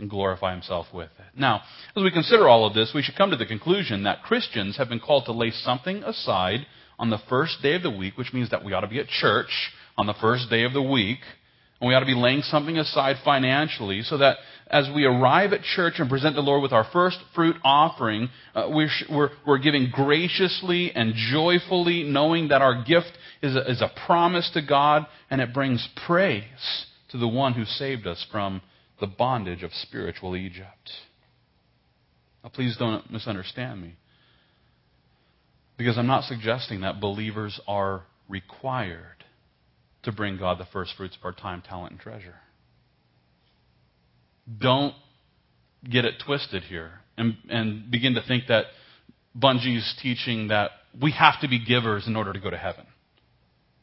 and 0.00 0.10
glorify 0.10 0.52
himself 0.52 0.86
with 0.92 1.10
it. 1.18 1.38
Now, 1.38 1.62
as 1.96 2.02
we 2.02 2.10
consider 2.10 2.48
all 2.48 2.66
of 2.66 2.74
this, 2.74 2.92
we 2.94 3.02
should 3.02 3.16
come 3.16 3.30
to 3.30 3.36
the 3.36 3.46
conclusion 3.46 4.04
that 4.04 4.22
Christians 4.22 4.76
have 4.78 4.88
been 4.88 5.00
called 5.00 5.26
to 5.26 5.32
lay 5.32 5.50
something 5.50 6.02
aside 6.02 6.66
on 6.98 7.10
the 7.10 7.20
first 7.28 7.62
day 7.62 7.74
of 7.74 7.82
the 7.82 7.90
week, 7.90 8.16
which 8.16 8.32
means 8.32 8.50
that 8.50 8.64
we 8.64 8.72
ought 8.72 8.80
to 8.80 8.88
be 8.88 8.98
at 8.98 9.08
church 9.08 9.70
on 9.96 10.06
the 10.06 10.14
first 10.14 10.50
day 10.50 10.64
of 10.64 10.72
the 10.72 10.82
week, 10.82 11.18
and 11.80 11.88
we 11.88 11.94
ought 11.94 12.00
to 12.00 12.06
be 12.06 12.14
laying 12.14 12.42
something 12.42 12.76
aside 12.76 13.16
financially 13.24 14.02
so 14.02 14.18
that 14.18 14.38
as 14.66 14.88
we 14.94 15.04
arrive 15.04 15.52
at 15.52 15.62
church 15.62 15.94
and 15.98 16.10
present 16.10 16.34
the 16.34 16.42
Lord 16.42 16.62
with 16.62 16.72
our 16.72 16.86
first 16.92 17.18
fruit 17.34 17.56
offering, 17.64 18.28
uh, 18.54 18.68
we're, 18.68 18.90
we're, 19.10 19.30
we're, 19.46 19.58
giving 19.58 19.90
graciously 19.90 20.92
and 20.94 21.14
joyfully, 21.14 22.04
knowing 22.04 22.48
that 22.48 22.62
our 22.62 22.84
gift 22.84 23.10
is 23.42 23.56
a, 23.56 23.70
is 23.70 23.80
a 23.80 23.90
promise 24.06 24.50
to 24.54 24.62
God 24.62 25.06
and 25.30 25.40
it 25.40 25.54
brings 25.54 25.86
praise 26.06 26.86
to 27.10 27.18
the 27.18 27.28
one 27.28 27.54
who 27.54 27.64
saved 27.64 28.06
us 28.06 28.24
from 28.30 28.62
the 29.00 29.06
bondage 29.06 29.62
of 29.62 29.72
spiritual 29.72 30.36
Egypt. 30.36 30.90
Now, 32.42 32.50
please 32.50 32.76
don't 32.78 33.10
misunderstand 33.10 33.80
me. 33.82 33.96
Because 35.76 35.96
I'm 35.96 36.06
not 36.06 36.24
suggesting 36.24 36.82
that 36.82 37.00
believers 37.00 37.58
are 37.66 38.02
required 38.28 39.24
to 40.02 40.12
bring 40.12 40.38
God 40.38 40.58
the 40.58 40.66
first 40.72 40.94
fruits 40.96 41.16
of 41.16 41.24
our 41.24 41.32
time, 41.32 41.62
talent, 41.62 41.92
and 41.92 42.00
treasure. 42.00 42.36
Don't 44.58 44.94
get 45.88 46.04
it 46.04 46.14
twisted 46.24 46.64
here 46.64 47.00
and, 47.16 47.36
and 47.48 47.90
begin 47.90 48.14
to 48.14 48.22
think 48.26 48.44
that 48.48 48.66
Bunjee's 49.38 49.96
teaching 50.02 50.48
that 50.48 50.70
we 51.00 51.12
have 51.12 51.40
to 51.40 51.48
be 51.48 51.64
givers 51.64 52.06
in 52.06 52.16
order 52.16 52.32
to 52.32 52.40
go 52.40 52.50
to 52.50 52.58
heaven. 52.58 52.86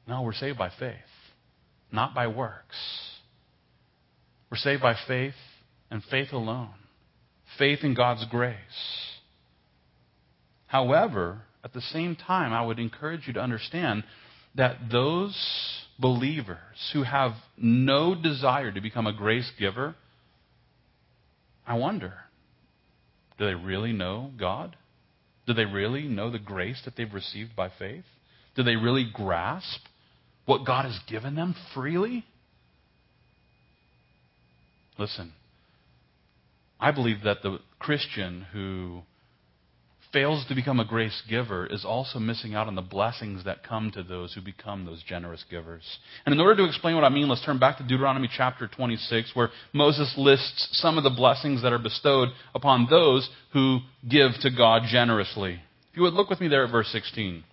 No, 0.08 0.22
we're 0.22 0.34
saved 0.34 0.58
by 0.58 0.70
faith, 0.78 0.96
not 1.92 2.14
by 2.14 2.28
works. 2.28 2.76
We're 4.50 4.58
saved 4.58 4.82
by 4.82 4.96
faith 5.08 5.34
and 5.92 6.04
faith 6.06 6.32
alone. 6.32 6.74
Faith 7.58 7.80
in 7.84 7.94
God's 7.94 8.26
grace. 8.26 8.56
However, 10.68 11.42
at 11.64 11.74
the 11.74 11.82
same 11.82 12.16
time, 12.16 12.54
I 12.54 12.66
would 12.66 12.80
encourage 12.80 13.28
you 13.28 13.34
to 13.34 13.42
understand 13.42 14.04
that 14.56 14.78
those 14.92 15.36
believers 16.00 16.58
who 16.94 17.04
have 17.04 17.32
no 17.58 18.16
desire 18.16 18.72
to 18.72 18.82
become 18.82 19.08
a 19.08 19.14
grace 19.14 19.50
giver, 19.58 19.96
I 21.66 21.76
wonder, 21.76 22.14
do 23.38 23.46
they 23.46 23.56
really 23.56 23.94
know 23.94 24.32
God? 24.38 24.76
Do 25.46 25.54
they 25.54 25.66
really 25.66 26.04
know 26.04 26.30
the 26.30 26.40
grace 26.40 26.82
that 26.86 26.96
they've 26.96 27.14
received 27.14 27.56
by 27.56 27.70
faith? 27.80 28.04
Do 28.56 28.64
they 28.64 28.76
really 28.76 29.10
grasp 29.12 29.80
what 30.46 30.66
God 30.66 30.86
has 30.86 31.00
given 31.08 31.36
them 31.36 31.56
freely? 31.74 32.26
Listen, 34.98 35.34
I 36.80 36.92
believe 36.92 37.24
that 37.24 37.44
the 37.44 37.60
Christian 37.80 38.48
who 38.54 39.02
fails 40.12 40.46
to 40.48 40.56
become 40.56 40.80
a 40.80 40.86
grace 40.86 41.22
giver 41.30 41.66
is 41.66 41.84
also 41.84 42.18
missing 42.18 42.56
out 42.56 42.68
on 42.68 42.76
the 42.76 42.82
blessings 42.82 43.44
that 43.44 43.64
come 43.64 43.92
to 43.92 44.02
those 44.02 44.34
who 44.34 44.42
become 44.42 44.86
those 44.86 45.04
generous 45.04 45.44
givers. 45.50 45.84
And 46.26 46.34
in 46.34 46.40
order 46.40 46.56
to 46.58 46.68
explain 46.68 46.96
what 46.96 47.04
I 47.04 47.10
mean, 47.10 47.28
let's 47.28 47.46
turn 47.46 47.60
back 47.60 47.78
to 47.78 47.84
Deuteronomy 47.84 48.30
chapter 48.36 48.68
26, 48.68 49.32
where 49.34 49.50
Moses 49.74 50.14
lists 50.18 50.70
some 50.74 50.98
of 50.98 51.04
the 51.04 51.10
blessings 51.10 51.62
that 51.62 51.74
are 51.74 51.80
bestowed 51.80 52.30
upon 52.56 52.88
those 52.90 53.30
who 53.54 53.80
give 54.10 54.32
to 54.42 54.50
God 54.50 54.84
generously. 54.90 55.62
If 55.92 55.98
you 55.98 56.04
would 56.04 56.14
look 56.14 56.30
with 56.30 56.40
me 56.40 56.48
there 56.48 56.64
at 56.64 56.72
verse 56.72 56.88
16. 56.92 57.44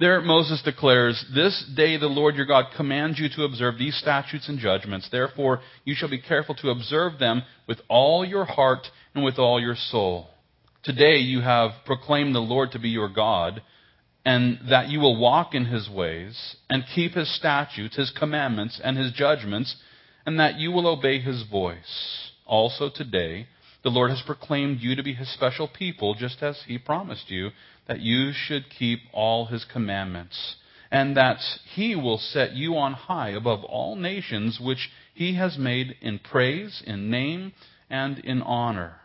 There, 0.00 0.22
Moses 0.22 0.62
declares, 0.62 1.22
This 1.34 1.62
day 1.76 1.98
the 1.98 2.06
Lord 2.06 2.34
your 2.34 2.46
God 2.46 2.72
commands 2.74 3.18
you 3.18 3.28
to 3.36 3.44
observe 3.44 3.76
these 3.76 3.98
statutes 3.98 4.48
and 4.48 4.58
judgments. 4.58 5.10
Therefore, 5.12 5.60
you 5.84 5.94
shall 5.94 6.08
be 6.08 6.22
careful 6.22 6.54
to 6.54 6.70
observe 6.70 7.18
them 7.18 7.42
with 7.68 7.80
all 7.86 8.24
your 8.24 8.46
heart 8.46 8.86
and 9.14 9.22
with 9.22 9.38
all 9.38 9.60
your 9.60 9.76
soul. 9.76 10.28
Today 10.82 11.16
you 11.16 11.42
have 11.42 11.72
proclaimed 11.84 12.34
the 12.34 12.40
Lord 12.40 12.70
to 12.70 12.78
be 12.78 12.88
your 12.88 13.10
God, 13.10 13.60
and 14.24 14.58
that 14.70 14.88
you 14.88 15.00
will 15.00 15.20
walk 15.20 15.54
in 15.54 15.66
his 15.66 15.90
ways, 15.90 16.56
and 16.70 16.82
keep 16.94 17.12
his 17.12 17.36
statutes, 17.36 17.96
his 17.96 18.10
commandments, 18.10 18.80
and 18.82 18.96
his 18.96 19.12
judgments, 19.12 19.76
and 20.24 20.40
that 20.40 20.58
you 20.58 20.72
will 20.72 20.86
obey 20.86 21.20
his 21.20 21.42
voice. 21.42 22.30
Also 22.46 22.88
today, 22.88 23.48
the 23.82 23.90
Lord 23.90 24.08
has 24.10 24.22
proclaimed 24.24 24.80
you 24.80 24.96
to 24.96 25.02
be 25.02 25.12
his 25.12 25.32
special 25.34 25.68
people, 25.68 26.14
just 26.14 26.42
as 26.42 26.62
he 26.66 26.78
promised 26.78 27.30
you 27.30 27.50
that 27.90 28.00
you 28.00 28.30
should 28.32 28.70
keep 28.70 29.00
all 29.12 29.46
his 29.46 29.66
commandments, 29.72 30.54
and 30.92 31.16
that 31.16 31.40
he 31.74 31.96
will 31.96 32.18
set 32.18 32.52
you 32.52 32.76
on 32.76 32.92
high 32.92 33.30
above 33.30 33.64
all 33.64 33.96
nations 33.96 34.60
which 34.62 34.88
he 35.12 35.34
has 35.34 35.58
made 35.58 35.96
in 36.00 36.20
praise, 36.20 36.84
in 36.86 37.10
name, 37.10 37.52
and 37.90 38.20
in 38.20 38.42
honor, 38.42 39.00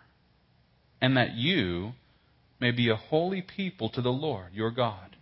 and 1.01 1.17
that 1.17 1.33
you 1.33 1.93
may 2.61 2.69
be 2.69 2.87
a 2.87 2.95
holy 2.95 3.41
people 3.41 3.89
to 3.89 4.03
the 4.03 4.09
Lord 4.09 4.53
your 4.53 4.69
God, 4.69 5.15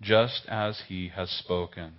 just 0.00 0.42
as 0.46 0.80
he 0.86 1.08
has 1.08 1.28
spoken. 1.30 1.94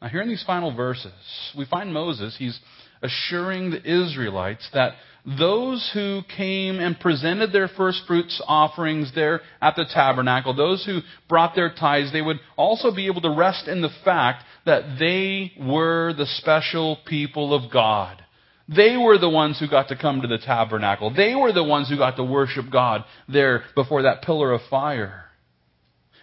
Now, 0.00 0.08
here 0.08 0.22
in 0.22 0.28
these 0.28 0.42
final 0.44 0.74
verses, 0.74 1.12
we 1.56 1.64
find 1.64 1.94
Moses, 1.94 2.34
he's 2.36 2.58
assuring 3.02 3.70
the 3.70 3.82
Israelites 3.82 4.68
that 4.72 4.94
those 5.24 5.88
who 5.94 6.22
came 6.36 6.80
and 6.80 6.98
presented 6.98 7.52
their 7.52 7.68
first 7.68 8.02
fruits 8.06 8.42
offerings 8.46 9.12
there 9.14 9.40
at 9.60 9.76
the 9.76 9.84
tabernacle, 9.84 10.52
those 10.54 10.84
who 10.84 11.00
brought 11.28 11.54
their 11.54 11.72
tithes, 11.72 12.12
they 12.12 12.22
would 12.22 12.40
also 12.56 12.92
be 12.92 13.06
able 13.06 13.20
to 13.20 13.30
rest 13.30 13.68
in 13.68 13.82
the 13.82 13.90
fact 14.04 14.44
that 14.66 14.98
they 14.98 15.52
were 15.60 16.12
the 16.12 16.26
special 16.26 16.98
people 17.06 17.54
of 17.54 17.70
God. 17.70 18.22
They 18.68 18.96
were 18.96 19.18
the 19.18 19.28
ones 19.28 19.58
who 19.58 19.68
got 19.68 19.88
to 19.88 19.96
come 19.96 20.22
to 20.22 20.28
the 20.28 20.38
tabernacle. 20.38 21.12
They 21.14 21.34
were 21.34 21.52
the 21.52 21.64
ones 21.64 21.88
who 21.88 21.96
got 21.96 22.16
to 22.16 22.24
worship 22.24 22.70
God 22.70 23.04
there 23.28 23.64
before 23.74 24.02
that 24.02 24.22
pillar 24.22 24.52
of 24.52 24.60
fire. 24.70 25.21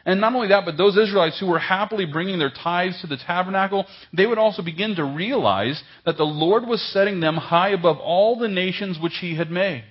And 0.06 0.22
not 0.22 0.34
only 0.34 0.47
that, 0.50 0.66
but 0.66 0.78
those 0.78 0.97
Israelites 0.97 1.39
who 1.39 1.47
were 1.47 1.60
happily 1.60 2.06
bringing 2.06 2.39
their 2.39 2.52
tithes 2.52 3.00
to 3.02 3.08
the 3.08 3.18
tabernacle, 3.18 3.86
they 4.14 4.26
would 4.26 4.38
also 4.38 4.62
begin 4.62 4.95
to 4.95 5.04
realize 5.04 5.82
that 6.06 6.18
the 6.18 6.24
Lord 6.24 6.66
was 6.66 6.82
setting 6.93 7.20
them 7.20 7.36
high 7.36 7.70
above 7.70 7.97
all 7.97 8.38
the 8.38 8.47
nations 8.47 8.97
which 9.00 9.18
He 9.20 9.36
had 9.36 9.52
made. 9.52 9.84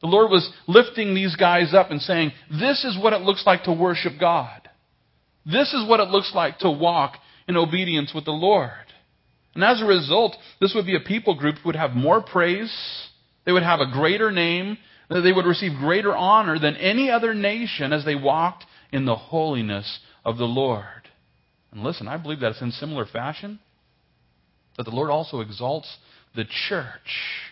The 0.00 0.08
Lord 0.08 0.30
was 0.30 0.50
lifting 0.66 1.14
these 1.14 1.36
guys 1.36 1.74
up 1.74 1.90
and 1.90 2.00
saying, 2.00 2.32
This 2.50 2.84
is 2.84 2.98
what 3.00 3.12
it 3.12 3.22
looks 3.22 3.44
like 3.46 3.64
to 3.64 3.72
worship 3.72 4.14
God. 4.20 4.68
This 5.44 5.72
is 5.72 5.88
what 5.88 6.00
it 6.00 6.08
looks 6.08 6.32
like 6.34 6.58
to 6.58 6.70
walk 6.70 7.14
in 7.48 7.56
obedience 7.56 8.12
with 8.14 8.24
the 8.24 8.32
Lord. 8.32 8.70
And 9.54 9.64
as 9.64 9.80
a 9.80 9.86
result, 9.86 10.36
this 10.60 10.74
would 10.74 10.84
be 10.84 10.96
a 10.96 11.00
people 11.00 11.34
group 11.34 11.56
who 11.56 11.68
would 11.68 11.76
have 11.76 11.92
more 11.92 12.22
praise, 12.22 12.72
they 13.44 13.52
would 13.52 13.62
have 13.62 13.80
a 13.80 13.90
greater 13.90 14.30
name, 14.30 14.76
they 15.08 15.32
would 15.32 15.46
receive 15.46 15.78
greater 15.78 16.14
honor 16.14 16.58
than 16.58 16.76
any 16.76 17.10
other 17.10 17.32
nation 17.32 17.92
as 17.92 18.04
they 18.04 18.16
walked 18.16 18.64
in 18.96 19.04
the 19.04 19.14
holiness 19.14 19.98
of 20.24 20.38
the 20.38 20.44
Lord. 20.44 21.10
And 21.70 21.82
listen, 21.82 22.08
I 22.08 22.16
believe 22.16 22.40
that 22.40 22.52
it's 22.52 22.62
in 22.62 22.72
similar 22.72 23.04
fashion 23.04 23.58
that 24.78 24.84
the 24.84 24.90
Lord 24.90 25.10
also 25.10 25.40
exalts 25.40 25.98
the 26.34 26.46
church 26.68 27.44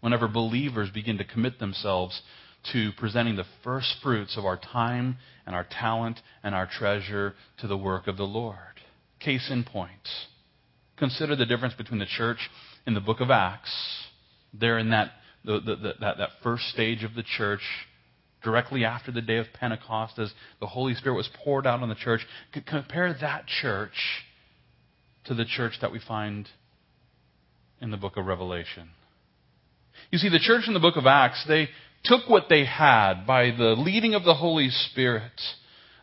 whenever 0.00 0.28
believers 0.28 0.90
begin 0.92 1.16
to 1.18 1.24
commit 1.24 1.58
themselves 1.58 2.20
to 2.72 2.90
presenting 2.98 3.36
the 3.36 3.46
first 3.64 3.96
fruits 4.02 4.36
of 4.36 4.44
our 4.44 4.58
time 4.58 5.16
and 5.46 5.54
our 5.54 5.66
talent 5.70 6.20
and 6.42 6.54
our 6.54 6.68
treasure 6.70 7.34
to 7.60 7.66
the 7.66 7.76
work 7.76 8.06
of 8.06 8.18
the 8.18 8.24
Lord. 8.24 8.58
Case 9.20 9.48
in 9.50 9.64
point. 9.64 9.90
Consider 10.98 11.34
the 11.34 11.46
difference 11.46 11.74
between 11.74 11.98
the 11.98 12.06
church 12.06 12.50
in 12.86 12.92
the 12.92 13.00
book 13.00 13.20
of 13.20 13.30
Acts. 13.30 13.72
There 14.52 14.78
in 14.78 14.90
that, 14.90 15.12
the, 15.46 15.60
the, 15.60 15.76
the, 15.76 15.92
that, 16.00 16.18
that 16.18 16.28
first 16.42 16.64
stage 16.68 17.04
of 17.04 17.14
the 17.14 17.22
church, 17.22 17.62
directly 18.42 18.84
after 18.84 19.10
the 19.10 19.20
day 19.20 19.36
of 19.36 19.46
Pentecost 19.52 20.18
as 20.18 20.32
the 20.60 20.66
Holy 20.66 20.94
Spirit 20.94 21.16
was 21.16 21.28
poured 21.44 21.66
out 21.66 21.82
on 21.82 21.88
the 21.88 21.94
church. 21.94 22.26
Compare 22.66 23.16
that 23.20 23.46
church 23.46 24.24
to 25.24 25.34
the 25.34 25.44
church 25.44 25.74
that 25.80 25.92
we 25.92 25.98
find 25.98 26.48
in 27.80 27.90
the 27.90 27.96
book 27.96 28.16
of 28.16 28.26
Revelation. 28.26 28.90
You 30.10 30.18
see, 30.18 30.28
the 30.28 30.38
church 30.38 30.64
in 30.66 30.74
the 30.74 30.80
book 30.80 30.96
of 30.96 31.06
Acts, 31.06 31.44
they 31.46 31.68
took 32.04 32.28
what 32.28 32.44
they 32.48 32.64
had 32.64 33.26
by 33.26 33.50
the 33.50 33.74
leading 33.76 34.14
of 34.14 34.24
the 34.24 34.34
Holy 34.34 34.70
Spirit. 34.70 35.32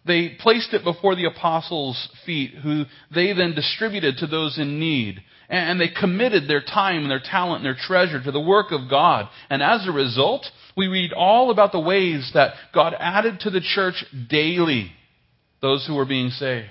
They 0.06 0.30
placed 0.30 0.74
it 0.74 0.84
before 0.84 1.16
the 1.16 1.26
apostles' 1.26 2.10
feet, 2.26 2.53
who 2.53 2.86
they 3.14 3.34
then 3.34 3.56
distributed 3.56 4.18
to 4.18 4.28
those 4.28 4.58
in 4.60 4.80
need. 4.80 5.22
And 5.49 5.80
they 5.80 5.89
committed 5.89 6.47
their 6.47 6.62
time 6.62 7.03
and 7.03 7.12
their 7.12 7.20
talent 7.20 7.58
and 7.58 7.66
their 7.66 7.80
treasure 7.80 8.24
to 8.24 8.32
the 8.32 8.39
work 8.39 8.72
of 8.72 8.89
God. 8.89 9.28
And 9.49 9.62
as 9.62 9.88
a 9.88 9.91
result, 9.91 10.45
we 10.76 10.88
read 10.88 11.14
all 11.14 11.51
about 11.51 11.72
the 11.72 11.80
ways 11.80 12.32
that 12.34 12.53
God 12.74 12.95
added 12.99 13.39
to 13.41 13.49
the 13.49 13.62
church 13.62 14.03
daily 14.30 14.91
those 15.62 15.86
who 15.88 15.95
were 15.95 16.06
being 16.06 16.30
saved. 16.30 16.70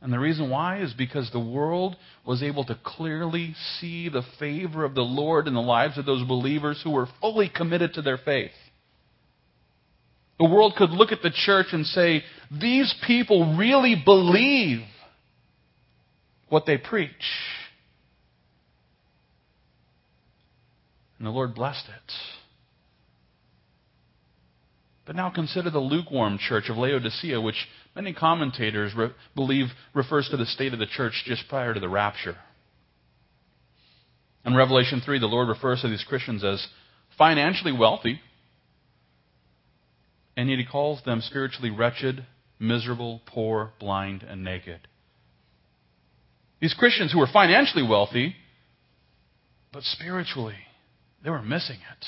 And 0.00 0.12
the 0.12 0.18
reason 0.18 0.50
why 0.50 0.80
is 0.80 0.92
because 0.92 1.30
the 1.30 1.40
world 1.40 1.96
was 2.26 2.42
able 2.42 2.64
to 2.64 2.78
clearly 2.84 3.54
see 3.78 4.08
the 4.08 4.22
favor 4.38 4.84
of 4.84 4.94
the 4.94 5.02
Lord 5.02 5.48
in 5.48 5.54
the 5.54 5.60
lives 5.60 5.96
of 5.96 6.06
those 6.06 6.26
believers 6.26 6.80
who 6.84 6.90
were 6.90 7.08
fully 7.20 7.48
committed 7.48 7.94
to 7.94 8.02
their 8.02 8.18
faith. 8.18 8.52
The 10.38 10.44
world 10.44 10.74
could 10.76 10.90
look 10.90 11.12
at 11.12 11.22
the 11.22 11.30
church 11.30 11.68
and 11.72 11.86
say, 11.86 12.22
these 12.50 12.94
people 13.06 13.56
really 13.56 14.00
believe 14.04 14.80
what 16.48 16.66
they 16.66 16.76
preach. 16.76 17.10
And 21.18 21.26
the 21.26 21.30
Lord 21.30 21.54
blessed 21.54 21.86
it. 21.88 22.12
But 25.06 25.16
now 25.16 25.30
consider 25.30 25.70
the 25.70 25.78
lukewarm 25.78 26.36
church 26.38 26.68
of 26.68 26.76
Laodicea, 26.76 27.40
which 27.40 27.66
many 27.94 28.12
commentators 28.12 28.92
re- 28.94 29.12
believe 29.34 29.66
refers 29.94 30.28
to 30.30 30.36
the 30.36 30.46
state 30.46 30.72
of 30.72 30.80
the 30.80 30.86
church 30.86 31.22
just 31.24 31.48
prior 31.48 31.72
to 31.72 31.80
the 31.80 31.88
rapture. 31.88 32.36
In 34.44 34.54
Revelation 34.54 35.00
3, 35.00 35.18
the 35.18 35.26
Lord 35.26 35.48
refers 35.48 35.80
to 35.80 35.88
these 35.88 36.04
Christians 36.04 36.44
as 36.44 36.66
financially 37.16 37.72
wealthy, 37.72 38.20
and 40.36 40.50
yet 40.50 40.58
he 40.58 40.64
calls 40.64 41.02
them 41.04 41.20
spiritually 41.20 41.70
wretched, 41.70 42.26
miserable, 42.58 43.22
poor, 43.26 43.72
blind, 43.80 44.22
and 44.22 44.44
naked. 44.44 44.86
These 46.60 46.74
Christians 46.74 47.12
who 47.12 47.18
were 47.18 47.28
financially 47.32 47.86
wealthy, 47.86 48.34
but 49.72 49.82
spiritually 49.82 50.56
they 51.22 51.30
were 51.30 51.42
missing 51.42 51.76
it. 51.76 52.06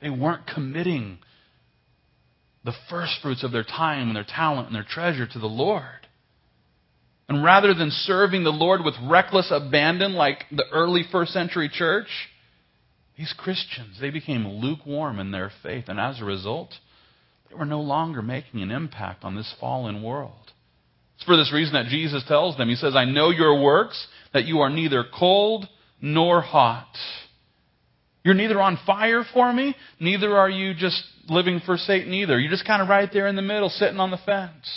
They 0.00 0.10
weren't 0.10 0.46
committing 0.46 1.18
the 2.64 2.72
first 2.90 3.14
fruits 3.22 3.44
of 3.44 3.52
their 3.52 3.64
time 3.64 4.08
and 4.08 4.16
their 4.16 4.26
talent 4.26 4.68
and 4.68 4.74
their 4.74 4.86
treasure 4.88 5.26
to 5.26 5.38
the 5.38 5.46
Lord. 5.46 5.84
And 7.28 7.42
rather 7.42 7.72
than 7.72 7.90
serving 7.90 8.44
the 8.44 8.50
Lord 8.50 8.84
with 8.84 8.94
reckless 9.02 9.50
abandon 9.50 10.12
like 10.14 10.44
the 10.50 10.66
early 10.72 11.02
first 11.10 11.32
century 11.32 11.70
church, 11.72 12.08
these 13.16 13.34
Christians, 13.36 13.98
they 14.00 14.10
became 14.10 14.46
lukewarm 14.46 15.18
in 15.18 15.30
their 15.30 15.50
faith. 15.62 15.84
And 15.88 16.00
as 16.00 16.20
a 16.20 16.24
result, 16.24 16.70
they 17.48 17.54
were 17.54 17.64
no 17.64 17.80
longer 17.80 18.22
making 18.22 18.62
an 18.62 18.70
impact 18.70 19.24
on 19.24 19.36
this 19.36 19.54
fallen 19.60 20.02
world. 20.02 20.52
It's 21.16 21.24
for 21.24 21.36
this 21.36 21.52
reason 21.52 21.74
that 21.74 21.86
Jesus 21.86 22.24
tells 22.26 22.56
them, 22.56 22.68
He 22.68 22.74
says, 22.74 22.96
I 22.96 23.04
know 23.04 23.30
your 23.30 23.62
works, 23.62 24.06
that 24.32 24.46
you 24.46 24.60
are 24.60 24.70
neither 24.70 25.04
cold 25.18 25.68
nor 26.00 26.40
hot. 26.40 26.88
You're 28.24 28.34
neither 28.34 28.60
on 28.60 28.78
fire 28.86 29.24
for 29.32 29.52
me, 29.52 29.76
neither 30.00 30.36
are 30.36 30.50
you 30.50 30.74
just 30.74 31.02
living 31.28 31.60
for 31.64 31.76
Satan 31.76 32.12
either. 32.14 32.38
You're 32.38 32.50
just 32.50 32.66
kind 32.66 32.80
of 32.80 32.88
right 32.88 33.08
there 33.12 33.26
in 33.26 33.36
the 33.36 33.42
middle, 33.42 33.68
sitting 33.68 33.98
on 33.98 34.10
the 34.10 34.18
fence. 34.24 34.70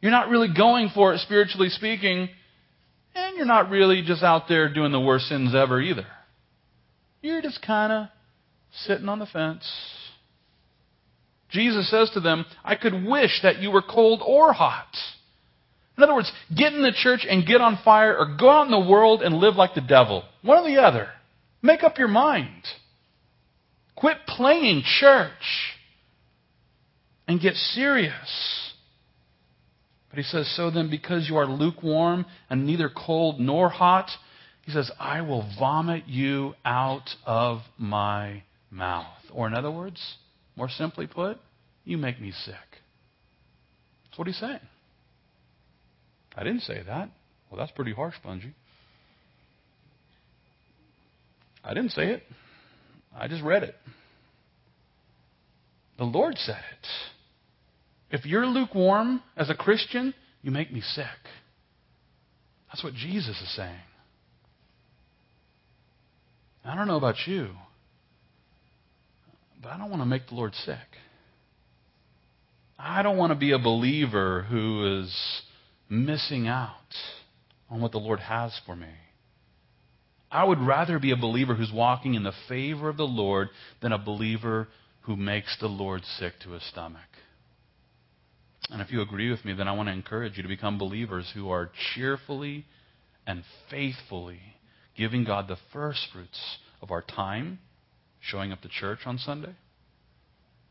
You're 0.00 0.10
not 0.10 0.28
really 0.28 0.48
going 0.54 0.90
for 0.94 1.14
it, 1.14 1.20
spiritually 1.20 1.68
speaking, 1.68 2.28
and 3.14 3.36
you're 3.36 3.46
not 3.46 3.70
really 3.70 4.02
just 4.02 4.22
out 4.22 4.48
there 4.48 4.72
doing 4.72 4.92
the 4.92 5.00
worst 5.00 5.26
sins 5.26 5.54
ever 5.54 5.80
either. 5.80 6.06
You're 7.22 7.42
just 7.42 7.62
kind 7.62 7.92
of 7.92 8.08
sitting 8.84 9.08
on 9.08 9.18
the 9.18 9.26
fence. 9.26 9.68
Jesus 11.50 11.90
says 11.90 12.10
to 12.14 12.20
them, 12.20 12.44
I 12.64 12.74
could 12.74 13.04
wish 13.04 13.40
that 13.42 13.60
you 13.60 13.70
were 13.70 13.82
cold 13.82 14.22
or 14.24 14.52
hot. 14.52 14.94
In 15.96 16.02
other 16.02 16.14
words, 16.14 16.30
get 16.54 16.74
in 16.74 16.82
the 16.82 16.92
church 16.92 17.24
and 17.28 17.46
get 17.46 17.60
on 17.60 17.78
fire, 17.84 18.16
or 18.16 18.36
go 18.38 18.50
out 18.50 18.66
in 18.66 18.70
the 18.70 18.90
world 18.90 19.22
and 19.22 19.36
live 19.36 19.56
like 19.56 19.74
the 19.74 19.80
devil. 19.80 20.24
One 20.42 20.58
or 20.58 20.68
the 20.68 20.82
other. 20.82 21.08
Make 21.62 21.82
up 21.82 21.98
your 21.98 22.08
mind. 22.08 22.62
Quit 23.94 24.18
playing 24.26 24.82
church 25.00 25.30
and 27.26 27.40
get 27.40 27.54
serious. 27.54 28.72
But 30.10 30.18
he 30.18 30.24
says, 30.24 30.52
So 30.54 30.70
then, 30.70 30.90
because 30.90 31.28
you 31.28 31.36
are 31.36 31.46
lukewarm 31.46 32.26
and 32.50 32.66
neither 32.66 32.90
cold 32.90 33.40
nor 33.40 33.70
hot, 33.70 34.10
he 34.66 34.72
says, 34.72 34.90
I 34.98 35.22
will 35.22 35.48
vomit 35.58 36.08
you 36.08 36.54
out 36.64 37.08
of 37.24 37.60
my 37.78 38.42
mouth. 38.70 39.06
Or, 39.32 39.46
in 39.46 39.54
other 39.54 39.70
words, 39.70 40.00
More 40.56 40.68
simply 40.70 41.06
put, 41.06 41.38
you 41.84 41.98
make 41.98 42.20
me 42.20 42.32
sick. 42.44 42.54
That's 44.04 44.18
what 44.18 44.26
he's 44.26 44.38
saying. 44.38 44.60
I 46.34 46.42
didn't 46.42 46.62
say 46.62 46.82
that. 46.86 47.10
Well, 47.50 47.58
that's 47.58 47.72
pretty 47.72 47.92
harsh, 47.92 48.14
Bunjee. 48.24 48.54
I 51.62 51.74
didn't 51.74 51.90
say 51.90 52.08
it. 52.08 52.22
I 53.14 53.28
just 53.28 53.42
read 53.42 53.62
it. 53.62 53.74
The 55.98 56.04
Lord 56.04 56.34
said 56.38 56.56
it. 56.56 56.88
If 58.18 58.24
you're 58.24 58.46
lukewarm 58.46 59.22
as 59.36 59.50
a 59.50 59.54
Christian, 59.54 60.14
you 60.42 60.50
make 60.50 60.72
me 60.72 60.80
sick. 60.80 61.04
That's 62.68 62.82
what 62.82 62.94
Jesus 62.94 63.40
is 63.40 63.56
saying. 63.56 63.76
I 66.66 66.74
don't 66.74 66.88
know 66.88 66.96
about 66.96 67.26
you, 67.26 67.50
but 69.62 69.70
I 69.70 69.78
don't 69.78 69.88
want 69.88 70.02
to 70.02 70.06
make 70.06 70.26
the 70.28 70.34
Lord 70.34 70.52
sick. 70.54 70.76
I 72.76 73.02
don't 73.02 73.16
want 73.16 73.30
to 73.30 73.38
be 73.38 73.52
a 73.52 73.58
believer 73.58 74.42
who 74.42 75.00
is 75.00 75.42
missing 75.88 76.48
out 76.48 76.72
on 77.70 77.80
what 77.80 77.92
the 77.92 77.98
Lord 77.98 78.18
has 78.18 78.58
for 78.66 78.74
me. 78.74 78.92
I 80.30 80.42
would 80.42 80.58
rather 80.58 80.98
be 80.98 81.12
a 81.12 81.16
believer 81.16 81.54
who's 81.54 81.72
walking 81.72 82.14
in 82.14 82.24
the 82.24 82.34
favor 82.48 82.88
of 82.88 82.96
the 82.96 83.04
Lord 83.04 83.48
than 83.80 83.92
a 83.92 83.98
believer 83.98 84.66
who 85.02 85.14
makes 85.16 85.56
the 85.60 85.68
Lord 85.68 86.02
sick 86.18 86.34
to 86.42 86.50
his 86.50 86.64
stomach. 86.64 87.00
And 88.70 88.82
if 88.82 88.90
you 88.90 89.00
agree 89.00 89.30
with 89.30 89.44
me, 89.44 89.52
then 89.52 89.68
I 89.68 89.72
want 89.72 89.88
to 89.88 89.92
encourage 89.92 90.36
you 90.36 90.42
to 90.42 90.48
become 90.48 90.78
believers 90.78 91.30
who 91.32 91.48
are 91.50 91.70
cheerfully 91.94 92.64
and 93.24 93.44
faithfully 93.70 94.40
giving 94.96 95.24
God 95.24 95.48
the 95.48 95.58
first 95.72 96.08
fruits 96.12 96.58
of 96.82 96.90
our 96.90 97.02
time, 97.02 97.58
showing 98.20 98.52
up 98.52 98.62
to 98.62 98.68
church 98.68 99.00
on 99.06 99.18
Sunday, 99.18 99.54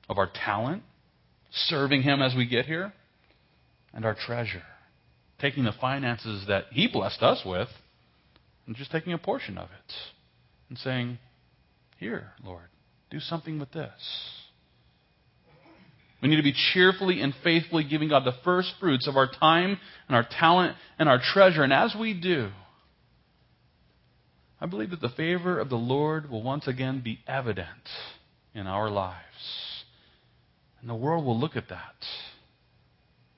of 0.10 0.18
our 0.18 0.30
talent, 0.46 0.84
serving 1.52 2.02
Him 2.02 2.22
as 2.22 2.36
we 2.36 2.46
get 2.46 2.66
here, 2.66 2.94
and 3.94 4.06
our 4.06 4.16
treasure. 4.16 4.64
Taking 5.40 5.64
the 5.64 5.74
finances 5.80 6.46
that 6.48 6.66
He 6.72 6.88
blessed 6.88 7.22
us 7.22 7.42
with 7.46 7.70
and 8.68 8.76
just 8.76 8.92
taking 8.92 9.14
a 9.14 9.18
portion 9.18 9.58
of 9.58 9.66
it 9.66 9.94
and 10.70 10.78
saying, 10.78 11.18
Here, 12.00 12.32
Lord, 12.44 12.68
do 13.12 13.20
something 13.20 13.60
with 13.60 13.72
this. 13.72 13.92
We 16.22 16.30
need 16.30 16.38
to 16.38 16.44
be 16.44 16.56
cheerfully 16.74 17.22
and 17.22 17.34
faithfully 17.44 17.84
giving 17.84 18.10
God 18.10 18.24
the 18.26 18.34
first 18.44 18.74
fruits 18.80 19.08
of 19.08 19.16
our 19.16 19.30
time 19.32 19.78
and 20.08 20.16
our 20.16 20.28
talent 20.40 20.76
and 20.98 21.08
our 21.08 21.20
treasure. 21.22 21.62
And 21.62 21.74
as 21.74 21.96
we 22.00 22.14
do, 22.20 22.50
I 24.66 24.68
believe 24.68 24.90
that 24.90 25.02
the 25.02 25.10
favor 25.10 25.60
of 25.60 25.70
the 25.70 25.76
Lord 25.76 26.28
will 26.28 26.42
once 26.42 26.68
again 26.68 27.00
be 27.04 27.20
evident 27.28 27.68
in 28.56 28.66
our 28.66 28.90
lives. 28.90 29.22
And 30.82 30.90
the 30.90 30.96
world 30.96 31.24
will 31.24 31.40
look 31.40 31.56
at 31.56 31.70
that. 31.70 31.94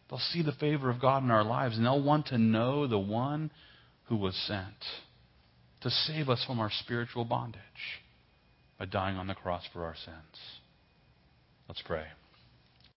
They'll 0.09 0.19
see 0.19 0.41
the 0.41 0.53
favor 0.53 0.89
of 0.89 1.01
God 1.01 1.23
in 1.23 1.31
our 1.31 1.43
lives, 1.43 1.75
and 1.75 1.85
they'll 1.85 2.01
want 2.01 2.27
to 2.27 2.37
know 2.37 2.87
the 2.87 2.97
one 2.97 3.51
who 4.05 4.15
was 4.15 4.37
sent 4.47 4.77
to 5.81 5.89
save 5.89 6.29
us 6.29 6.41
from 6.47 6.61
our 6.61 6.71
spiritual 6.79 7.25
bondage 7.25 7.61
by 8.79 8.85
dying 8.85 9.17
on 9.17 9.27
the 9.27 9.35
cross 9.35 9.63
for 9.73 9.83
our 9.83 9.95
sins. 10.05 10.39
Let's 11.67 11.81
pray. 11.81 12.05